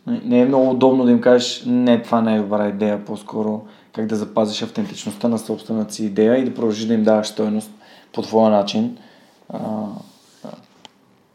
Не 0.06 0.40
е 0.40 0.44
много 0.44 0.70
удобно 0.70 1.04
да 1.04 1.10
им 1.10 1.20
кажеш, 1.20 1.64
не, 1.66 2.02
това 2.02 2.20
не 2.20 2.36
е 2.36 2.40
добра 2.40 2.68
идея, 2.68 3.04
по-скоро 3.04 3.66
как 3.92 4.06
да 4.06 4.16
запазиш 4.16 4.62
автентичността 4.62 5.28
на 5.28 5.38
собствената 5.38 5.94
си 5.94 6.04
идея 6.04 6.36
и 6.36 6.44
да 6.44 6.54
продължиш 6.54 6.84
да 6.84 6.94
им 6.94 7.04
даваш 7.04 7.26
стоеност 7.26 7.70
по 8.12 8.22
твоя 8.22 8.50
начин. 8.50 8.98
А. 9.48 9.86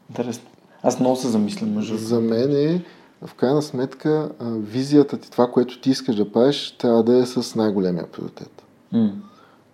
Интересно. 0.10 0.50
Аз 0.84 1.00
много 1.00 1.16
се 1.16 1.28
замислям. 1.28 1.74
Между... 1.74 1.98
За 1.98 2.22
мен 2.22 2.52
е 2.52 2.82
в 3.26 3.34
крайна 3.34 3.62
сметка 3.62 4.30
визията 4.42 5.18
ти, 5.18 5.32
това, 5.32 5.52
което 5.52 5.82
ти 5.82 5.90
искаш 5.90 6.16
да 6.16 6.32
правиш, 6.32 6.76
трябва 6.78 7.04
да 7.04 7.18
е 7.18 7.26
с 7.26 7.56
най-големия 7.56 8.08
приоритет. 8.08 8.64
Mm. 8.94 9.12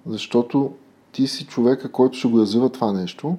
Защото 0.05 0.73
ти 1.11 1.27
си 1.27 1.45
човека, 1.45 1.91
който 1.91 2.17
ще 2.17 2.27
го 2.27 2.39
развива 2.39 2.69
това 2.69 2.93
нещо 2.93 3.37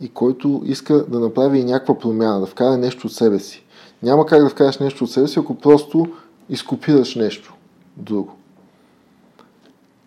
и 0.00 0.08
който 0.08 0.62
иска 0.64 1.04
да 1.08 1.20
направи 1.20 1.58
и 1.58 1.64
някаква 1.64 1.98
промяна, 1.98 2.40
да 2.40 2.46
вкара 2.46 2.76
нещо 2.76 3.06
от 3.06 3.12
себе 3.12 3.38
си. 3.38 3.64
Няма 4.02 4.26
как 4.26 4.42
да 4.42 4.48
вкараш 4.48 4.78
нещо 4.78 5.04
от 5.04 5.10
себе 5.10 5.28
си, 5.28 5.38
ако 5.38 5.54
просто 5.54 6.06
изкопираш 6.48 7.14
нещо 7.14 7.54
друго. 7.96 8.36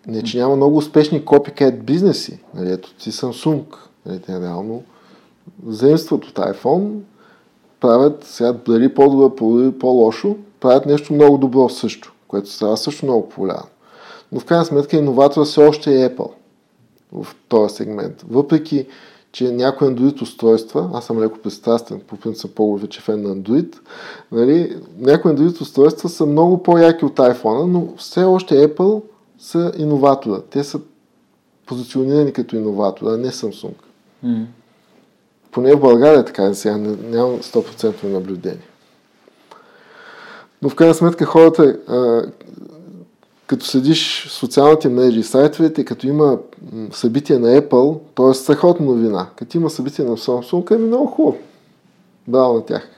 Не, 0.06 0.22
че 0.22 0.38
няма 0.38 0.56
много 0.56 0.76
успешни 0.76 1.22
copycat 1.22 1.82
бизнеси. 1.82 2.38
Нали, 2.54 2.72
ето 2.72 2.94
си 2.98 3.12
Samsung. 3.12 3.62
Нали, 4.06 4.20
те 4.20 4.40
реално 4.40 4.82
заимстват 5.66 6.24
от 6.24 6.34
iPhone, 6.34 6.98
правят, 7.80 8.24
сега 8.24 8.52
дали 8.52 8.94
по-добро, 8.94 9.56
дали 9.58 9.78
по-лошо, 9.78 10.36
правят 10.60 10.86
нещо 10.86 11.14
много 11.14 11.38
добро 11.38 11.68
също, 11.68 12.12
което 12.28 12.50
става 12.50 12.76
също 12.76 13.06
много 13.06 13.28
популярно. 13.28 13.68
Но 14.32 14.40
в 14.40 14.44
крайна 14.44 14.64
сметка 14.64 14.96
иноватора 14.96 15.44
все 15.44 15.60
още 15.60 16.02
е 16.02 16.08
Apple 16.08 16.30
в 17.12 17.26
този 17.48 17.74
сегмент. 17.74 18.24
Въпреки, 18.28 18.86
че 19.32 19.52
някои 19.52 19.88
Android 19.88 20.22
устройства, 20.22 20.90
аз 20.94 21.04
съм 21.04 21.22
леко 21.22 21.38
пристрастен, 21.38 22.00
по 22.06 22.16
принцип 22.16 22.54
по-вече 22.54 23.00
фен 23.00 23.22
на 23.22 23.36
Android, 23.36 23.78
нали, 24.32 24.76
някои 24.98 25.32
Android 25.32 25.60
устройства 25.60 26.08
са 26.08 26.26
много 26.26 26.62
по-яки 26.62 27.04
от 27.04 27.16
iPhone, 27.16 27.64
но 27.64 27.88
все 27.96 28.24
още 28.24 28.68
Apple 28.68 29.02
са 29.38 29.72
иноватора. 29.76 30.40
Те 30.50 30.64
са 30.64 30.80
позиционирани 31.66 32.32
като 32.32 32.56
иноватора, 32.56 33.12
а 33.12 33.16
не 33.16 33.30
Samsung. 33.30 33.74
Mm. 34.24 34.44
Поне 35.50 35.74
в 35.74 35.80
България 35.80 36.24
така 36.24 36.54
сега 36.54 36.76
нямам 36.76 37.40
100% 37.40 38.04
наблюдение. 38.04 38.68
Но 40.62 40.68
в 40.68 40.74
крайна 40.74 40.94
сметка 40.94 41.24
хората 41.24 41.78
а, 41.88 42.22
като 43.46 43.66
седиш 43.66 44.26
в 44.26 44.32
социалните 44.32 44.88
мрежи 44.88 45.20
и 45.20 45.22
сайтовете, 45.22 45.84
като 45.84 46.06
има 46.06 46.38
събитие 46.92 47.38
на 47.38 47.60
Apple, 47.60 47.98
то 48.14 48.30
е 48.30 48.34
страхотна 48.34 48.86
новина. 48.86 49.26
Като 49.36 49.56
има 49.56 49.70
събитие 49.70 50.04
на 50.04 50.16
Samsung, 50.16 50.74
е 50.74 50.78
много 50.78 51.06
хубаво. 51.06 51.38
Браво 52.28 52.54
на 52.54 52.64
тях. 52.64 52.88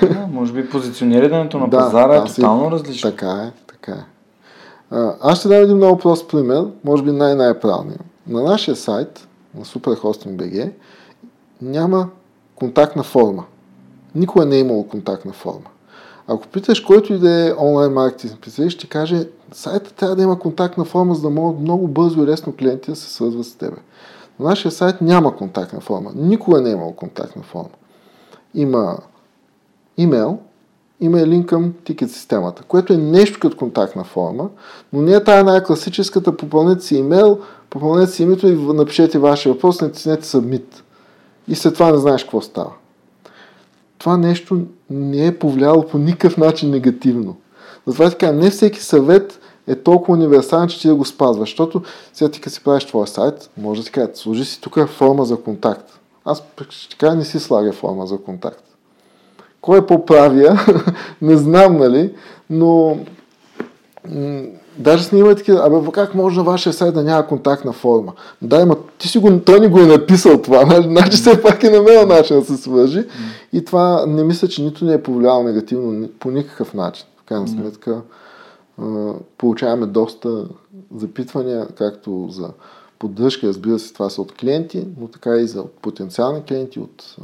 Да, 0.00 0.28
може 0.30 0.52
би 0.52 0.70
позиционирането 0.70 1.58
на 1.58 1.68
да, 1.70 1.78
пазара 1.78 2.16
е 2.16 2.24
тотално 2.24 2.70
различно. 2.70 3.10
Така 3.10 3.30
е, 3.30 3.52
така 3.66 3.92
е. 3.92 4.13
Аз 4.90 5.38
ще 5.38 5.48
дам 5.48 5.62
един 5.62 5.76
много 5.76 5.98
прост 5.98 6.28
пример, 6.28 6.66
може 6.84 7.02
би 7.02 7.12
най-най-правилният. 7.12 8.00
На 8.26 8.42
нашия 8.42 8.76
сайт, 8.76 9.28
на 9.54 9.64
SuperHosting.bg, 9.64 10.70
няма 11.62 12.08
контактна 12.54 13.02
форма. 13.02 13.44
Никога 14.14 14.46
не 14.46 14.56
е 14.56 14.60
имало 14.60 14.88
контактна 14.88 15.32
форма. 15.32 15.70
Ако 16.26 16.46
питаш 16.46 16.80
който 16.80 17.12
и 17.12 17.18
да 17.18 17.48
е 17.48 17.54
онлайн 17.58 17.92
маркетинг 17.92 18.32
специалист, 18.32 18.76
ще 18.76 18.88
каже, 18.88 19.28
сайта 19.52 19.94
трябва 19.94 20.16
да 20.16 20.22
има 20.22 20.38
контактна 20.38 20.84
форма, 20.84 21.14
за 21.14 21.22
да 21.22 21.30
могат 21.30 21.60
много 21.60 21.88
бързо 21.88 22.22
и 22.22 22.26
лесно 22.26 22.56
клиенти 22.58 22.90
да 22.90 22.96
се 22.96 23.14
свързват 23.14 23.46
с 23.46 23.56
тебе. 23.56 23.76
На 24.40 24.48
нашия 24.48 24.72
сайт 24.72 25.00
няма 25.00 25.36
контактна 25.36 25.80
форма. 25.80 26.10
Никога 26.14 26.60
не 26.60 26.68
е 26.68 26.72
имал 26.72 26.92
контактна 26.92 27.42
форма. 27.42 27.68
Има 28.54 28.98
имейл, 29.96 30.38
има 31.04 31.20
и 31.20 31.26
линк 31.26 31.48
към 31.48 31.74
тикет 31.84 32.10
системата, 32.10 32.62
което 32.62 32.92
е 32.92 32.96
нещо 32.96 33.38
като 33.40 33.56
контактна 33.56 34.04
форма, 34.04 34.48
но 34.92 35.02
не 35.02 35.12
е 35.12 35.24
тая 35.24 35.44
най-класическата, 35.44 36.36
попълнете 36.36 36.84
си 36.84 36.96
имейл, 36.96 37.38
попълнете 37.70 38.12
си 38.12 38.22
името 38.22 38.46
и 38.48 38.54
напишете 38.54 39.18
вашия 39.18 39.52
въпрос, 39.52 39.80
натиснете 39.80 40.24
submit. 40.24 40.64
И 41.48 41.54
след 41.54 41.74
това 41.74 41.92
не 41.92 41.98
знаеш 41.98 42.22
какво 42.22 42.40
става. 42.40 42.70
Това 43.98 44.16
нещо 44.16 44.60
не 44.90 45.26
е 45.26 45.38
повлияло 45.38 45.86
по 45.86 45.98
никакъв 45.98 46.36
начин 46.36 46.70
негативно. 46.70 47.36
Затова 47.86 48.10
така, 48.10 48.32
не 48.32 48.50
всеки 48.50 48.80
съвет 48.80 49.40
е 49.66 49.74
толкова 49.74 50.12
универсален, 50.12 50.68
че 50.68 50.80
ти 50.80 50.88
да 50.88 50.94
го 50.94 51.04
спазваш. 51.04 51.48
Защото 51.48 51.82
сега 52.12 52.30
ти 52.30 52.40
като 52.40 52.54
си 52.54 52.64
правиш 52.64 52.84
твоя 52.84 53.06
сайт, 53.06 53.50
може 53.56 53.80
да 53.80 53.86
ти 53.86 53.92
кажа, 53.92 54.10
служи 54.14 54.44
си 54.44 54.60
тук 54.60 54.88
форма 54.88 55.24
за 55.24 55.36
контакт. 55.36 56.00
Аз 56.24 56.42
кажа, 56.98 57.16
не 57.16 57.24
си 57.24 57.40
слагай 57.40 57.72
форма 57.72 58.06
за 58.06 58.18
контакт. 58.18 58.73
Кой 59.64 59.86
по-правия? 59.86 60.60
не 61.22 61.36
знам, 61.36 61.76
нали? 61.76 62.14
Но 62.50 62.98
Даже 64.78 65.04
снима 65.04 65.34
такива, 65.34 65.66
абе 65.66 65.90
как 65.92 66.14
може 66.14 66.36
на 66.36 66.44
вашия 66.44 66.72
сайт 66.72 66.94
да 66.94 67.02
няма 67.02 67.26
контактна 67.26 67.72
форма? 67.72 68.12
Да, 68.42 68.66
ма 68.66 68.76
ти 68.98 69.08
си 69.08 69.18
го, 69.18 69.40
той 69.40 69.60
ни 69.60 69.68
го 69.68 69.80
е 69.80 69.86
написал 69.86 70.42
това, 70.42 70.64
нали? 70.66 70.82
Значи 70.82 71.16
все 71.16 71.42
пак 71.42 71.62
е 71.62 71.70
намерил 71.70 72.06
начин 72.06 72.38
да 72.38 72.44
се 72.44 72.56
свържи. 72.56 72.98
Mm. 72.98 73.08
И 73.52 73.64
това 73.64 74.06
не 74.06 74.24
мисля, 74.24 74.48
че 74.48 74.62
нито 74.62 74.84
не 74.84 74.92
е 74.92 75.02
повлияло 75.02 75.42
негативно 75.42 76.08
по 76.20 76.30
никакъв 76.30 76.74
начин. 76.74 77.06
В 77.16 77.24
крайна 77.24 77.48
сметка 77.48 78.02
mm. 78.80 79.14
получаваме 79.38 79.86
доста 79.86 80.44
запитвания, 80.96 81.66
както 81.78 82.28
за 82.30 82.50
поддръжка, 82.98 83.46
разбира 83.46 83.78
се, 83.78 83.92
това 83.92 84.10
са 84.10 84.22
от 84.22 84.32
клиенти, 84.32 84.86
но 85.00 85.08
така 85.08 85.36
и 85.36 85.46
за 85.46 85.64
потенциални 85.82 86.42
клиенти, 86.42 86.80
от 86.80 87.16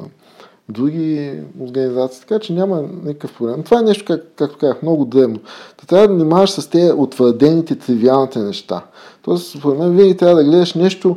други 0.71 1.33
организации, 1.61 2.21
така 2.21 2.39
че 2.39 2.53
няма 2.53 2.83
никакъв 3.05 3.35
проблем. 3.39 3.63
Това 3.63 3.79
е 3.79 3.83
нещо, 3.83 4.05
как, 4.07 4.25
както 4.37 4.59
казах, 4.59 4.83
много 4.83 5.05
древно. 5.05 5.39
Та 5.77 5.87
трябва 5.87 6.09
да 6.09 6.15
внимаваш 6.15 6.51
с 6.51 6.69
тези 6.69 6.93
утвърдените, 6.93 7.75
тривиалните 7.75 8.39
неща. 8.39 8.85
Тоест, 9.23 9.59
според 9.59 9.79
мен, 9.79 9.97
винаги 9.97 10.17
трябва 10.17 10.37
да 10.37 10.45
гледаш 10.45 10.75
нещо, 10.75 11.17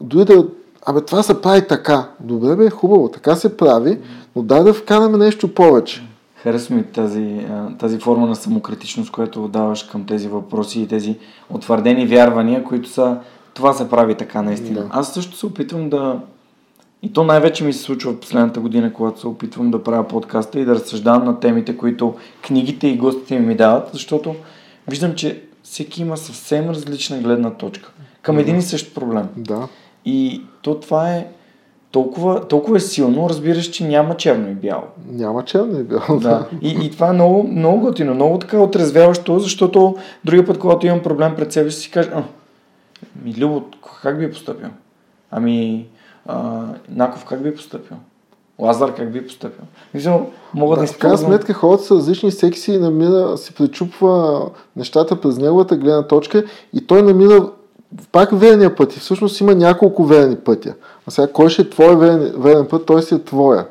дори 0.00 0.24
да 0.24 0.46
Абе, 0.86 1.00
това 1.00 1.22
се 1.22 1.40
прави 1.40 1.66
така. 1.66 2.08
Добре 2.20 2.56
бе, 2.56 2.70
хубаво, 2.70 3.08
така 3.08 3.36
се 3.36 3.56
прави, 3.56 3.98
но 4.36 4.42
дай 4.42 4.64
да 4.64 4.74
вкараме 4.74 5.18
нещо 5.18 5.54
повече. 5.54 6.06
Харесва 6.36 6.74
ми 6.74 6.82
тази, 6.82 7.46
тази 7.78 7.98
форма 7.98 8.26
на 8.26 8.36
самокритичност, 8.36 9.12
която 9.12 9.48
даваш 9.48 9.82
към 9.82 10.06
тези 10.06 10.28
въпроси 10.28 10.80
и 10.80 10.88
тези 10.88 11.18
утвърдени 11.50 12.06
вярвания, 12.06 12.64
които 12.64 12.88
са 12.88 13.16
това 13.54 13.72
се 13.72 13.90
прави 13.90 14.14
така 14.14 14.42
наистина. 14.42 14.80
Да. 14.80 14.88
Аз 14.90 15.14
също 15.14 15.36
се 15.36 15.46
опитвам 15.46 15.90
да, 15.90 16.20
и 17.04 17.12
то 17.12 17.24
най-вече 17.24 17.64
ми 17.64 17.72
се 17.72 17.82
случва 17.82 18.12
в 18.12 18.20
последната 18.20 18.60
година, 18.60 18.92
когато 18.92 19.20
се 19.20 19.26
опитвам 19.26 19.70
да 19.70 19.82
правя 19.82 20.08
подкаста 20.08 20.60
и 20.60 20.64
да 20.64 20.74
разсъждавам 20.74 21.24
на 21.24 21.40
темите, 21.40 21.76
които 21.76 22.14
книгите 22.42 22.88
и 22.88 22.96
гостите 22.96 23.38
ми, 23.38 23.56
дават, 23.56 23.90
защото 23.92 24.34
виждам, 24.88 25.14
че 25.14 25.42
всеки 25.62 26.02
има 26.02 26.16
съвсем 26.16 26.70
различна 26.70 27.18
гледна 27.18 27.50
точка 27.50 27.92
към 28.22 28.38
един 28.38 28.58
и 28.58 28.62
същ 28.62 28.94
проблем. 28.94 29.28
Да. 29.36 29.68
И 30.04 30.42
то 30.62 30.80
това 30.80 31.14
е 31.14 31.26
толкова, 31.90 32.48
толкова 32.48 32.76
е 32.76 32.80
силно, 32.80 33.28
разбираш, 33.28 33.70
че 33.70 33.84
няма 33.84 34.16
черно 34.16 34.50
и 34.50 34.54
бяло. 34.54 34.84
Няма 35.08 35.44
черно 35.44 35.80
и 35.80 35.82
бяло. 35.82 36.20
Да. 36.20 36.48
И, 36.62 36.86
и 36.86 36.90
това 36.90 37.08
е 37.08 37.12
много, 37.12 37.48
много 37.48 37.80
готино, 37.80 38.14
много 38.14 38.38
така 38.38 38.58
отрезвяващо, 38.60 39.38
защото 39.38 39.96
другия 40.24 40.46
път, 40.46 40.58
когато 40.58 40.86
имам 40.86 41.02
проблем 41.02 41.34
пред 41.36 41.52
себе 41.52 41.70
си, 41.70 41.80
си 41.80 41.90
кажа, 41.90 42.24
ми 43.24 43.34
Любо, 43.38 43.64
как 44.02 44.18
би 44.18 44.30
поступил? 44.30 44.68
Ами, 45.30 45.86
а, 46.26 46.62
Наков 46.88 47.24
как 47.24 47.42
би 47.42 47.54
поступил? 47.54 47.96
Лазар 48.58 48.94
как 48.94 49.12
би 49.12 49.26
поступил? 49.26 49.64
Мисля, 49.94 50.20
мога 50.54 50.76
да, 50.76 50.80
да 50.80 50.84
използвам... 50.84 51.18
Крайна 51.18 51.18
сметка 51.18 51.52
хората 51.52 51.84
са 51.84 51.94
различни, 51.94 52.30
всеки 52.30 52.58
си 52.58 52.78
намира, 52.78 53.38
си 53.38 53.54
пречупва 53.54 54.42
нещата 54.76 55.20
през 55.20 55.38
неговата 55.38 55.76
гледна 55.76 56.06
точка 56.06 56.44
и 56.72 56.86
той 56.86 57.02
намира 57.02 57.48
пак 58.12 58.28
верния 58.32 58.76
път 58.76 58.96
и 58.96 59.00
всъщност 59.00 59.40
има 59.40 59.54
няколко 59.54 60.04
верни 60.04 60.36
пътя. 60.36 60.74
А 61.06 61.10
сега 61.10 61.32
кой 61.32 61.50
ще 61.50 61.62
е 61.62 61.70
твой 61.70 61.96
верен, 61.96 62.32
верен 62.36 62.66
път, 62.66 62.86
той 62.86 63.02
си 63.02 63.14
е 63.14 63.24
твоя. 63.24 63.66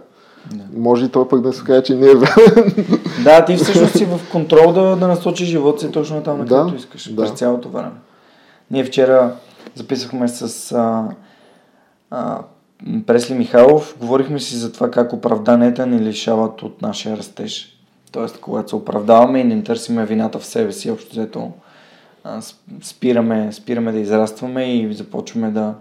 Да. 0.54 0.64
Може 0.78 1.06
и 1.06 1.10
той 1.10 1.28
пък 1.28 1.42
да 1.42 1.54
се 1.54 1.64
каже, 1.64 1.84
че 1.84 1.96
не 1.96 2.08
е 2.08 2.16
верен. 2.16 3.00
Да, 3.24 3.46
ти 3.46 3.56
всъщност 3.56 3.98
си 3.98 4.06
в 4.06 4.20
контрол 4.32 4.72
да, 4.74 4.96
да 4.96 5.08
насочиш 5.08 5.48
живота 5.48 5.82
си 5.82 5.92
точно 5.92 6.24
там, 6.24 6.38
на 6.38 6.46
където 6.46 6.70
да, 6.70 6.76
искаш, 6.76 7.10
да. 7.10 7.22
през 7.22 7.32
цялото 7.32 7.70
време. 7.70 7.92
Ние 8.72 8.84
вчера 8.84 9.32
записахме 9.76 10.28
с 10.28 10.72
а, 10.72 11.04
Пресли 13.08 13.34
Михайлов, 13.34 13.96
говорихме 14.00 14.40
си 14.40 14.56
за 14.56 14.72
това 14.72 14.92
как 14.92 15.14
оправданията 15.14 15.88
ни 15.88 16.00
лишават 16.00 16.64
от 16.64 16.82
нашия 16.82 17.18
растеж. 17.18 17.78
Тоест, 18.12 18.40
когато 18.40 18.70
се 18.70 18.76
оправдаваме 18.76 19.40
и 19.40 19.44
не 19.44 19.64
търсиме 19.64 20.06
вината 20.06 20.40
в 20.40 20.46
себе 20.46 20.72
си, 20.72 20.92
общо 20.92 21.12
взето 21.12 21.52
спираме, 22.82 23.52
спираме 23.52 23.92
да 23.92 24.00
израстваме 24.00 24.78
и 24.78 24.94
започваме 24.94 25.52
да, 25.52 25.76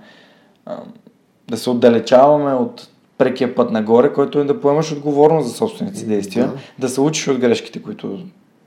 да 1.48 1.56
се 1.56 1.70
отдалечаваме 1.70 2.54
от 2.54 2.88
прекия 3.18 3.54
път 3.54 3.70
нагоре, 3.70 4.12
който 4.12 4.38
е 4.38 4.44
да 4.44 4.60
поемаш 4.60 4.92
отговорност 4.92 5.48
за 5.48 5.54
собствените 5.54 5.98
си 5.98 6.06
действия, 6.06 6.46
да, 6.46 6.52
да 6.78 6.88
се 6.88 7.00
учиш 7.00 7.28
от 7.28 7.38
грешките, 7.38 7.82
които 7.82 8.18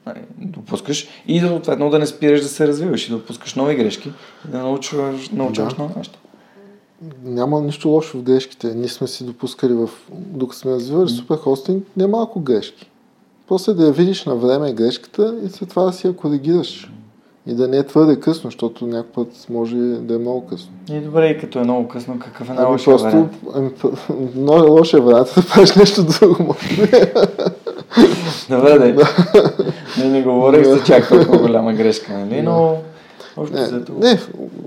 нали, 0.06 0.20
допускаш 0.38 1.08
и 1.28 1.40
съответно 1.40 1.90
да 1.90 2.00
не 2.00 2.06
спираш 2.06 2.42
да 2.42 2.48
се 2.48 2.68
развиваш 2.68 3.08
и 3.08 3.12
да 3.12 3.18
допускаш 3.18 3.56
нови 3.56 3.76
грешки 3.76 4.12
и 4.48 4.52
да 4.52 4.58
научаваш, 4.58 5.30
научаваш 5.30 5.74
да. 5.74 5.84
нови 5.84 5.94
неща 5.98 6.18
няма 7.24 7.62
нищо 7.62 7.90
лошо 7.90 8.18
в 8.18 8.24
грешките. 8.24 8.74
Ние 8.76 8.88
сме 8.88 9.08
си 9.08 9.26
допускали 9.26 9.74
в... 9.74 9.90
Докато 10.12 10.60
сме 10.60 10.72
развивали 10.72 11.10
супер 11.10 11.38
хостинг, 11.38 11.88
не 11.98 12.08
малко 12.08 12.40
грешки. 12.40 12.92
После 13.48 13.74
да 13.74 13.86
я 13.86 13.92
видиш 13.92 14.26
на 14.26 14.36
време 14.36 14.74
грешката 14.74 15.36
и 15.46 15.50
след 15.50 15.70
това 15.70 15.84
да 15.84 15.94
си 15.94 16.08
я 16.08 16.16
коригираш. 16.16 16.92
И 17.48 17.54
да 17.54 17.68
не 17.68 17.78
е 17.78 17.84
твърде 17.84 18.20
късно, 18.20 18.48
защото 18.48 18.88
някой 18.88 19.12
път 19.12 19.48
може 19.50 19.76
да 19.78 20.16
е 20.16 20.18
много 20.18 20.46
късно. 20.46 20.72
И 20.92 21.00
добре, 21.00 21.30
и 21.30 21.38
като 21.38 21.60
е 21.60 21.64
много 21.64 21.88
късно, 21.88 22.20
какъв 22.20 22.50
е 22.50 22.54
най-лошия 22.54 22.94
ами 22.94 23.04
вариант? 23.04 23.34
Ами, 23.56 23.72
много 24.36 24.60
е 24.60 24.70
лошия 24.70 25.02
вариант 25.02 25.28
да 25.36 25.46
правиш 25.46 25.76
нещо 25.76 26.04
друго. 26.04 26.56
добре, 28.50 28.92
да. 28.92 29.10
Не, 29.98 30.10
не 30.10 30.22
говорих 30.22 30.66
за 30.68 30.84
чак 30.84 31.10
толкова 31.10 31.38
голяма 31.48 31.74
грешка, 31.74 32.14
нали? 32.14 32.42
Но 32.42 32.78
не, 33.52 33.84
не 33.98 34.20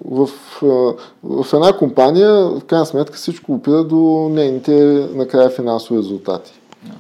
в, 0.04 0.28
в, 0.62 0.94
в 1.22 1.54
една 1.54 1.72
компания, 1.72 2.30
в 2.32 2.60
крайна 2.66 2.86
сметка, 2.86 3.16
всичко 3.16 3.52
опира 3.52 3.84
до 3.84 4.28
нейните 4.32 5.08
накрая 5.14 5.50
финансови 5.50 5.98
резултати. 5.98 6.52
Yeah. 6.86 6.92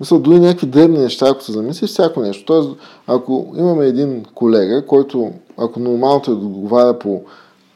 Мисля, 0.00 0.18
дори 0.18 0.40
някакви 0.40 0.66
дребни 0.66 0.98
неща, 0.98 1.28
ако 1.28 1.42
се 1.42 1.52
замислиш, 1.52 1.90
всяко 1.90 2.20
нещо. 2.20 2.44
Тоест, 2.44 2.70
ако 3.06 3.54
имаме 3.58 3.86
един 3.86 4.24
колега, 4.34 4.86
който, 4.86 5.32
ако 5.56 5.80
нормално 5.80 6.22
е 6.26 6.30
да 6.30 6.36
отговаря 6.36 6.98
по 6.98 7.22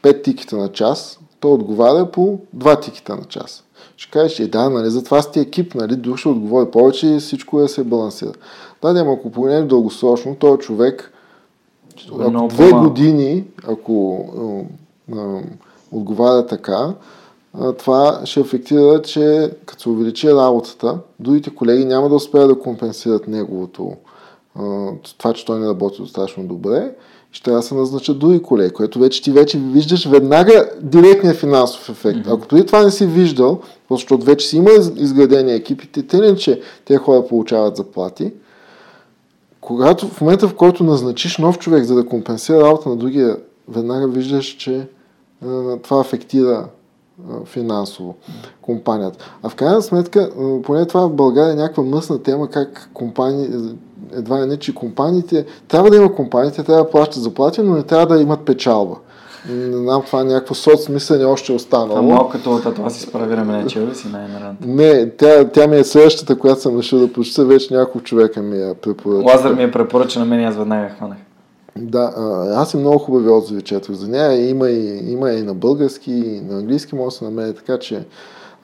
5 0.03 0.23
тикета 0.23 0.57
на 0.57 0.71
час, 0.71 1.19
той 1.39 1.51
отговаря 1.51 2.11
по 2.11 2.39
2 2.57 2.81
тикета 2.81 3.15
на 3.15 3.23
час. 3.23 3.63
Ще 3.97 4.11
кажеш, 4.11 4.39
е 4.39 4.47
да, 4.47 4.69
нали, 4.69 4.89
затова 4.89 5.21
сте 5.21 5.39
екип, 5.39 5.75
нали, 5.75 5.95
друг 5.95 6.17
ще 6.17 6.29
отговори 6.29 6.71
повече 6.71 7.07
и 7.07 7.19
всичко 7.19 7.59
да 7.59 7.67
се 7.67 7.83
балансира. 7.83 8.33
Да, 8.81 8.93
няма, 8.93 9.13
ако 9.13 9.31
погледнеш 9.31 9.65
дългосрочно, 9.65 10.35
този 10.35 10.59
човек 10.59 11.11
ако 12.19 12.47
две 12.47 12.71
години, 12.71 13.43
ако 13.67 14.25
а, 15.15 15.39
отговаря 15.91 16.45
така, 16.45 16.93
а, 17.53 17.73
това 17.73 18.21
ще 18.25 18.39
ефектира, 18.39 19.01
че 19.01 19.51
като 19.65 19.81
се 19.81 19.89
увеличи 19.89 20.33
работата, 20.33 20.97
другите 21.19 21.55
колеги 21.55 21.85
няма 21.85 22.09
да 22.09 22.15
успеят 22.15 22.49
да 22.49 22.59
компенсират 22.59 23.27
неговото 23.27 23.91
а, 24.55 24.87
това, 25.17 25.33
че 25.33 25.45
той 25.45 25.59
не 25.59 25.67
работи 25.67 26.01
достатъчно 26.01 26.43
добре, 26.43 26.91
ще 27.31 27.43
трябва 27.43 27.59
да 27.59 27.67
се 27.67 27.75
назначат 27.75 28.19
други 28.19 28.41
колеги, 28.41 28.73
което 28.73 28.99
вече 28.99 29.21
ти 29.21 29.31
вече 29.31 29.57
виждаш 29.57 30.05
веднага 30.05 30.69
директния 30.81 31.33
финансов 31.33 31.89
ефект. 31.89 32.19
Mm-hmm. 32.19 32.33
Ако 32.33 32.47
преди 32.47 32.65
това 32.65 32.83
не 32.83 32.91
си 32.91 33.05
виждал, 33.05 33.59
защото 33.91 34.25
вече 34.25 34.47
си 34.47 34.57
има 34.57 34.69
изградени 34.95 35.53
екипите, 35.53 36.07
тъй 36.07 36.35
че 36.35 36.61
тези 36.85 36.97
хора 36.97 37.27
получават 37.27 37.75
заплати, 37.75 38.31
когато 39.67 40.07
в 40.07 40.21
момента, 40.21 40.47
в 40.47 40.55
който 40.55 40.83
назначиш 40.83 41.37
нов 41.37 41.59
човек, 41.59 41.83
за 41.83 41.95
да 41.95 42.05
компенсира 42.05 42.61
работа 42.61 42.89
на 42.89 42.95
другия, 42.95 43.37
веднага 43.67 44.07
виждаш, 44.07 44.45
че 44.45 44.87
това 45.83 46.01
афектира 46.01 46.67
финансово 47.45 48.15
компанията. 48.61 49.25
А 49.43 49.49
в 49.49 49.55
крайна 49.55 49.81
сметка, 49.81 50.31
поне 50.63 50.85
това 50.85 51.07
в 51.07 51.13
България 51.13 51.51
е 51.51 51.55
някаква 51.55 51.83
мъсна 51.83 52.23
тема, 52.23 52.47
как 52.49 52.89
компании, 52.93 53.49
едва 54.13 54.45
не, 54.45 54.57
че 54.57 54.75
компаниите, 54.75 55.45
трябва 55.67 55.89
да 55.89 55.97
има 55.97 56.15
компаниите, 56.15 56.63
трябва 56.63 56.83
да 56.83 56.89
плащат 56.89 57.23
заплати, 57.23 57.61
но 57.61 57.75
не 57.75 57.83
трябва 57.83 58.07
да 58.15 58.21
имат 58.21 58.45
печалба. 58.45 58.95
Не 59.49 59.77
знам, 59.77 60.03
това 60.05 60.21
е 60.21 60.23
някакво 60.23 60.55
соцмислене 60.55 61.25
още 61.25 61.51
останало. 61.51 61.89
Това 61.89 62.01
малко 62.01 62.31
като 62.31 62.51
от 62.51 62.75
това 62.75 62.89
си 62.89 63.01
справи 63.01 63.37
рамене, 63.37 63.67
че 63.67 63.95
си 63.95 64.07
най-нарад. 64.07 64.55
Не, 64.65 65.09
тя, 65.09 65.49
тя 65.49 65.67
ми 65.67 65.77
е 65.77 65.83
следващата, 65.83 66.39
която 66.39 66.61
съм 66.61 66.77
решил 66.77 66.99
да 66.99 67.13
прочита, 67.13 67.45
вече 67.45 67.73
няколко 67.73 68.01
човека 68.01 68.41
ми 68.41 68.57
я 68.57 68.75
препоръча. 68.75 69.25
Лазар 69.25 69.53
ми 69.53 69.63
е 69.63 69.71
препоръча 69.71 70.19
на 70.19 70.25
мен 70.25 70.39
и 70.39 70.45
аз 70.45 70.55
веднага 70.55 70.89
хванах. 70.89 71.17
Да, 71.77 72.13
аз 72.55 72.73
и 72.73 72.77
много 72.77 72.97
хубави 72.97 73.29
отзиви 73.29 73.61
четох 73.61 73.95
за 73.95 74.07
нея. 74.07 74.49
Има 74.49 74.69
и, 74.69 75.11
има 75.11 75.31
и 75.31 75.43
на 75.43 75.53
български, 75.53 76.11
и 76.11 76.41
на 76.41 76.57
английски 76.57 76.95
може 76.95 77.05
да 77.05 77.11
се 77.11 77.23
намери, 77.25 77.53
така 77.53 77.77
че 77.77 78.05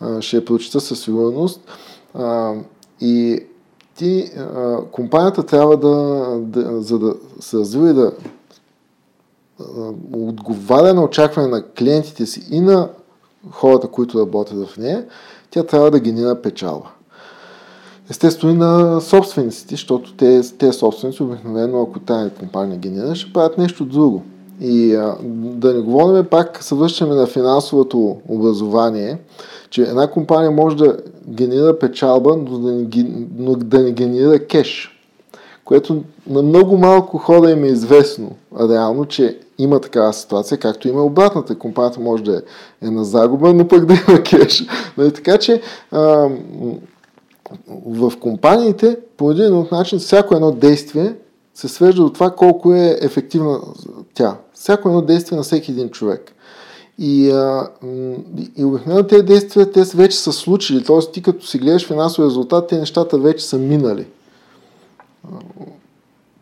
а, 0.02 0.22
ще 0.22 0.36
я 0.36 0.46
прочита 0.46 0.82
със 0.82 1.00
сигурност. 1.00 1.62
А, 2.14 2.54
и 3.02 3.40
ти, 3.96 4.32
а, 4.38 4.78
компанията 4.92 5.44
трябва 5.44 5.78
да, 5.78 6.26
да, 6.40 6.82
за 6.82 7.00
да 7.00 7.14
се 7.40 7.58
развива 7.58 7.90
и 7.90 7.94
да 7.94 8.12
отговаря 10.14 10.94
на 10.94 11.04
очакване 11.04 11.48
на 11.48 11.64
клиентите 11.64 12.26
си 12.26 12.48
и 12.52 12.60
на 12.60 12.90
хората, 13.52 13.88
които 13.88 14.20
работят 14.20 14.68
в 14.68 14.78
нея, 14.78 15.06
тя 15.52 15.64
трябва 15.64 15.92
да 15.92 16.00
генера 16.00 16.42
печалба. 16.42 16.90
Естествено 18.10 18.54
и 18.54 18.58
на 18.58 19.02
собствениците, 19.02 19.76
защото 19.76 20.14
те, 20.14 20.42
те 20.58 20.74
собственици 20.74 21.24
обикновено, 21.24 21.82
ако 21.82 22.00
тази 22.00 22.30
компания 22.30 22.78
генера, 22.78 23.16
ще 23.16 23.34
правят 23.34 23.58
нещо 23.58 23.86
друго. 23.86 24.24
И 24.62 24.96
а, 24.96 25.16
да 25.34 25.74
не 25.74 25.82
говорим 25.82 26.26
пак, 26.26 26.64
се 26.64 26.76
на 27.06 27.28
финансовото 27.28 28.18
образование, 28.28 29.18
че 29.70 29.82
една 29.82 30.08
компания 30.08 30.52
може 30.52 30.78
да 30.78 30.98
генера 31.28 31.80
печалба, 31.80 32.38
но 32.38 32.60
да 32.60 32.72
не, 32.72 33.06
но 33.38 33.56
да 33.56 33.80
не 33.80 33.92
генера 33.92 34.48
кеш. 34.48 35.00
Което 35.66 36.04
на 36.30 36.42
много 36.42 36.78
малко 36.78 37.18
хора 37.18 37.52
им 37.52 37.64
е 37.64 37.68
известно 37.68 38.32
реално, 38.60 39.06
че 39.06 39.40
има 39.58 39.80
такава 39.80 40.14
ситуация, 40.14 40.58
както 40.58 40.88
има 40.88 41.04
обратната. 41.04 41.60
Компанията 41.60 42.00
може 42.00 42.24
да 42.24 42.42
е, 42.82 42.90
на 42.90 43.06
загуба, 43.06 43.54
но 43.54 43.68
пък 43.68 43.86
да 43.86 43.94
има 43.94 44.24
кеш. 44.24 44.64
Нали, 44.98 45.14
така 45.14 45.38
че 45.38 45.62
в 47.86 48.14
компаниите 48.20 48.98
по 49.18 49.32
един 49.32 49.54
от 49.54 49.72
начин 49.72 50.00
всяко 50.00 50.36
едно 50.36 50.52
действие 50.52 51.16
се 51.54 51.68
свежда 51.68 52.02
до 52.04 52.10
това 52.10 52.32
колко 52.32 52.74
е 52.74 52.98
ефективна 53.02 53.60
тя. 54.14 54.38
Всяко 54.54 54.90
едно 54.90 55.02
действие 55.02 55.38
на 55.38 55.44
всеки 55.44 55.72
един 55.72 55.90
човек. 55.90 56.32
И, 57.00 57.32
а, 57.32 57.70
и 58.58 58.64
обикновено 58.64 59.08
тези 59.08 59.24
действия 59.24 59.72
те 59.72 59.84
вече 59.84 60.20
са 60.20 60.32
случили, 60.32 60.84
т.е. 60.84 61.12
ти 61.12 61.22
като 61.22 61.46
си 61.46 61.58
гледаш 61.58 61.88
финансови 61.88 62.28
резултат, 62.28 62.68
те 62.68 62.80
нещата 62.80 63.18
вече 63.18 63.46
са 63.46 63.58
минали. 63.58 64.08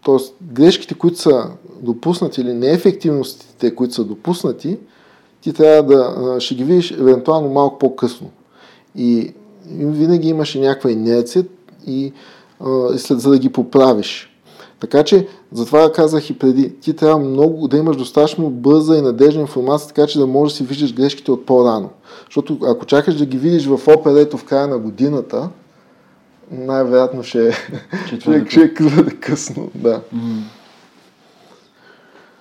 Тоест, 0.04 0.36
грешките, 0.42 0.94
които 0.94 1.20
са 1.20 1.50
допуснати 1.82 2.42
или 2.42 2.54
неефективностите, 2.54 3.76
които 3.76 3.94
са 3.94 4.04
допуснати, 4.04 4.78
ти 5.42 5.54
трябва 5.54 5.84
да 5.84 6.36
ще 6.40 6.56
ги 6.56 6.64
видиш 6.64 6.92
евентуално 6.92 7.50
малко 7.50 7.80
по-късно. 7.80 8.30
И 8.96 9.34
винаги 9.70 10.30
имаше 10.30 10.60
някаква 10.60 10.92
инерция 10.92 11.46
и, 11.88 12.14
и 12.96 12.98
след 12.98 13.20
за 13.20 13.30
да 13.30 13.40
ги 13.40 13.50
поправиш. 13.50 14.28
Така 14.80 15.04
че, 15.04 15.28
затова 15.52 15.92
казах 15.92 16.30
и 16.30 16.40
преди, 16.40 16.76
ти 16.76 16.94
трябва 16.94 17.20
много 17.20 17.68
да 17.68 17.78
имаш 17.78 17.98
достатъчно 17.98 18.50
бърза 18.50 18.98
и 18.98 19.02
надежна 19.02 19.42
информация, 19.42 19.88
така 19.88 20.08
че 20.08 20.20
да 20.20 20.28
можеш 20.28 20.54
да 20.54 20.58
си 20.58 20.64
виждаш 20.64 20.94
грешките 20.94 21.32
от 21.32 21.46
по-рано. 21.46 21.90
Защото 22.26 22.58
ако 22.64 22.86
чакаш 22.86 23.16
да 23.16 23.26
ги 23.26 23.38
видиш 23.38 23.66
в 23.66 23.80
оперето 23.88 24.38
в 24.38 24.44
края 24.44 24.68
на 24.68 24.78
годината, 24.78 25.50
най-вероятно 26.52 27.24
ще, 27.24 27.52
ще, 28.08 28.46
ще 28.50 28.62
е 28.62 28.74
късно. 29.20 29.70
Да. 29.76 30.02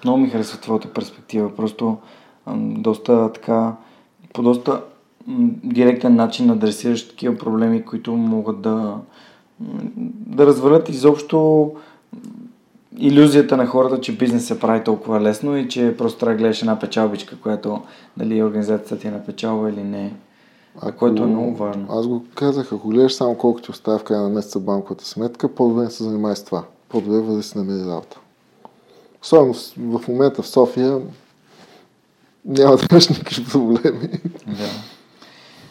Много 0.05 0.18
ми 0.18 0.28
харесва 0.28 0.61
твоята 0.61 0.92
перспектива. 0.92 1.57
Просто 1.57 1.96
доста 2.57 3.32
така, 3.32 3.76
по 4.32 4.42
доста 4.42 4.82
директен 5.64 6.14
начин 6.14 6.51
адресираш 6.51 7.09
такива 7.09 7.38
проблеми, 7.38 7.84
които 7.84 8.12
могат 8.12 8.61
да, 8.61 8.96
да 10.26 10.46
развалят 10.46 10.88
изобщо 10.88 11.70
иллюзията 12.98 13.57
на 13.57 13.66
хората, 13.66 14.01
че 14.01 14.16
бизнес 14.16 14.46
се 14.46 14.61
прави 14.61 14.84
толкова 14.84 15.20
лесно 15.20 15.57
и 15.57 15.68
че 15.68 15.94
просто 15.98 16.18
трябва 16.18 16.34
да 16.34 16.38
гледаш 16.38 16.61
една 16.61 16.78
печалбичка, 16.78 17.36
която 17.40 17.82
дали 18.16 18.42
организацията 18.42 18.98
ти 18.98 19.09
е 19.09 19.11
на 19.11 19.24
печалба 19.24 19.70
или 19.70 19.82
не. 19.82 20.12
Ако, 20.80 20.98
което 20.98 21.22
е 21.22 21.26
много 21.26 21.55
важно. 21.55 21.86
Аз 21.90 22.07
го 22.07 22.24
казах, 22.34 22.72
ако 22.72 22.88
гледаш 22.88 23.14
само 23.14 23.34
колко 23.34 23.61
ти 23.61 23.70
оставя 23.70 23.98
в 23.98 24.05
края 24.05 24.22
на 24.22 24.28
месеца 24.28 24.61
банковата 24.61 25.05
сметка, 25.05 25.55
по-добре 25.55 25.82
не 25.82 25.90
се 25.90 26.05
занимай 26.05 26.36
с 26.36 26.44
това. 26.44 26.64
По-добре 26.88 27.34
да 27.34 27.42
си 27.42 27.59
намери 27.59 27.88
работа. 27.88 28.20
Особено 29.23 29.55
в 29.77 30.09
момента 30.09 30.43
в 30.43 30.49
София 30.49 31.01
няма 32.45 32.77
да 32.77 32.87
имаш 32.91 33.09
никакви 33.09 33.45
проблеми. 33.45 34.09
Да. 34.47 34.68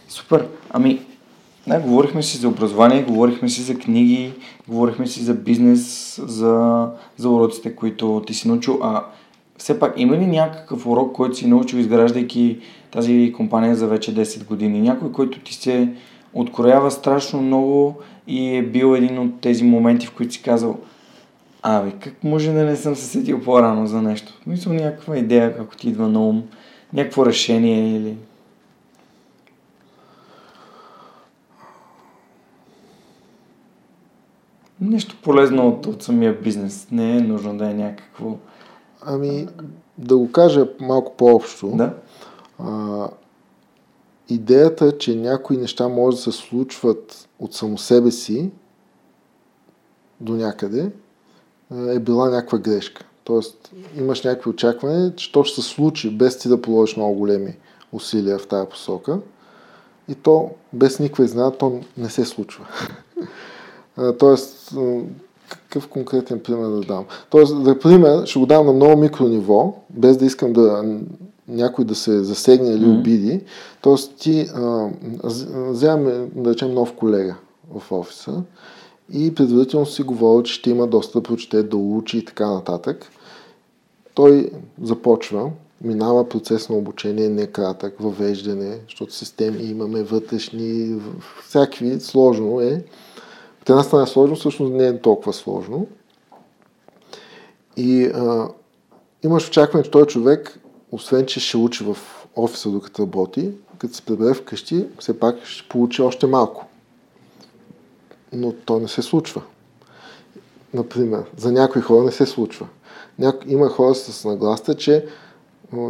Супер. 0.10 0.48
Ами, 0.70 1.06
не, 1.68 1.80
говорихме 1.80 2.24
си 2.24 2.38
за 2.38 2.48
образование, 2.48 3.04
говорихме 3.04 3.50
си 3.50 3.62
за 3.62 3.76
книги, 3.76 4.34
говорихме 4.68 5.08
си 5.08 5.24
за 5.24 5.34
бизнес, 5.34 6.16
за, 6.26 6.88
за 7.18 7.30
уроците, 7.30 7.76
които 7.76 8.24
ти 8.28 8.34
си 8.34 8.48
научил. 8.48 8.80
А 8.84 9.06
все 9.58 9.80
пак, 9.80 9.94
има 9.98 10.18
ли 10.18 10.28
някакъв 10.28 10.88
урок, 10.88 11.16
който 11.16 11.36
си 11.36 11.48
научил, 11.48 11.78
изграждайки 11.78 12.60
тази 12.92 13.34
компания 13.38 13.76
за 13.76 13.88
вече 13.88 14.16
10 14.16 14.46
години? 14.46 14.82
Някой, 14.82 15.12
който 15.12 15.40
ти 15.40 15.54
се 15.54 15.90
откроява 16.34 16.92
страшно 16.92 17.42
много 17.42 17.96
и 18.28 18.56
е 18.56 18.64
бил 18.64 18.96
един 18.96 19.20
от 19.20 19.42
тези 19.42 19.64
моменти, 19.64 20.08
в 20.08 20.12
които 20.12 20.34
си 20.34 20.42
казал 20.42 20.78
Абе, 21.62 21.92
как 21.92 22.24
може 22.24 22.52
да 22.52 22.64
не 22.64 22.76
съм 22.76 22.96
се 22.96 23.06
сетил 23.06 23.42
по-рано 23.42 23.88
за 23.88 24.02
нещо? 24.02 24.34
Мисля 24.48 24.74
някаква 24.74 25.18
идея, 25.18 25.56
ако 25.60 25.78
ти 25.78 25.90
идва 25.90 26.08
на 26.08 26.28
ум, 26.28 26.44
някакво 26.94 27.26
решение 27.26 27.96
или... 27.96 28.18
Нещо 34.82 35.18
полезно 35.24 35.68
от, 35.68 35.86
от 35.86 36.04
самия 36.04 36.42
бизнес. 36.42 36.88
Не 36.92 37.18
е 37.18 37.22
нужно 37.22 37.58
да 37.58 37.70
е 37.70 37.74
някакво... 37.74 38.38
Ами, 39.02 39.48
да 39.98 40.18
го 40.18 40.32
кажа 40.32 40.68
малко 40.80 41.18
по-общо. 41.18 41.68
Да. 41.68 41.94
А, 42.60 43.08
идеята, 44.30 44.98
че 44.98 45.16
някои 45.16 45.58
неща 45.58 45.88
може 45.88 46.18
да 46.18 46.24
се 46.24 46.32
случват 46.32 47.30
от 47.40 47.54
само 47.54 47.78
себе 47.78 48.12
си 48.12 48.52
до 50.22 50.34
някъде, 50.34 50.92
е 51.72 52.00
била 52.00 52.30
някаква 52.30 52.58
грешка. 52.58 53.06
Тоест, 53.24 53.72
имаш 53.98 54.24
някакви 54.24 54.50
очаквания, 54.50 55.16
че 55.16 55.32
то 55.32 55.44
ще 55.44 55.62
се 55.62 55.68
случи, 55.68 56.18
без 56.18 56.38
ти 56.38 56.48
да 56.48 56.62
положиш 56.62 56.96
много 56.96 57.16
големи 57.16 57.56
усилия 57.92 58.40
в 58.40 58.48
тази 58.48 58.70
посока. 58.70 59.20
И 60.08 60.16
то, 60.16 60.50
без 60.74 61.00
никаква 61.00 61.26
изненада, 61.26 61.58
то 61.58 61.82
не 61.98 62.10
се 62.10 62.26
случва. 62.26 62.66
Тоест, 64.20 64.74
какъв 65.50 65.88
конкретен 65.88 66.40
пример 66.40 66.70
да 66.70 66.82
дам? 66.82 67.06
Тоест, 67.30 67.64
за 67.64 67.80
пример, 67.80 68.26
ще 68.26 68.40
го 68.40 68.46
дам 68.46 68.66
на 68.66 68.74
много 68.74 69.02
микро 69.02 69.28
ниво, 69.28 69.74
без 69.90 70.18
да 70.18 70.26
искам 70.26 70.54
да 70.54 70.84
някой 71.48 71.86
да 71.86 71.96
се 71.96 72.24
засегне 72.24 72.70
или 72.70 72.90
обиди. 72.90 73.42
Тоест, 73.82 74.16
ти 74.18 74.50
вземаме, 75.54 76.28
да 76.36 76.52
речем, 76.52 76.74
нов 76.74 76.94
колега 76.94 77.36
в 77.76 77.92
офиса 77.92 78.44
и 79.14 79.36
предварително 79.36 79.86
си 79.86 80.04
говорил, 80.04 80.44
че 80.44 80.54
ще 80.54 80.70
има 80.70 80.88
доста 80.88 81.20
да 81.20 81.24
прочете, 81.24 81.64
да 81.64 81.78
учи 81.78 82.18
и 82.18 82.26
така 82.26 82.48
нататък. 82.48 83.12
Той 84.14 84.52
започва, 84.82 85.52
минава 85.82 86.30
процес 86.30 86.70
на 86.70 86.76
обучение, 86.76 87.30
не 87.30 87.48
кратък, 87.48 87.96
въвеждане, 88.00 88.80
защото 88.88 89.14
системи 89.14 89.64
имаме 89.64 90.04
вътрешни, 90.04 91.02
всякакви, 91.48 92.00
сложно 92.00 92.62
е. 92.62 92.84
От 93.62 93.70
една 93.70 93.84
страна 93.84 94.04
е 94.04 94.08
сложно, 94.08 94.36
всъщност 94.36 94.74
не 94.74 94.88
е 94.88 95.02
толкова 95.02 95.34
сложно. 95.34 95.88
И 97.78 98.06
а, 98.06 98.48
имаш 99.24 99.48
очакване, 99.48 99.84
че 99.84 99.92
той 99.92 100.06
човек, 100.06 100.60
освен 100.92 101.26
че 101.26 101.40
ще 101.40 101.58
учи 101.58 101.84
в 101.84 101.98
офиса 102.36 102.70
докато 102.70 103.02
работи, 103.02 103.52
като 103.78 103.94
се 103.94 104.02
прибере 104.02 104.34
вкъщи, 104.34 104.86
все 105.00 105.20
пак 105.20 105.46
ще 105.46 105.70
получи 105.70 106.02
още 106.02 106.28
малко 106.28 106.69
но 108.34 108.52
то 108.52 108.80
не 108.80 108.88
се 108.88 109.02
случва. 109.02 109.42
Например, 110.74 111.24
за 111.38 111.52
някои 111.52 111.82
хора 111.82 112.04
не 112.04 112.12
се 112.12 112.26
случва. 112.26 112.68
Няко... 113.20 113.40
Има 113.48 113.70
хора 113.70 113.96
с 113.96 114.26
нагласта, 114.26 114.76
че 114.76 115.06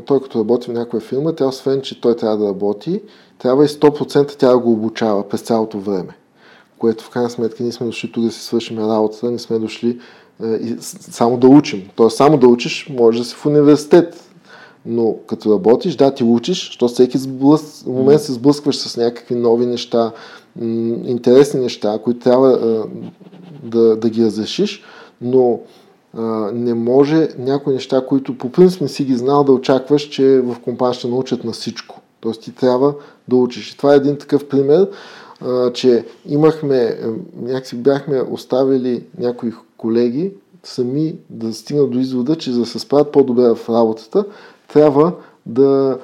той 0.06 0.22
като 0.22 0.40
работи 0.40 0.70
в 0.70 0.74
някоя 0.74 1.02
фирма, 1.02 1.36
тя 1.36 1.46
освен, 1.46 1.82
че 1.82 2.02
той 2.02 2.16
трябва 2.16 2.38
да 2.38 2.48
работи, 2.48 3.02
трябва 3.38 3.66
и 3.66 3.68
100% 3.68 4.38
тя 4.38 4.50
да 4.50 4.60
го 4.60 4.72
обучава 4.72 5.30
през 5.30 5.42
цялото 5.42 5.80
време. 5.80 6.18
Което 6.78 7.04
в 7.04 7.10
крайна 7.10 7.30
сметка 7.30 7.64
ние 7.64 7.72
сме 7.72 7.86
дошли 7.86 8.12
тук 8.12 8.24
да 8.24 8.32
си 8.32 8.42
свършим 8.42 8.80
работата, 8.80 9.32
не 9.32 9.40
сме 9.40 9.60
дошли 9.60 10.00
и 10.44 10.76
само 11.00 11.38
да 11.38 11.48
учим. 11.48 11.90
Тоест 11.96 12.18
само 12.18 12.38
да 12.38 12.48
учиш, 12.48 12.90
може 12.90 13.20
да 13.20 13.26
си 13.26 13.36
в 13.36 13.46
университет. 13.46 14.26
Но 14.86 15.16
като 15.28 15.54
работиш, 15.54 15.96
да, 15.96 16.14
ти 16.14 16.24
учиш, 16.24 16.68
защото 16.68 16.94
всеки 16.94 17.18
сблъс... 17.18 17.86
момент 17.86 18.22
се 18.22 18.34
сблъскваш 18.34 18.78
с 18.78 18.98
някакви 18.98 19.36
нови 19.36 19.66
неща, 19.66 20.12
интересни 21.06 21.60
неща, 21.60 22.00
които 22.04 22.20
трябва 22.20 22.86
да, 23.64 23.96
да 23.96 24.10
ги 24.10 24.26
разрешиш, 24.26 24.84
но 25.22 25.60
не 26.54 26.74
може 26.74 27.28
някои 27.38 27.74
неща, 27.74 28.06
които 28.06 28.38
по 28.38 28.52
принцип 28.52 28.82
не 28.82 28.88
си 28.88 29.04
ги 29.04 29.16
знал 29.16 29.44
да 29.44 29.52
очакваш, 29.52 30.02
че 30.02 30.42
в 30.42 30.56
компания 30.64 30.94
ще 30.94 31.08
научат 31.08 31.44
на 31.44 31.52
всичко. 31.52 32.02
Тоест 32.20 32.42
ти 32.42 32.56
трябва 32.56 32.94
да 33.28 33.36
учиш. 33.36 33.72
И 33.72 33.78
това 33.78 33.94
е 33.94 33.98
един 33.98 34.18
такъв 34.18 34.48
пример, 34.48 34.90
че 35.74 36.06
имахме, 36.26 37.00
някакси 37.42 37.76
бяхме 37.76 38.22
оставили 38.22 39.04
някои 39.18 39.54
колеги 39.78 40.32
сами 40.64 41.16
да 41.30 41.54
стигнат 41.54 41.92
до 41.92 42.00
извода, 42.00 42.36
че 42.36 42.52
за 42.52 42.60
да 42.60 42.66
се 42.66 42.80
справят 42.80 43.12
по-добре 43.12 43.44
в 43.56 43.70
работата, 43.70 44.26
трябва 44.68 45.14
да, 45.46 46.00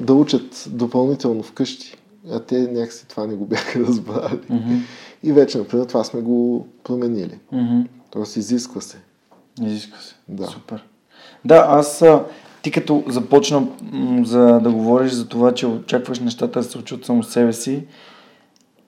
да 0.00 0.14
учат 0.14 0.64
допълнително 0.68 1.42
вкъщи. 1.42 1.96
А 2.30 2.40
те 2.40 2.58
някакси 2.58 3.08
това 3.08 3.26
не 3.26 3.34
го 3.34 3.46
бяха 3.46 3.80
разбрали. 3.86 4.38
Mm-hmm. 4.50 4.80
И 5.22 5.32
вече, 5.32 5.58
например, 5.58 5.84
това 5.84 6.04
сме 6.04 6.20
го 6.20 6.66
променили. 6.84 7.38
Mm-hmm. 7.54 7.86
Тоест, 8.10 8.36
изисква 8.36 8.80
се. 8.80 8.96
Изисква 9.62 9.98
се. 9.98 10.14
Да. 10.28 10.46
Супер. 10.46 10.84
Да, 11.44 11.66
аз 11.68 12.04
ти 12.62 12.70
като 12.70 13.04
започна 13.08 13.66
за 14.24 14.60
да 14.62 14.70
говориш 14.70 15.12
за 15.12 15.28
това, 15.28 15.54
че 15.54 15.66
очакваш 15.66 16.18
нещата 16.18 16.58
да 16.58 16.62
се 16.62 16.70
случат 16.70 17.04
само 17.04 17.22
себе 17.22 17.52
си 17.52 17.84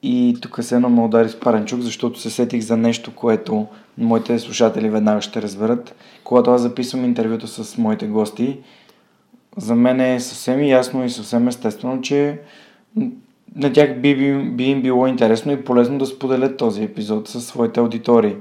и 0.02 0.36
тук 0.42 0.58
се 0.62 0.74
едно 0.74 0.88
ме 0.88 1.02
удари 1.02 1.28
с 1.28 1.40
паренчук, 1.40 1.80
защото 1.80 2.20
се 2.20 2.30
сетих 2.30 2.62
за 2.62 2.76
нещо, 2.76 3.14
което 3.14 3.66
моите 3.98 4.38
слушатели 4.38 4.90
веднага 4.90 5.20
ще 5.20 5.42
разберат. 5.42 5.94
Когато 6.24 6.50
аз 6.50 6.60
записвам 6.60 7.04
интервюто 7.04 7.46
с 7.46 7.78
моите 7.78 8.06
гости, 8.06 8.58
за 9.56 9.74
мен 9.74 10.00
е 10.00 10.20
съвсем 10.20 10.64
ясно 10.64 11.04
и 11.04 11.10
съвсем 11.10 11.48
естествено, 11.48 12.00
че 12.00 12.40
на 13.56 13.72
тях 13.72 14.00
би, 14.00 14.16
би, 14.16 14.50
би 14.50 14.64
им 14.64 14.82
било 14.82 15.06
интересно 15.06 15.52
и 15.52 15.64
полезно 15.64 15.98
да 15.98 16.06
споделят 16.06 16.56
този 16.56 16.82
епизод 16.82 17.28
със 17.28 17.46
своите 17.46 17.80
аудитории. 17.80 18.36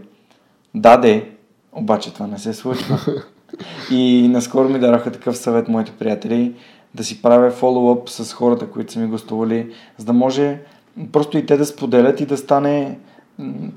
Да, 0.76 0.98
де, 0.98 1.30
обаче 1.74 2.14
това 2.14 2.28
не 2.28 2.38
се 2.38 2.54
случва. 2.54 3.00
И 3.92 4.28
наскоро 4.28 4.70
ми 4.70 4.80
дараха 4.80 5.12
такъв 5.12 5.38
съвет 5.38 5.68
моите 5.68 5.92
приятели 5.92 6.54
да 6.96 7.04
си 7.04 7.22
правя 7.22 7.52
фоллоуъп 7.52 8.10
с 8.10 8.34
хората, 8.34 8.70
които 8.70 8.94
са 8.94 9.00
ми 9.00 9.08
гостували, 9.08 9.74
за 9.98 10.06
да 10.06 10.14
може 10.14 10.60
просто 11.12 11.38
и 11.38 11.46
те 11.46 11.58
да 11.58 11.66
споделят 11.66 12.22
и 12.22 12.26
да 12.26 12.38
стане 12.38 12.98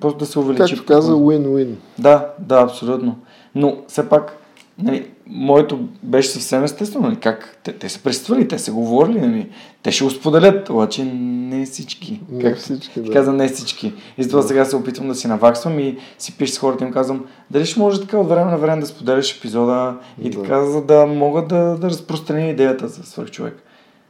просто 0.00 0.18
да 0.18 0.26
се 0.26 0.38
увеличи. 0.38 0.76
Както 0.76 0.86
каза, 0.86 1.12
win-win. 1.12 1.74
Да, 1.98 2.28
да, 2.38 2.62
абсолютно. 2.62 3.18
Но 3.54 3.76
все 3.88 4.08
пак 4.08 4.36
нали, 4.78 5.06
моето 5.26 5.88
беше 6.02 6.28
съвсем 6.28 6.64
естествено. 6.64 7.06
Нали, 7.06 7.16
как? 7.16 7.58
Те, 7.62 7.72
те 7.72 7.88
са 7.88 8.02
присъствали, 8.02 8.48
те 8.48 8.58
са 8.58 8.72
говорили, 8.72 9.20
нали, 9.20 9.50
те 9.82 9.92
ще 9.92 10.04
го 10.04 10.10
споделят, 10.10 10.70
обаче 10.70 11.04
не 11.04 11.66
всички. 11.66 12.20
Не 12.30 12.42
как, 12.42 12.58
всички, 12.58 13.00
да. 13.00 13.12
Каза 13.12 13.32
не 13.32 13.48
всички. 13.48 13.92
И 14.18 14.22
затова 14.22 14.42
да. 14.42 14.48
сега 14.48 14.64
се 14.64 14.76
опитвам 14.76 15.08
да 15.08 15.14
си 15.14 15.28
наваксвам 15.28 15.78
и 15.78 15.98
си 16.18 16.38
пиша 16.38 16.52
с 16.52 16.58
хората 16.58 16.84
и 16.84 16.86
им 16.86 16.92
казвам, 16.92 17.24
дали 17.50 17.66
ще 17.66 17.80
може 17.80 18.00
така 18.00 18.18
от 18.18 18.28
време 18.28 18.50
на 18.50 18.58
време 18.58 18.80
да 18.80 18.86
споделяш 18.86 19.36
епизода 19.36 19.96
и 20.22 20.30
да. 20.30 20.42
така, 20.42 20.64
за 20.64 20.84
да 20.84 21.06
мога 21.06 21.42
да, 21.46 21.76
да 21.76 21.90
разпространя 21.90 22.46
идеята 22.46 22.88
за 22.88 23.02
свърх 23.02 23.30
човек. 23.30 23.62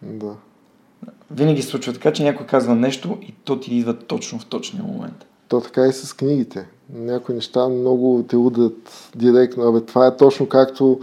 Да. 0.02 0.32
Винаги 1.30 1.62
се 1.62 1.68
случва 1.68 1.92
така, 1.92 2.12
че 2.12 2.22
някой 2.22 2.46
казва 2.46 2.74
нещо 2.74 3.18
и 3.22 3.34
то 3.44 3.60
ти 3.60 3.76
идва 3.76 3.94
точно 3.94 4.38
в 4.38 4.46
точния 4.46 4.84
момент. 4.84 5.26
То 5.48 5.60
така 5.60 5.86
и 5.86 5.92
с 5.92 6.12
книгите. 6.12 6.66
Някои 6.94 7.34
неща 7.34 7.68
много 7.68 8.24
те 8.28 8.36
удат 8.36 9.10
директно. 9.16 9.68
Абе, 9.68 9.80
това 9.80 10.06
е 10.06 10.16
точно 10.16 10.48
както 10.48 11.00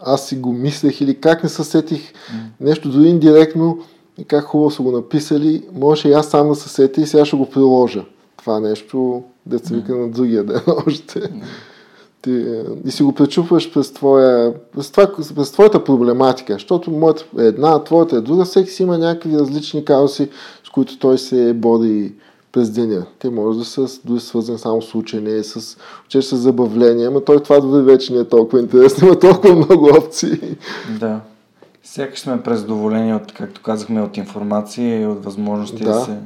аз 0.00 0.28
си 0.28 0.36
го 0.36 0.52
мислех 0.52 1.00
или 1.00 1.20
как 1.20 1.42
не 1.42 1.48
се 1.48 1.64
сетих 1.64 2.12
mm. 2.12 2.14
нещо 2.60 2.90
дори 2.90 3.08
индиректно 3.08 3.78
и 4.18 4.24
как 4.24 4.44
хубаво 4.44 4.70
са 4.70 4.82
го 4.82 4.92
написали. 4.92 5.62
Може 5.72 6.08
и 6.08 6.12
аз 6.12 6.26
сам 6.26 6.48
да 6.48 6.54
се 6.54 6.68
сетя 6.68 7.00
и 7.00 7.06
сега 7.06 7.24
ще 7.24 7.36
го 7.36 7.50
приложа. 7.50 8.04
Това 8.36 8.60
нещо, 8.60 9.22
деца 9.46 9.74
вика 9.74 9.92
mm. 9.92 10.00
на 10.00 10.10
другия 10.10 10.44
ден 10.44 10.60
още. 10.86 11.20
Mm. 11.20 11.42
Ти, 12.22 12.46
и 12.84 12.90
си 12.90 13.02
го 13.02 13.12
пречупваш 13.12 13.72
през, 13.72 13.92
твоя, 13.92 14.54
през, 14.72 14.90
това, 14.90 15.12
през 15.36 15.52
твоята 15.52 15.84
проблематика, 15.84 16.52
защото 16.52 16.90
моята 16.90 17.24
е 17.38 17.42
една, 17.42 17.84
твоята 17.84 18.16
е 18.16 18.20
друга, 18.20 18.44
всеки 18.44 18.70
си 18.70 18.82
има 18.82 18.98
някакви 18.98 19.38
различни 19.38 19.84
казуси, 19.84 20.28
с 20.66 20.70
които 20.70 20.98
той 20.98 21.18
се 21.18 21.52
бори 21.54 22.12
през 22.54 22.70
деня. 22.70 23.06
Те 23.18 23.30
може 23.30 23.58
да 23.58 23.64
са 23.64 23.86
дори 24.04 24.20
свързани 24.20 24.58
само 24.58 24.82
с 24.82 24.94
учене, 24.94 25.42
с 25.42 25.76
учеш 26.04 26.24
с 26.24 26.36
забавление, 26.36 27.10
но 27.10 27.20
той 27.20 27.42
това 27.42 27.60
дори 27.60 27.82
вече 27.82 28.12
не 28.12 28.18
е 28.18 28.28
толкова 28.28 28.62
интересно, 28.62 29.08
има 29.08 29.18
толкова 29.18 29.56
много 29.56 29.88
опции. 29.98 30.40
Да. 31.00 31.20
Сякаш 31.82 32.18
сме 32.18 32.42
презадоволени 32.42 33.14
от, 33.14 33.32
както 33.32 33.62
казахме, 33.62 34.02
от 34.02 34.16
информация 34.16 35.00
и 35.00 35.06
от 35.06 35.24
възможности 35.24 35.84
да, 35.84 35.92
да 35.92 36.00
се 36.00 36.18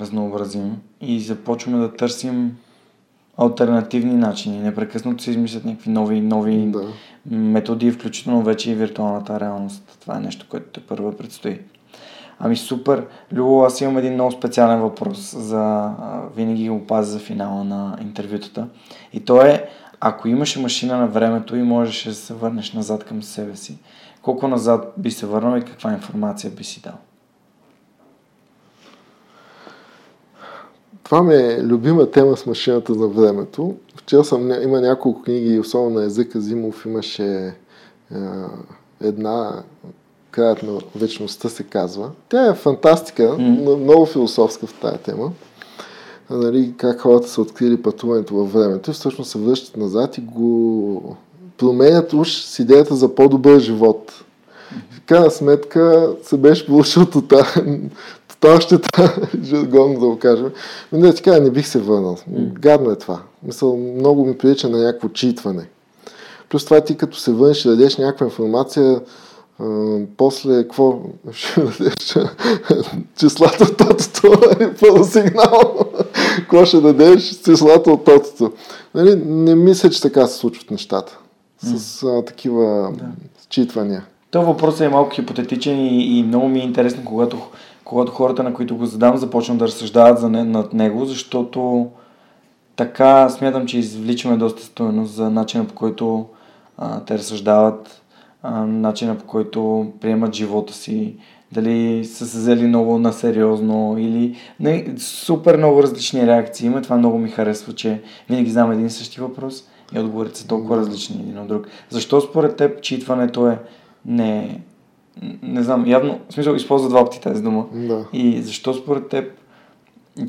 разнообразим 0.00 0.76
и 1.00 1.20
започваме 1.20 1.78
да 1.78 1.92
търсим 1.92 2.56
альтернативни 3.36 4.14
начини. 4.14 4.58
Непрекъснато 4.58 5.22
се 5.22 5.30
измислят 5.30 5.64
някакви 5.64 5.90
нови, 5.90 6.20
нови 6.20 6.66
да. 6.66 6.84
методи, 7.30 7.92
включително 7.92 8.42
вече 8.42 8.70
и 8.70 8.74
виртуалната 8.74 9.40
реалност. 9.40 9.98
Това 10.00 10.16
е 10.16 10.20
нещо, 10.20 10.46
което 10.48 10.66
те 10.72 10.80
първо 10.80 11.12
предстои. 11.12 11.58
Ами 12.38 12.56
супер. 12.56 13.06
Любо, 13.32 13.62
аз 13.62 13.80
имам 13.80 13.98
един 13.98 14.14
много 14.14 14.32
специален 14.32 14.80
въпрос 14.80 15.36
за... 15.38 15.90
Винаги 16.36 16.68
го 16.68 16.86
пазя 16.86 17.10
за 17.10 17.18
финала 17.18 17.64
на 17.64 17.98
интервютата. 18.00 18.68
И 19.12 19.20
то 19.20 19.42
е, 19.42 19.68
ако 20.00 20.28
имаше 20.28 20.60
машина 20.60 20.96
на 20.98 21.06
времето 21.06 21.56
и 21.56 21.62
можеш 21.62 22.04
да 22.04 22.14
се 22.14 22.34
върнеш 22.34 22.72
назад 22.72 23.04
към 23.04 23.22
себе 23.22 23.56
си, 23.56 23.78
колко 24.22 24.48
назад 24.48 24.92
би 24.96 25.10
се 25.10 25.26
върнал 25.26 25.58
и 25.58 25.64
каква 25.64 25.92
информация 25.92 26.50
би 26.50 26.64
си 26.64 26.80
дал? 26.80 26.94
Това 31.02 31.22
ми 31.22 31.34
е 31.34 31.62
любима 31.62 32.10
тема 32.10 32.36
с 32.36 32.46
машината 32.46 32.92
на 32.92 33.06
времето. 33.06 33.74
Вчера 33.96 34.24
съм, 34.24 34.62
има 34.62 34.80
няколко 34.80 35.22
книги, 35.22 35.58
особено 35.58 36.00
на 36.00 36.04
езика 36.04 36.40
Зимов 36.40 36.86
имаше 36.86 37.46
е, 37.46 37.54
една 39.00 39.62
Краят 40.36 40.62
на 40.62 40.78
вечността 40.96 41.48
се 41.48 41.62
казва. 41.62 42.10
Тя 42.28 42.46
е 42.46 42.54
фантастика, 42.54 43.22
mm. 43.22 43.76
много 43.76 44.06
философска 44.06 44.66
в 44.66 44.74
тая 44.74 44.98
тема. 44.98 45.32
Нали, 46.30 46.74
как 46.76 47.00
хората 47.00 47.28
са 47.28 47.40
открили 47.40 47.82
пътуването 47.82 48.34
във 48.34 48.52
времето 48.52 48.90
и 48.90 48.94
всъщност 48.94 49.30
се 49.30 49.38
връщат 49.38 49.76
назад 49.76 50.18
и 50.18 50.20
го 50.20 51.16
променят 51.58 52.12
уж 52.12 52.32
с 52.32 52.58
идеята 52.58 52.94
за 52.94 53.14
по-добър 53.14 53.60
живот. 53.60 54.12
В 54.90 55.00
крайна 55.06 55.30
сметка 55.30 56.12
се 56.22 56.36
беше 56.36 56.66
получил 56.66 57.06
тотален, 57.06 57.90
тотал 58.28 58.60
щета, 58.60 59.28
жаргон 59.42 59.92
да 59.92 59.98
го 59.98 60.18
кажем. 60.18 60.50
Но 60.92 60.98
не, 60.98 61.14
така 61.14 61.40
не 61.40 61.50
бих 61.50 61.66
се 61.66 61.78
върнал. 61.78 62.16
Гадно 62.36 62.90
е 62.90 62.96
това. 62.96 63.20
Мисъл, 63.42 63.76
много 63.76 64.26
ми 64.26 64.38
прилича 64.38 64.68
на 64.68 64.78
някакво 64.78 65.08
читване. 65.08 65.68
Плюс 66.48 66.64
това 66.64 66.80
ти 66.80 66.96
като 66.96 67.16
се 67.16 67.32
върнеш 67.32 67.64
и 67.64 67.68
дадеш 67.68 67.96
някаква 67.96 68.26
информация, 68.26 69.00
после, 70.16 70.62
какво 70.62 70.98
ще 71.32 71.60
дадеш? 71.78 72.16
Числата 73.16 73.64
от 73.64 73.76
тотото, 73.76 74.28
нали, 74.28 74.74
пълно 74.80 75.04
сигнал. 75.04 75.78
какво 76.36 76.64
ще 76.64 76.80
дадеш? 76.80 77.40
Числата 77.44 77.90
от 77.90 78.04
тотото. 78.04 78.52
Нали, 78.94 79.16
не 79.26 79.54
мисля, 79.54 79.90
че 79.90 80.02
така 80.02 80.26
се 80.26 80.38
случват 80.38 80.70
нещата. 80.70 81.18
С 81.58 82.02
а, 82.02 82.24
такива 82.24 82.92
да. 82.92 83.04
считвания. 83.38 84.04
То 84.30 84.42
въпрос 84.42 84.80
е 84.80 84.88
малко 84.88 85.10
хипотетичен 85.10 85.86
и, 85.86 86.18
и 86.18 86.22
много 86.22 86.48
ми 86.48 86.60
е 86.60 86.64
интересно, 86.64 87.02
когато, 87.04 87.38
когато 87.84 88.12
хората, 88.12 88.42
на 88.42 88.54
които 88.54 88.76
го 88.76 88.86
задам, 88.86 89.16
започнат 89.16 89.58
да 89.58 89.66
разсъждават 89.66 90.20
за 90.20 90.28
не, 90.28 90.44
над 90.44 90.72
него, 90.72 91.04
защото 91.04 91.88
така 92.76 93.28
смятам, 93.28 93.66
че 93.66 93.78
извличаме 93.78 94.36
доста 94.36 94.62
стоеност 94.62 95.12
за 95.12 95.30
начина 95.30 95.64
по 95.64 95.74
който 95.74 96.26
а, 96.78 97.00
те 97.00 97.18
разсъждават 97.18 98.02
начина 98.66 99.18
по 99.18 99.24
който 99.24 99.92
приемат 100.00 100.34
живота 100.34 100.72
си, 100.72 101.16
дали 101.52 102.04
са 102.04 102.26
се 102.26 102.38
взели 102.38 102.66
много 102.66 102.98
на 102.98 103.12
сериозно 103.12 103.96
или 103.98 104.36
не, 104.60 104.94
супер 104.98 105.56
много 105.56 105.82
различни 105.82 106.26
реакции 106.26 106.66
има. 106.66 106.82
Това 106.82 106.96
много 106.96 107.18
ми 107.18 107.28
харесва, 107.28 107.74
че 107.74 108.02
винаги 108.28 108.50
знам 108.50 108.72
един 108.72 108.86
и 108.86 108.90
същи 108.90 109.20
въпрос 109.20 109.64
и 109.94 109.98
отговорите 109.98 110.38
са 110.38 110.46
толкова 110.46 110.76
различни 110.76 111.20
един 111.20 111.38
от 111.38 111.48
друг. 111.48 111.66
Защо 111.90 112.20
според 112.20 112.56
теб 112.56 112.82
читването 112.82 113.48
е 113.48 113.58
не, 114.06 114.60
не 115.42 115.62
знам, 115.62 115.86
явно, 115.86 116.20
в 116.28 116.32
смисъл 116.32 116.54
използва 116.54 116.88
два 116.88 117.04
пъти 117.04 117.20
тази 117.20 117.42
дума. 117.42 117.66
Да. 117.72 118.06
И 118.12 118.42
защо 118.42 118.74
според 118.74 119.08
теб 119.08 119.32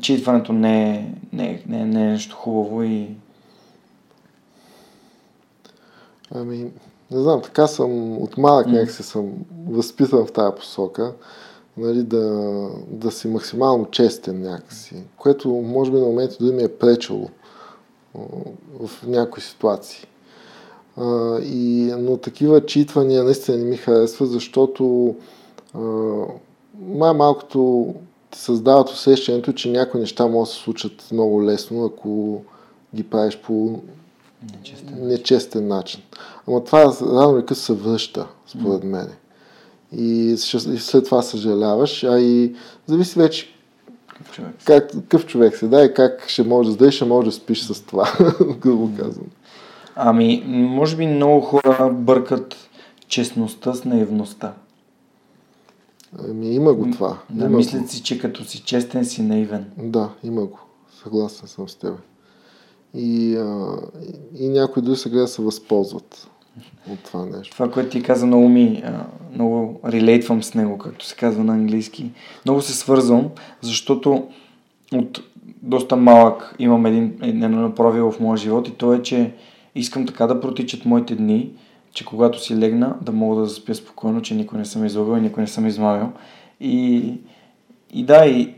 читването 0.00 0.52
не 0.52 0.90
е, 0.90 1.14
не, 1.32 1.62
не, 1.66 1.84
не 1.84 2.06
е 2.06 2.10
нещо 2.10 2.36
хубаво 2.36 2.82
и... 2.82 3.08
Ами, 6.34 6.70
не 7.10 7.22
знам, 7.22 7.42
така 7.42 7.66
съм, 7.66 8.22
от 8.22 8.38
малък 8.38 8.66
mm. 8.66 8.72
някакси 8.72 9.02
съм 9.02 9.32
възпитан 9.68 10.26
в 10.26 10.32
тази 10.32 10.56
посока, 10.56 11.12
нали, 11.76 12.02
да, 12.02 12.52
да 12.88 13.10
си 13.10 13.28
максимално 13.28 13.90
честен 13.90 14.42
някакси, 14.42 14.94
което 15.16 15.48
може 15.48 15.90
би 15.90 15.96
на 15.96 16.06
моменти 16.06 16.36
дори 16.40 16.54
ми 16.54 16.62
е 16.62 16.68
пречело. 16.68 17.28
в 18.80 19.06
някои 19.06 19.42
ситуации. 19.42 20.06
А, 20.96 21.38
и, 21.40 21.92
но 21.98 22.16
такива 22.16 22.66
читвания 22.66 23.24
наистина 23.24 23.58
не 23.58 23.64
ми 23.64 23.76
харесва, 23.76 24.26
защото 24.26 25.14
а, 25.74 25.80
малкото 27.14 27.94
ти 28.30 28.38
създават 28.38 28.90
усещането, 28.90 29.52
че 29.52 29.70
някои 29.70 30.00
неща 30.00 30.26
могат 30.26 30.48
да 30.48 30.52
се 30.54 30.60
случат 30.60 31.08
много 31.12 31.44
лесно, 31.44 31.84
ако 31.84 32.42
ги 32.94 33.02
правиш 33.02 33.38
по 33.38 33.80
нечестен, 34.56 35.08
нечестен 35.08 35.68
начин. 35.68 36.00
Ама 36.48 36.64
това 36.64 36.84
рано 37.02 37.38
или 37.38 37.46
късно 37.46 37.64
се 37.64 37.82
връща, 37.82 38.26
според 38.46 38.84
мен. 38.84 39.08
И, 39.92 40.32
и 40.32 40.78
след 40.78 41.04
това 41.04 41.22
съжаляваш, 41.22 42.04
а 42.04 42.18
и 42.20 42.54
зависи 42.86 43.18
вече 43.18 43.48
Какъв 44.08 44.32
човек 44.34 44.54
си. 44.58 44.64
как, 44.66 44.90
какъв 44.92 45.26
човек 45.26 45.56
си, 45.56 45.68
да, 45.68 45.84
и 45.84 45.94
как 45.94 46.28
ще 46.28 46.42
може 46.42 46.76
да 46.76 46.92
ще 46.92 47.04
може 47.04 47.26
да 47.26 47.32
спиш 47.32 47.62
с 47.62 47.82
това, 47.82 48.12
грубо 48.60 48.90
казвам. 48.98 49.26
Ами, 49.96 50.44
може 50.46 50.96
би 50.96 51.06
много 51.06 51.40
хора 51.40 51.90
бъркат 51.92 52.56
честността 53.08 53.74
с 53.74 53.84
наивността. 53.84 54.54
Ами 56.28 56.54
има 56.54 56.74
го 56.74 56.90
това. 56.90 57.18
Да, 57.30 57.44
има 57.44 57.56
мислят 57.56 57.82
го. 57.82 57.88
си, 57.88 58.02
че 58.02 58.18
като 58.18 58.44
си 58.44 58.62
честен 58.62 59.04
си 59.04 59.22
наивен. 59.22 59.70
Да, 59.78 60.10
има 60.22 60.44
го. 60.44 60.58
Съгласен 61.02 61.48
съм 61.48 61.68
с 61.68 61.74
теб. 61.74 61.94
И, 62.94 63.36
а, 63.36 63.76
и, 64.38 64.48
някои 64.48 64.82
дори 64.82 64.96
сега 64.96 65.26
се 65.26 65.42
възползват 65.42 66.28
от 66.92 66.98
това 66.98 67.26
нещо. 67.26 67.52
Това, 67.52 67.70
което 67.70 67.90
ти 67.90 68.02
каза, 68.02 68.26
много 68.26 68.48
ми, 68.48 68.84
много 69.34 69.80
релейтвам 69.84 70.42
с 70.42 70.54
него, 70.54 70.78
както 70.78 71.04
се 71.04 71.16
казва 71.16 71.44
на 71.44 71.52
английски. 71.52 72.10
Много 72.44 72.62
се 72.62 72.72
свързвам, 72.72 73.28
защото 73.60 74.28
от 74.94 75.20
доста 75.62 75.96
малък 75.96 76.54
имам 76.58 76.86
един, 76.86 77.18
едно 77.22 77.74
правило 77.74 78.12
в 78.12 78.20
моя 78.20 78.36
живот 78.36 78.68
и 78.68 78.72
то 78.72 78.92
е, 78.92 79.02
че 79.02 79.34
искам 79.74 80.06
така 80.06 80.26
да 80.26 80.40
протичат 80.40 80.84
моите 80.84 81.14
дни, 81.14 81.52
че 81.92 82.04
когато 82.04 82.42
си 82.44 82.56
легна, 82.56 82.96
да 83.02 83.12
мога 83.12 83.40
да 83.40 83.46
заспя 83.46 83.74
спокойно, 83.74 84.22
че 84.22 84.34
никой 84.34 84.58
не 84.58 84.64
съм 84.64 84.84
излагал 84.84 85.16
и 85.16 85.20
никой 85.20 85.42
не 85.42 85.46
съм 85.46 85.66
измамил. 85.66 86.08
И, 86.60 87.12
и 87.92 88.04
да, 88.04 88.26
и 88.26 88.54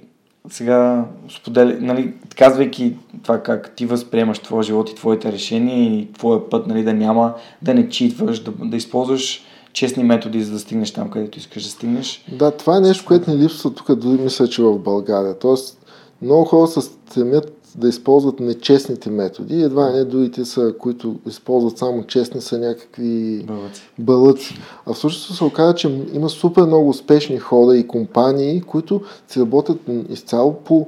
сега 0.49 1.05
споделя, 1.37 1.77
нали, 1.81 2.15
казвайки 2.39 2.97
това 3.23 3.43
как 3.43 3.75
ти 3.77 3.87
възприемаш 3.87 4.39
твоя 4.39 4.63
живот 4.63 4.91
и 4.91 4.95
твоите 4.95 5.33
решения 5.33 5.99
и 5.99 6.13
твоя 6.13 6.51
път, 6.51 6.67
нали, 6.67 6.83
да 6.83 6.93
няма, 6.93 7.35
да 7.63 7.75
не 7.75 7.89
читваш, 7.89 8.41
да, 8.41 8.51
да 8.51 8.77
използваш 8.77 9.43
честни 9.73 10.05
методи, 10.05 10.43
за 10.43 10.53
да 10.53 10.59
стигнеш 10.59 10.91
там, 10.91 11.11
където 11.11 11.39
искаш 11.39 11.63
да 11.63 11.69
стигнеш. 11.69 12.25
Да, 12.33 12.51
това 12.51 12.77
е 12.77 12.81
нещо, 12.81 13.05
което 13.07 13.31
ни 13.31 13.43
липсва 13.43 13.75
тук, 13.75 13.95
дори 13.95 14.23
мисля, 14.23 14.49
че 14.49 14.63
в 14.63 14.79
България. 14.79 15.39
Тоест, 15.39 15.87
много 16.23 16.45
хора 16.45 16.67
се 16.67 16.81
стремят 16.81 17.60
да 17.77 17.89
използват 17.89 18.41
нечестните 18.41 19.11
методи. 19.11 19.63
Едва 19.63 19.91
не 19.91 20.05
другите 20.05 20.45
са, 20.45 20.75
които 20.79 21.17
използват 21.27 21.79
само 21.79 22.07
честни, 22.07 22.41
са 22.41 22.59
някакви 22.59 23.45
Бълъци. 23.47 23.91
бълъци. 23.99 24.59
А 24.87 24.93
всъщност 24.93 25.39
се 25.39 25.45
оказа, 25.45 25.75
че 25.75 26.05
има 26.13 26.29
супер 26.29 26.63
много 26.63 26.89
успешни 26.89 27.39
хора 27.39 27.77
и 27.77 27.87
компании, 27.87 28.61
които 28.61 29.01
си 29.29 29.41
работят 29.41 29.79
изцяло 30.09 30.55
по 30.55 30.87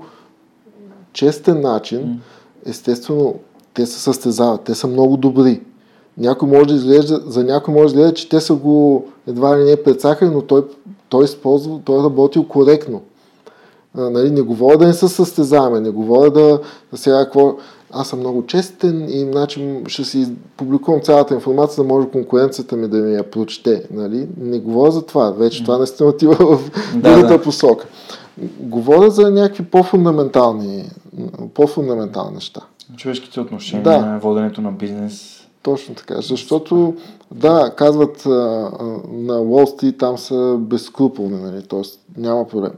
честен 1.12 1.60
начин. 1.60 2.20
Естествено, 2.66 3.34
те 3.74 3.86
се 3.86 4.00
състезават, 4.00 4.64
те 4.64 4.74
са 4.74 4.86
много 4.86 5.16
добри. 5.16 5.60
Някой 6.18 6.48
може 6.48 6.66
да 6.66 6.74
изглежда, 6.74 7.22
за 7.26 7.44
някой 7.44 7.74
може 7.74 7.94
да 7.94 8.00
изглежда, 8.00 8.14
че 8.14 8.28
те 8.28 8.40
са 8.40 8.54
го 8.54 9.06
едва 9.26 9.58
ли 9.58 9.64
не 9.64 9.82
прецакали, 9.82 10.30
но 10.30 10.42
той, 10.42 10.64
той 11.08 11.24
използва, 11.24 11.80
той 11.84 12.00
е 12.00 12.02
работил 12.02 12.44
коректно. 12.44 13.02
А, 13.98 14.10
нали, 14.10 14.30
не 14.30 14.40
говоря 14.40 14.78
да 14.78 14.86
не 14.86 14.92
се 14.92 15.08
състезаваме, 15.08 15.80
не 15.80 15.90
говоря 15.90 16.30
да, 16.30 16.60
да 16.90 16.96
сега 16.96 17.24
какво... 17.24 17.56
Аз 17.94 18.08
съм 18.08 18.18
много 18.18 18.46
честен 18.46 19.08
и 19.08 19.20
значи, 19.20 19.80
ще 19.86 20.04
си 20.04 20.28
публикувам 20.56 21.00
цялата 21.00 21.34
информация, 21.34 21.76
за 21.76 21.82
да 21.82 21.88
може 21.94 22.08
конкуренцията 22.08 22.76
ми 22.76 22.88
да 22.88 22.96
ми 22.96 23.14
я 23.14 23.30
прочете. 23.30 23.84
Нали? 23.90 24.28
Не 24.40 24.58
говоря 24.58 24.90
за 24.90 25.02
това. 25.06 25.30
Вече 25.30 25.64
това 25.64 25.78
не 25.78 26.06
отива 26.06 26.56
в 26.56 26.70
другата 26.94 27.26
да. 27.26 27.42
посока. 27.42 27.86
Говоря 28.60 29.10
за 29.10 29.30
някакви 29.30 29.64
по-фундаментални, 29.64 30.90
по-фундаментални 31.54 32.34
неща. 32.34 32.60
Човешките 32.96 33.40
отношения, 33.40 33.84
Да. 33.84 34.18
воденето 34.22 34.60
на 34.60 34.72
бизнес. 34.72 35.46
Точно 35.62 35.94
така. 35.94 36.20
Защото, 36.20 36.94
да, 37.34 37.72
казват 37.76 38.26
а, 38.26 38.30
а, 38.30 38.84
на 39.12 39.38
Wall 39.38 39.64
Street 39.64 39.98
там 39.98 40.18
са 40.18 40.56
безскруполни, 40.60 41.42
нали? 41.42 41.62
т.е. 41.62 41.80
няма 42.20 42.48
проблем. 42.48 42.72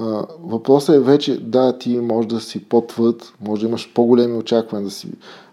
А, 0.00 0.26
въпросът 0.42 0.96
е 0.96 1.00
вече, 1.00 1.40
да, 1.40 1.78
ти 1.78 1.98
може 1.98 2.28
да 2.28 2.40
си 2.40 2.64
по-твърд, 2.64 3.32
може 3.40 3.60
да 3.60 3.68
имаш 3.68 3.92
по-големи 3.94 4.36
очаквания 4.36 4.84
да 4.84 4.90
си... 4.90 5.08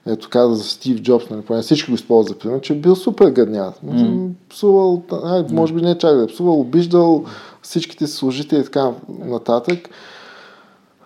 Ето 0.07 0.29
каза 0.29 0.55
за 0.55 0.63
Стив 0.63 1.01
Джобс, 1.01 1.29
нали, 1.29 1.41
поне 1.41 1.61
всички 1.61 1.91
го 1.91 1.95
използват 1.95 2.27
за 2.27 2.39
пример, 2.39 2.61
че 2.61 2.73
е 2.73 2.75
бил 2.75 2.95
супер 2.95 3.29
гаднят. 3.29 3.73
Mm. 3.85 4.29
Псувал, 4.49 5.03
ай, 5.23 5.43
може 5.51 5.73
би 5.73 5.81
не 5.81 5.97
чак 5.97 6.15
да 6.15 6.23
е 6.23 6.27
псувал, 6.27 6.59
обиждал 6.59 7.23
всичките 7.61 8.07
си 8.07 8.13
служители 8.13 8.59
и 8.59 8.63
така 8.63 8.91
нататък. 9.25 9.89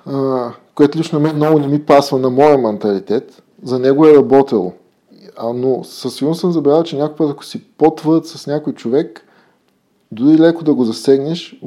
А, 0.06 0.52
което 0.76 0.98
лично 0.98 1.20
мен 1.20 1.36
много 1.36 1.60
не 1.60 1.68
ми 1.68 1.86
пасва 1.86 2.20
на 2.20 2.30
моя 2.30 2.58
менталитет. 2.58 3.44
За 3.64 3.80
него 3.80 4.08
е 4.08 4.16
работело. 4.16 4.74
А, 5.38 5.54
но 5.54 5.84
със 5.84 6.16
сигурност 6.16 6.42
съм 6.42 6.52
забелязал, 6.52 6.84
че 6.84 6.98
някой 6.98 7.16
път, 7.16 7.30
ако 7.32 7.46
си 7.46 7.64
по-твърд 7.78 8.26
с 8.26 8.48
някой 8.48 8.74
човек, 8.74 9.26
дори 10.12 10.40
леко 10.40 10.64
да 10.64 10.74
го 10.74 10.86
засегнеш, 10.86 11.60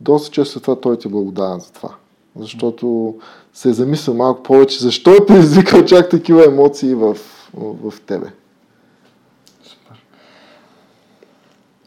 доста 0.00 0.30
често 0.30 0.60
това 0.60 0.80
той 0.80 0.98
ти 0.98 1.08
е 1.08 1.10
благодарен 1.10 1.60
за 1.60 1.72
това. 1.72 1.94
Защото 2.36 3.14
се 3.52 3.68
е 3.68 3.72
замисля 3.72 4.14
малко 4.14 4.42
повече, 4.42 4.78
защо 4.78 5.10
е 5.10 5.26
предизвикал 5.26 5.84
чак 5.84 6.10
такива 6.10 6.44
емоции 6.46 6.94
в, 6.94 7.16
в, 7.54 8.00
тебе. 8.06 8.26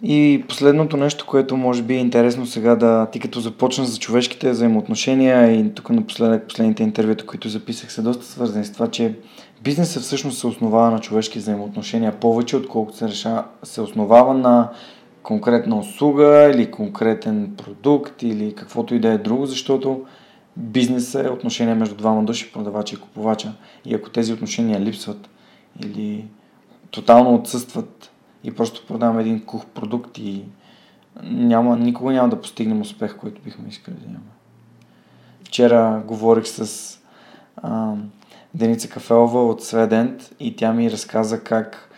И 0.04 0.44
последното 0.48 0.98
нещо, 0.98 1.26
което 1.26 1.58
може 1.58 1.84
би 1.84 1.94
е 1.94 2.00
интересно 2.00 2.46
сега 2.46 2.76
да, 2.76 3.06
ти 3.06 3.20
като 3.20 3.40
започна 3.40 3.86
за 3.86 4.00
човешките 4.00 4.52
взаимоотношения 4.52 5.60
и 5.60 5.74
тук 5.74 5.90
напоследък 5.90 6.48
последните 6.48 6.84
интервюта, 6.84 7.26
които 7.26 7.50
записах, 7.50 7.94
са 7.94 8.02
доста 8.02 8.26
свързани 8.26 8.66
с 8.66 8.72
това, 8.72 8.88
че 8.88 9.16
бизнесът 9.64 10.04
всъщност 10.04 10.40
се 10.40 10.48
основава 10.48 10.92
на 10.92 11.00
човешки 11.00 11.40
взаимоотношения 11.40 12.20
повече, 12.20 12.58
отколкото 12.58 12.98
се, 12.98 13.08
решава, 13.08 13.44
се 13.64 13.82
основава 13.82 14.34
на 14.34 14.70
конкретна 15.26 15.80
услуга 15.80 16.52
или 16.54 16.72
конкретен 16.72 17.56
продукт 17.58 18.24
или 18.24 18.56
каквото 18.56 18.96
и 18.96 19.00
да 19.00 19.10
е 19.10 19.18
друго, 19.18 19.46
защото 19.46 20.06
бизнесът 20.58 21.26
е 21.26 21.30
отношение 21.30 21.76
между 21.76 21.96
двама 21.96 22.24
души, 22.24 22.52
продавача 22.52 22.96
и 22.96 23.00
купувача. 23.00 23.54
И 23.86 23.96
ако 23.96 24.10
тези 24.10 24.34
отношения 24.34 24.82
липсват 24.82 25.30
или 25.86 26.26
тотално 26.92 27.36
отсъстват 27.36 28.12
и 28.44 28.52
просто 28.52 28.88
продаваме 28.88 29.22
един 29.22 29.46
кух 29.46 29.66
продукт 29.66 30.18
и 30.18 30.44
няма, 31.24 31.78
никога 31.78 32.14
няма 32.14 32.30
да 32.30 32.42
постигнем 32.42 32.82
успех, 32.82 33.18
който 33.18 33.42
бихме 33.42 33.70
искали 33.70 33.96
да 33.96 34.06
имаме. 34.06 34.20
Вчера 35.44 36.04
говорих 36.08 36.48
с 36.48 36.92
а, 37.58 37.94
Деница 38.54 38.90
Кафелова 38.90 39.46
от 39.46 39.64
Сведент 39.64 40.36
и 40.40 40.56
тя 40.56 40.74
ми 40.74 40.92
разказа 40.92 41.44
как 41.44 41.90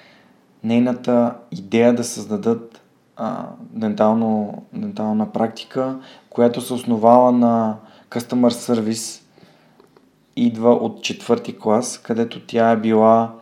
нейната 0.64 1.36
идея 1.52 1.96
да 1.96 2.04
създадат 2.04 2.82
а, 3.18 3.46
дентално, 3.60 4.64
дентална 4.74 5.32
практика, 5.32 6.00
която 6.30 6.62
се 6.62 6.74
основава 6.74 7.32
на 7.32 7.76
customer 8.10 8.50
service, 8.50 9.24
идва 10.36 10.72
от 10.72 11.04
четвърти 11.04 11.58
клас, 11.58 11.98
където 11.98 12.40
тя 12.40 12.72
е 12.72 12.78
била 12.78 13.34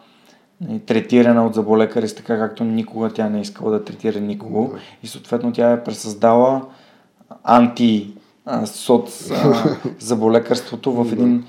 нали, 0.61 0.79
третирана 0.79 1.45
от 1.45 1.53
заболекари 1.53 2.15
така, 2.15 2.37
както 2.37 2.63
никога 2.63 3.09
тя 3.09 3.29
не 3.29 3.37
е 3.37 3.41
искала 3.41 3.71
да 3.71 3.83
третира 3.83 4.19
никого. 4.19 4.73
И 5.03 5.07
съответно 5.07 5.51
тя 5.51 5.71
е 5.71 5.83
пресъздала 5.83 6.61
анти 7.43 8.13
соц 8.65 9.31
заболекарството 9.99 10.91
в 10.91 11.11
един 11.13 11.43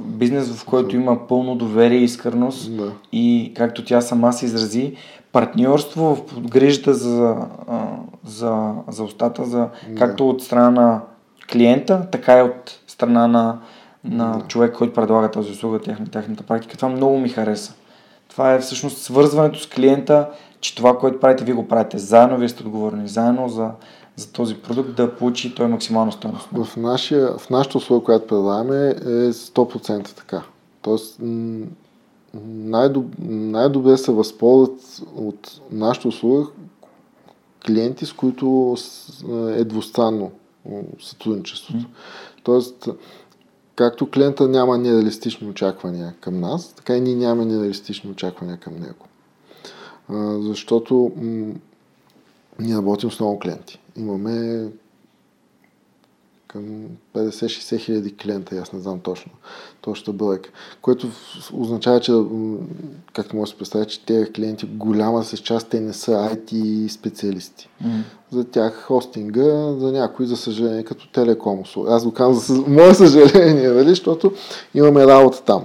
бизнес, 0.00 0.52
в 0.52 0.64
който 0.64 0.96
има 0.96 1.26
пълно 1.28 1.54
доверие 1.54 1.98
и 1.98 2.04
искреност 2.04 2.76
Да. 2.76 2.92
и 3.12 3.52
както 3.56 3.84
тя 3.84 4.00
сама 4.00 4.32
се 4.32 4.44
изрази, 4.44 4.96
партньорство 5.32 6.14
в 6.14 6.40
грижата 6.40 6.94
за, 6.94 7.36
за, 8.26 8.72
за 8.88 9.04
устата, 9.04 9.44
за, 9.44 9.58
Да. 9.58 9.94
както 9.98 10.28
от 10.28 10.42
страна 10.42 10.70
на 10.70 11.00
клиента, 11.52 12.06
така 12.12 12.38
и 12.38 12.42
от 12.42 12.78
страна 12.86 13.26
на, 13.26 13.58
на 14.04 14.38
Да. 14.38 14.44
човек, 14.48 14.74
който 14.74 14.94
предлага 14.94 15.30
тази 15.30 15.50
услуга, 15.50 15.78
тяхна, 15.78 16.06
тяхната 16.06 16.42
практика. 16.42 16.76
Това 16.76 16.88
много 16.88 17.18
ми 17.18 17.28
хареса. 17.28 17.74
Това 18.28 18.52
е 18.52 18.58
всъщност 18.58 18.98
свързването 18.98 19.58
с 19.58 19.66
клиента, 19.68 20.28
че 20.60 20.74
това, 20.76 20.98
което 20.98 21.20
правите, 21.20 21.44
вие 21.44 21.54
го 21.54 21.68
правите 21.68 21.98
заедно, 21.98 22.36
вие 22.38 22.48
сте 22.48 22.62
отговорни 22.62 23.08
заедно 23.08 23.48
за, 23.48 23.70
за 24.16 24.32
този 24.32 24.54
продукт 24.54 24.94
да 24.96 25.16
получи 25.16 25.54
той 25.54 25.66
максимално 25.66 26.12
стойност. 26.12 26.48
В, 26.52 26.76
нашия, 26.76 27.38
в 27.38 27.50
нашата 27.50 27.78
услуга, 27.78 28.04
която 28.04 28.26
предлагаме, 28.26 28.88
е 28.88 29.32
100% 29.32 30.16
така. 30.16 30.42
Тоест, 30.82 31.18
най-доб, 32.44 33.06
най-добре 33.28 33.96
се 33.96 34.12
възползват 34.12 35.02
от 35.16 35.60
нашата 35.70 36.08
услуга 36.08 36.46
клиенти, 37.66 38.06
с 38.06 38.12
които 38.12 38.76
е 39.48 39.64
двустранно 39.64 40.30
сътрудничеството. 41.00 41.86
Тоест, 42.42 42.88
както 43.76 44.10
клиента 44.10 44.48
няма 44.48 44.78
нереалистични 44.78 45.48
очаквания 45.48 46.14
към 46.20 46.40
нас, 46.40 46.72
така 46.72 46.96
и 46.96 47.00
ние 47.00 47.16
нямаме 47.16 47.44
нереалистични 47.44 48.10
очаквания 48.10 48.56
към 48.56 48.74
него. 48.74 49.06
А, 50.08 50.38
защото 50.42 51.12
м- 51.16 51.54
ние 52.58 52.76
работим 52.76 53.10
с 53.10 53.20
много 53.20 53.38
клиенти. 53.38 53.80
Имаме 53.96 54.66
към 56.52 56.64
50-60 57.14 57.78
хиляди 57.78 58.16
клиента, 58.16 58.56
аз 58.56 58.72
не 58.72 58.80
знам 58.80 59.00
точно, 59.00 59.32
точно 59.80 60.12
бройка, 60.12 60.50
което 60.82 61.06
означава, 61.52 62.00
че, 62.00 62.12
както 63.12 63.36
може 63.36 63.50
да 63.50 63.52
се 63.52 63.58
представя, 63.58 63.84
че 63.84 64.04
тези 64.04 64.32
клиенти, 64.32 64.66
голяма 64.66 65.24
се 65.24 65.42
част, 65.42 65.68
те 65.68 65.80
не 65.80 65.92
са 65.92 66.10
IT 66.12 66.88
специалисти. 66.88 67.68
Mm. 67.84 68.00
За 68.30 68.44
тях 68.44 68.82
хостинга, 68.82 69.72
за 69.78 69.92
някои, 69.92 70.26
за 70.26 70.36
съжаление, 70.36 70.84
като 70.84 71.08
телеком. 71.08 71.62
Аз 71.88 72.04
го 72.04 72.12
казвам 72.12 72.34
за 72.34 72.70
мое 72.70 72.94
съжаление, 72.94 73.68
нали, 73.68 73.88
защото 73.88 74.32
имаме 74.74 75.06
работа 75.06 75.42
там. 75.42 75.64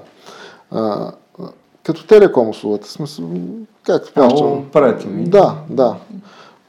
А, 0.72 1.12
като 1.84 2.06
телеком 2.06 2.50
услугата, 2.50 2.88
смисъл, 2.88 3.30
както 3.84 4.14
плащам. 4.14 4.66
Да, 5.24 5.56
да. 5.70 5.96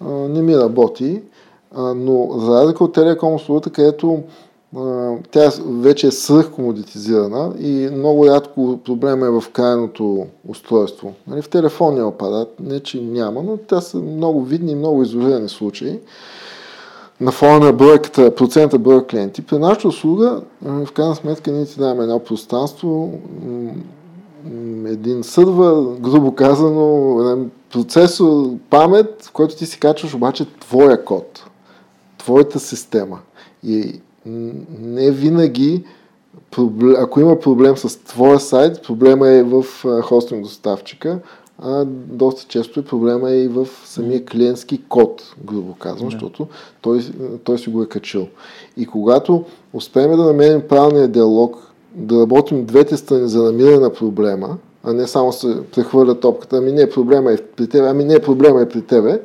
А, 0.01 0.09
не 0.09 0.43
ми 0.43 0.57
работи 0.57 1.23
но 1.77 2.39
за 2.39 2.61
разлика 2.61 2.85
от 2.85 2.93
телеком 2.93 3.35
услугата, 3.35 3.71
където 3.71 4.23
а, 4.77 5.15
тя 5.31 5.51
вече 5.67 6.07
е 6.07 6.11
свръхкомодитизирана 6.11 7.53
и 7.59 7.89
много 7.93 8.27
рядко 8.27 8.81
проблема 8.85 9.27
е 9.27 9.31
в 9.31 9.45
крайното 9.53 10.27
устройство. 10.49 11.13
Нали, 11.27 11.43
в 11.43 11.49
телефонния 11.49 12.07
апарат, 12.07 12.55
не 12.61 12.81
че 12.81 13.01
няма, 13.01 13.43
но 13.43 13.57
те 13.57 13.81
са 13.81 13.99
много 13.99 14.43
видни 14.43 14.73
и 14.73 14.77
много 14.77 15.03
изолирани 15.03 15.49
случаи 15.49 15.99
на 17.21 17.33
фона 17.33 17.59
на 17.59 17.73
бройката, 17.73 18.35
процента 18.35 18.79
брой 18.79 19.07
клиенти. 19.07 19.43
При 19.43 19.59
нашата 19.59 19.89
услуга, 19.89 20.41
в 20.63 20.93
крайна 20.95 21.15
сметка, 21.15 21.53
ние 21.53 21.67
ти 21.67 21.79
даваме 21.79 22.03
едно 22.03 22.19
пространство, 22.19 23.13
един 24.87 25.25
сървър, 25.25 25.97
грубо 26.01 26.35
казано, 26.35 27.47
процесор, 27.73 28.51
памет, 28.71 29.23
в 29.23 29.33
който 29.33 29.57
ти 29.57 29.67
си 29.67 29.81
качваш 29.81 30.15
обаче 30.15 30.47
твоя 30.61 31.05
код 31.05 31.48
твоята 32.29 32.61
система. 32.61 33.19
И 33.65 34.01
не 34.81 35.11
винаги, 35.11 35.85
ако 36.99 37.21
има 37.21 37.41
проблем 37.41 37.77
с 37.77 37.99
твоя 38.05 38.41
сайт, 38.41 38.83
проблема 38.83 39.29
е 39.29 39.43
в 39.43 39.65
хостинг 40.03 40.43
доставчика, 40.43 41.19
а 41.59 41.85
доста 41.87 42.45
често 42.49 42.81
е 42.81 42.85
проблема 42.85 43.31
е 43.31 43.43
и 43.43 43.49
в 43.49 43.69
самия 43.85 44.25
клиентски 44.25 44.83
код, 44.89 45.35
грубо 45.45 45.75
казвам, 45.75 46.11
защото 46.11 46.47
той, 46.81 47.01
той 47.45 47.59
си 47.59 47.71
го 47.71 47.83
е 47.83 47.89
качил. 47.89 48.27
И 48.77 48.87
когато 48.87 49.45
успеем 49.73 50.11
да 50.11 50.25
намерим 50.25 50.63
правилния 50.69 51.09
диалог, 51.09 51.73
да 51.95 52.21
работим 52.21 52.65
двете 52.65 52.97
страни 52.97 53.29
за 53.29 53.43
намиране 53.43 53.79
на 53.79 53.93
проблема, 53.93 54.57
а 54.85 54.93
не 54.93 55.07
само 55.07 55.33
се 55.33 55.63
прехвърля 55.75 56.21
топката, 56.21 56.57
ами 56.57 56.73
не, 56.73 56.91
проблема 56.91 57.33
е 57.33 57.37
при 57.37 57.67
тебе, 57.67 57.89
ами 57.89 58.05
не, 58.05 58.19
проблема 58.19 58.63
е 58.63 58.69
при 58.69 58.83
тебе, 58.83 59.21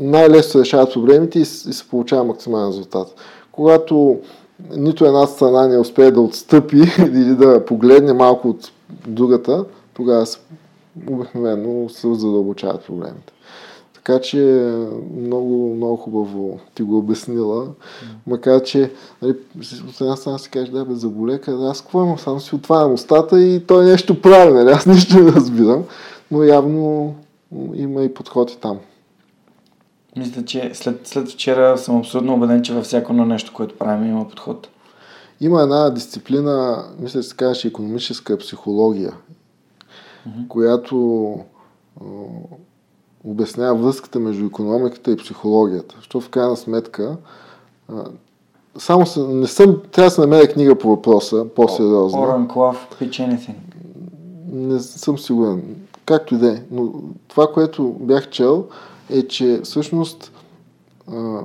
най-лесно 0.00 0.50
се 0.52 0.58
решават 0.58 0.92
проблемите 0.92 1.38
и, 1.38 1.44
се 1.44 1.88
получава 1.88 2.24
максимален 2.24 2.68
резултат. 2.68 3.14
Когато 3.52 4.18
нито 4.76 5.04
една 5.04 5.26
страна 5.26 5.66
не 5.66 5.78
успее 5.78 6.10
да 6.10 6.20
отстъпи 6.20 6.76
или 6.98 7.34
да 7.34 7.64
погледне 7.64 8.12
малко 8.12 8.48
от 8.48 8.72
другата, 9.06 9.64
тогава 9.94 10.26
обикновено 11.10 11.88
се 11.88 12.14
задълбочават 12.14 12.86
проблемите. 12.86 13.32
Така 13.94 14.20
че 14.20 14.72
много, 15.16 15.74
много 15.74 15.96
хубаво 15.96 16.58
ти 16.74 16.82
го 16.82 16.98
обяснила. 16.98 17.66
Макар, 18.26 18.62
че 18.62 18.90
нали, 19.22 19.34
от 19.88 20.00
една 20.00 20.16
страна 20.16 20.38
си 20.38 20.50
кажеш, 20.50 20.68
да, 20.68 20.84
бе, 20.84 20.94
заболека, 20.94 21.58
аз 21.62 21.80
какво 21.80 22.04
имам? 22.04 22.18
Само 22.18 22.40
си 22.40 22.54
отварям 22.54 22.92
устата 22.92 23.40
и 23.40 23.66
той 23.66 23.84
нещо 23.84 24.20
прави, 24.20 24.52
нали? 24.52 24.70
Аз 24.70 24.86
нищо 24.86 25.18
не 25.18 25.32
разбирам. 25.32 25.84
Но 26.30 26.44
явно 26.44 27.14
има 27.74 28.02
и 28.02 28.14
подходи 28.14 28.56
там. 28.60 28.78
Мисля, 30.16 30.44
че 30.44 30.70
след, 30.74 31.06
след 31.06 31.28
вчера 31.28 31.78
съм 31.78 31.96
абсолютно 31.96 32.34
убеден, 32.34 32.62
че 32.62 32.74
във 32.74 32.84
всяко 32.84 33.12
едно 33.12 33.24
нещо, 33.24 33.52
което 33.54 33.78
правим, 33.78 34.10
има 34.10 34.28
подход. 34.28 34.68
Има 35.40 35.62
една 35.62 35.90
дисциплина, 35.90 36.84
мисля, 36.98 37.22
че 37.22 37.28
се 37.28 37.36
казваше 37.36 37.68
економическа 37.68 38.38
психология, 38.38 39.12
mm-hmm. 39.12 40.48
която 40.48 41.38
обяснява 43.24 43.74
връзката 43.74 44.20
между 44.20 44.46
економиката 44.46 45.12
и 45.12 45.16
психологията. 45.16 45.94
Защото 45.98 46.26
в 46.26 46.30
крайна 46.30 46.56
сметка 46.56 47.16
само 48.78 49.06
се, 49.06 49.20
не 49.20 49.46
съм, 49.46 49.80
трябва 49.92 50.06
да 50.06 50.14
се 50.14 50.20
намеря 50.20 50.52
книга 50.52 50.78
по 50.78 50.88
въпроса, 50.88 51.46
по-сериозно. 51.56 52.20
Оран 52.20 52.48
Клав, 52.48 52.88
Pitch. 53.00 53.54
Не 54.52 54.80
съм 54.80 55.18
сигурен. 55.18 55.76
Както 56.04 56.34
и 56.34 56.38
да 56.38 56.52
е. 56.52 56.62
Но 56.70 56.92
това, 57.28 57.52
което 57.52 57.96
бях 58.00 58.30
чел, 58.30 58.64
е, 59.10 59.22
че 59.22 59.60
всъщност 59.64 60.32
а, 61.12 61.40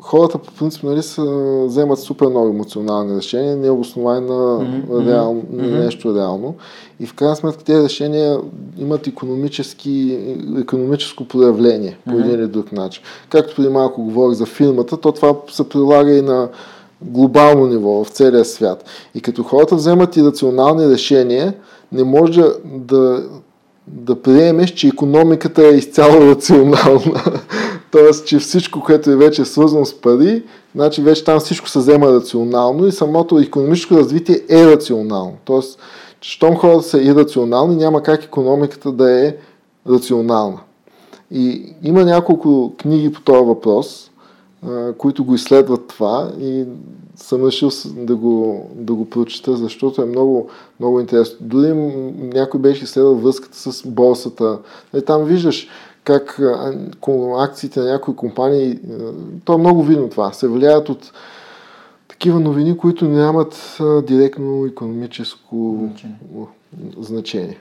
хората 0.00 0.38
по 0.38 0.52
принцип 0.52 0.82
нали, 0.82 1.02
са, 1.02 1.24
вземат 1.66 1.98
супер 1.98 2.26
много 2.26 2.48
емоционални 2.48 3.16
решения, 3.16 3.56
не 3.56 3.66
е 3.66 3.70
основани 3.70 4.26
на, 4.26 4.34
mm-hmm. 4.34 5.06
реал, 5.06 5.34
mm-hmm. 5.34 5.84
нещо 5.84 6.14
реално. 6.14 6.54
И 7.00 7.06
в 7.06 7.14
крайна 7.14 7.36
сметка 7.36 7.64
тези 7.64 7.84
решения 7.84 8.40
имат 8.78 9.06
економически, 9.06 10.18
економическо 10.58 11.24
проявление 11.24 11.98
по 12.04 12.10
mm-hmm. 12.10 12.20
един 12.20 12.34
или 12.34 12.46
друг 12.46 12.72
начин. 12.72 13.02
Както 13.28 13.56
преди 13.56 13.68
малко 13.68 14.02
говорих 14.02 14.38
за 14.38 14.46
фирмата, 14.46 14.96
то 14.96 15.12
това 15.12 15.34
се 15.50 15.68
прилага 15.68 16.12
и 16.12 16.22
на 16.22 16.48
глобално 17.02 17.66
ниво, 17.66 18.04
в 18.04 18.08
целия 18.08 18.44
свят. 18.44 18.84
И 19.14 19.20
като 19.20 19.42
хората 19.42 19.76
вземат 19.76 20.16
и 20.16 20.24
рационални 20.24 20.88
решения, 20.88 21.54
не 21.92 22.04
може 22.04 22.40
да 22.40 22.56
да 22.64 23.22
приемеш, 24.22 24.70
че 24.70 24.88
економиката 24.88 25.66
е 25.66 25.76
изцяло 25.76 26.20
рационална. 26.20 27.22
Тоест, 27.90 28.26
че 28.26 28.38
всичко, 28.38 28.80
което 28.80 29.10
е 29.10 29.16
вече 29.16 29.44
свързано 29.44 29.84
с 29.84 30.00
пари, 30.00 30.42
значи 30.74 31.02
вече 31.02 31.24
там 31.24 31.40
всичко 31.40 31.68
се 31.68 31.78
взема 31.78 32.06
рационално 32.06 32.86
и 32.86 32.92
самото 32.92 33.38
економическо 33.38 33.96
развитие 33.96 34.40
е 34.48 34.66
рационално. 34.66 35.36
Тоест, 35.44 35.78
щом 36.20 36.56
хората 36.56 36.82
са 36.82 37.02
ирационални, 37.02 37.76
няма 37.76 38.02
как 38.02 38.24
економиката 38.24 38.92
да 38.92 39.26
е 39.26 39.34
рационална. 39.88 40.58
И 41.30 41.74
има 41.82 42.04
няколко 42.04 42.72
книги 42.78 43.12
по 43.12 43.20
този 43.20 43.44
въпрос, 43.44 44.10
които 44.98 45.24
го 45.24 45.34
изследват 45.34 45.88
това 45.88 46.32
и 46.40 46.64
съм 47.16 47.46
решил 47.46 47.70
да 47.96 48.16
го, 48.16 48.66
да 48.74 48.94
го 48.94 49.10
прочета, 49.10 49.56
защото 49.56 50.02
е 50.02 50.06
много, 50.06 50.48
много 50.80 51.00
интересно. 51.00 51.36
Дори 51.40 51.72
някой 52.18 52.60
беше 52.60 52.84
изследвал 52.84 53.14
връзката 53.14 53.56
с 53.56 53.86
борсата. 53.86 54.58
Е, 54.94 55.00
там 55.00 55.24
виждаш 55.24 55.68
как 56.04 56.40
акциите 57.38 57.80
на 57.80 57.92
някои 57.92 58.16
компании, 58.16 58.78
то 59.44 59.54
е 59.54 59.58
много 59.58 59.82
видно 59.82 60.08
това, 60.08 60.32
се 60.32 60.48
влияят 60.48 60.88
от 60.88 61.12
такива 62.08 62.40
новини, 62.40 62.76
които 62.76 63.08
нямат 63.08 63.78
директно 64.06 64.66
економическо 64.66 65.88
значение. 65.88 66.18
значение. 66.98 67.60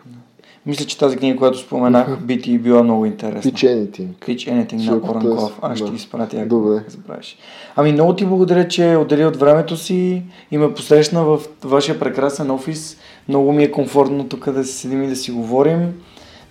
Мисля, 0.65 0.85
че 0.85 0.97
тази 0.97 1.17
книга, 1.17 1.37
която 1.37 1.57
споменах, 1.57 2.19
би 2.21 2.41
ти 2.41 2.57
била 2.57 2.83
много 2.83 3.05
интересна. 3.05 3.51
Pitch 3.51 3.65
Anything. 3.65 4.07
Pitch 4.07 4.51
Anything 4.51 4.89
на 4.89 5.11
Оранков. 5.11 5.59
Аз 5.61 5.77
ще 5.77 5.85
да. 5.85 5.91
ги 5.91 5.95
изпратя, 5.95 6.37
ако 6.37 6.49
Добре. 6.49 6.83
забравиш. 6.87 7.37
Ами 7.75 7.91
много 7.91 8.15
ти 8.15 8.25
благодаря, 8.25 8.67
че 8.67 8.95
отдели 8.95 9.25
от 9.25 9.35
времето 9.35 9.77
си 9.77 10.23
и 10.51 10.57
ме 10.57 10.73
посрещна 10.73 11.23
в 11.23 11.39
вашия 11.63 11.99
прекрасен 11.99 12.51
офис. 12.51 12.97
Много 13.29 13.51
ми 13.51 13.63
е 13.63 13.71
комфортно 13.71 14.23
тук 14.29 14.51
да 14.51 14.63
се 14.63 14.73
седим 14.73 15.03
и 15.03 15.07
да 15.07 15.15
си 15.15 15.31
говорим. 15.31 15.93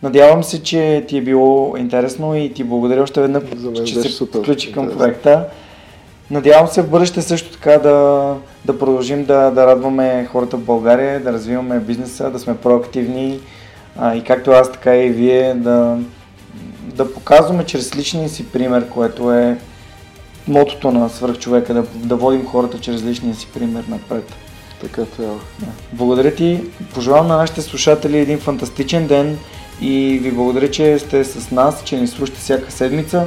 Надявам 0.03 0.45
се, 0.45 0.63
че 0.63 1.05
ти 1.09 1.19
е 1.19 1.23
било 1.23 1.77
интересно 1.77 2.37
и 2.37 2.53
ти 2.53 2.65
благодаря 2.65 3.03
още 3.03 3.21
веднъж, 3.21 3.43
че 3.85 3.95
се 3.95 4.25
включи 4.25 4.73
към 4.73 4.89
проекта. 4.99 5.45
Надявам 6.31 6.67
се 6.67 6.83
в 6.83 6.91
бъдеще 6.91 7.23
също 7.23 7.53
така 7.53 7.79
да, 7.79 8.35
да 8.65 8.79
продължим 8.79 9.25
да, 9.25 9.51
да 9.51 9.67
радваме 9.67 10.29
хората 10.33 10.57
в 10.57 10.65
България, 10.65 11.23
да 11.23 11.33
развиваме 11.33 11.81
бизнеса, 11.81 12.31
да 12.31 12.39
сме 12.39 12.57
проактивни 12.57 13.41
а, 13.99 14.15
и 14.15 14.25
както 14.25 14.51
аз, 14.51 14.73
така 14.73 14.97
и 14.97 15.11
вие 15.11 15.55
да, 15.55 15.99
да 16.83 17.15
показваме 17.15 17.65
чрез 17.65 17.97
личния 17.97 18.29
си 18.29 18.49
пример, 18.49 18.89
което 18.89 19.33
е 19.33 19.59
мотото 20.49 20.91
на 20.91 21.09
свърхчовека, 21.09 21.75
да, 21.75 21.83
да 21.95 22.17
водим 22.17 22.47
хората 22.47 22.81
чрез 22.81 23.03
личния 23.03 23.35
си 23.35 23.49
пример 23.55 23.85
напред. 23.89 24.33
Така 24.81 25.05
трябва. 25.05 25.39
Да. 25.59 25.67
Благодаря 25.93 26.35
ти. 26.35 26.61
Пожелавам 26.95 27.27
на 27.27 27.37
нашите 27.37 27.63
слушатели 27.63 28.19
един 28.19 28.39
фантастичен 28.39 29.07
ден 29.07 29.39
и 29.81 30.19
ви 30.23 30.33
благодаря, 30.33 30.71
че 30.71 30.99
сте 30.99 31.25
с 31.25 31.51
нас, 31.51 31.83
че 31.85 32.01
ни 32.01 32.07
слушате 32.07 32.39
всяка 32.41 32.71
седмица 32.71 33.27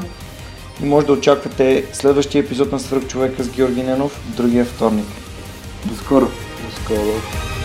и 0.83 0.85
може 0.85 1.05
да 1.05 1.13
очаквате 1.13 1.85
следващия 1.93 2.39
епизод 2.39 2.71
на 2.71 2.79
Свърхчовека 2.79 3.43
с 3.43 3.49
Георги 3.49 3.83
Ненов 3.83 4.21
другия 4.37 4.65
вторник. 4.65 5.05
До 5.85 5.95
скоро! 5.95 6.25
До 6.25 6.83
скоро! 6.83 7.56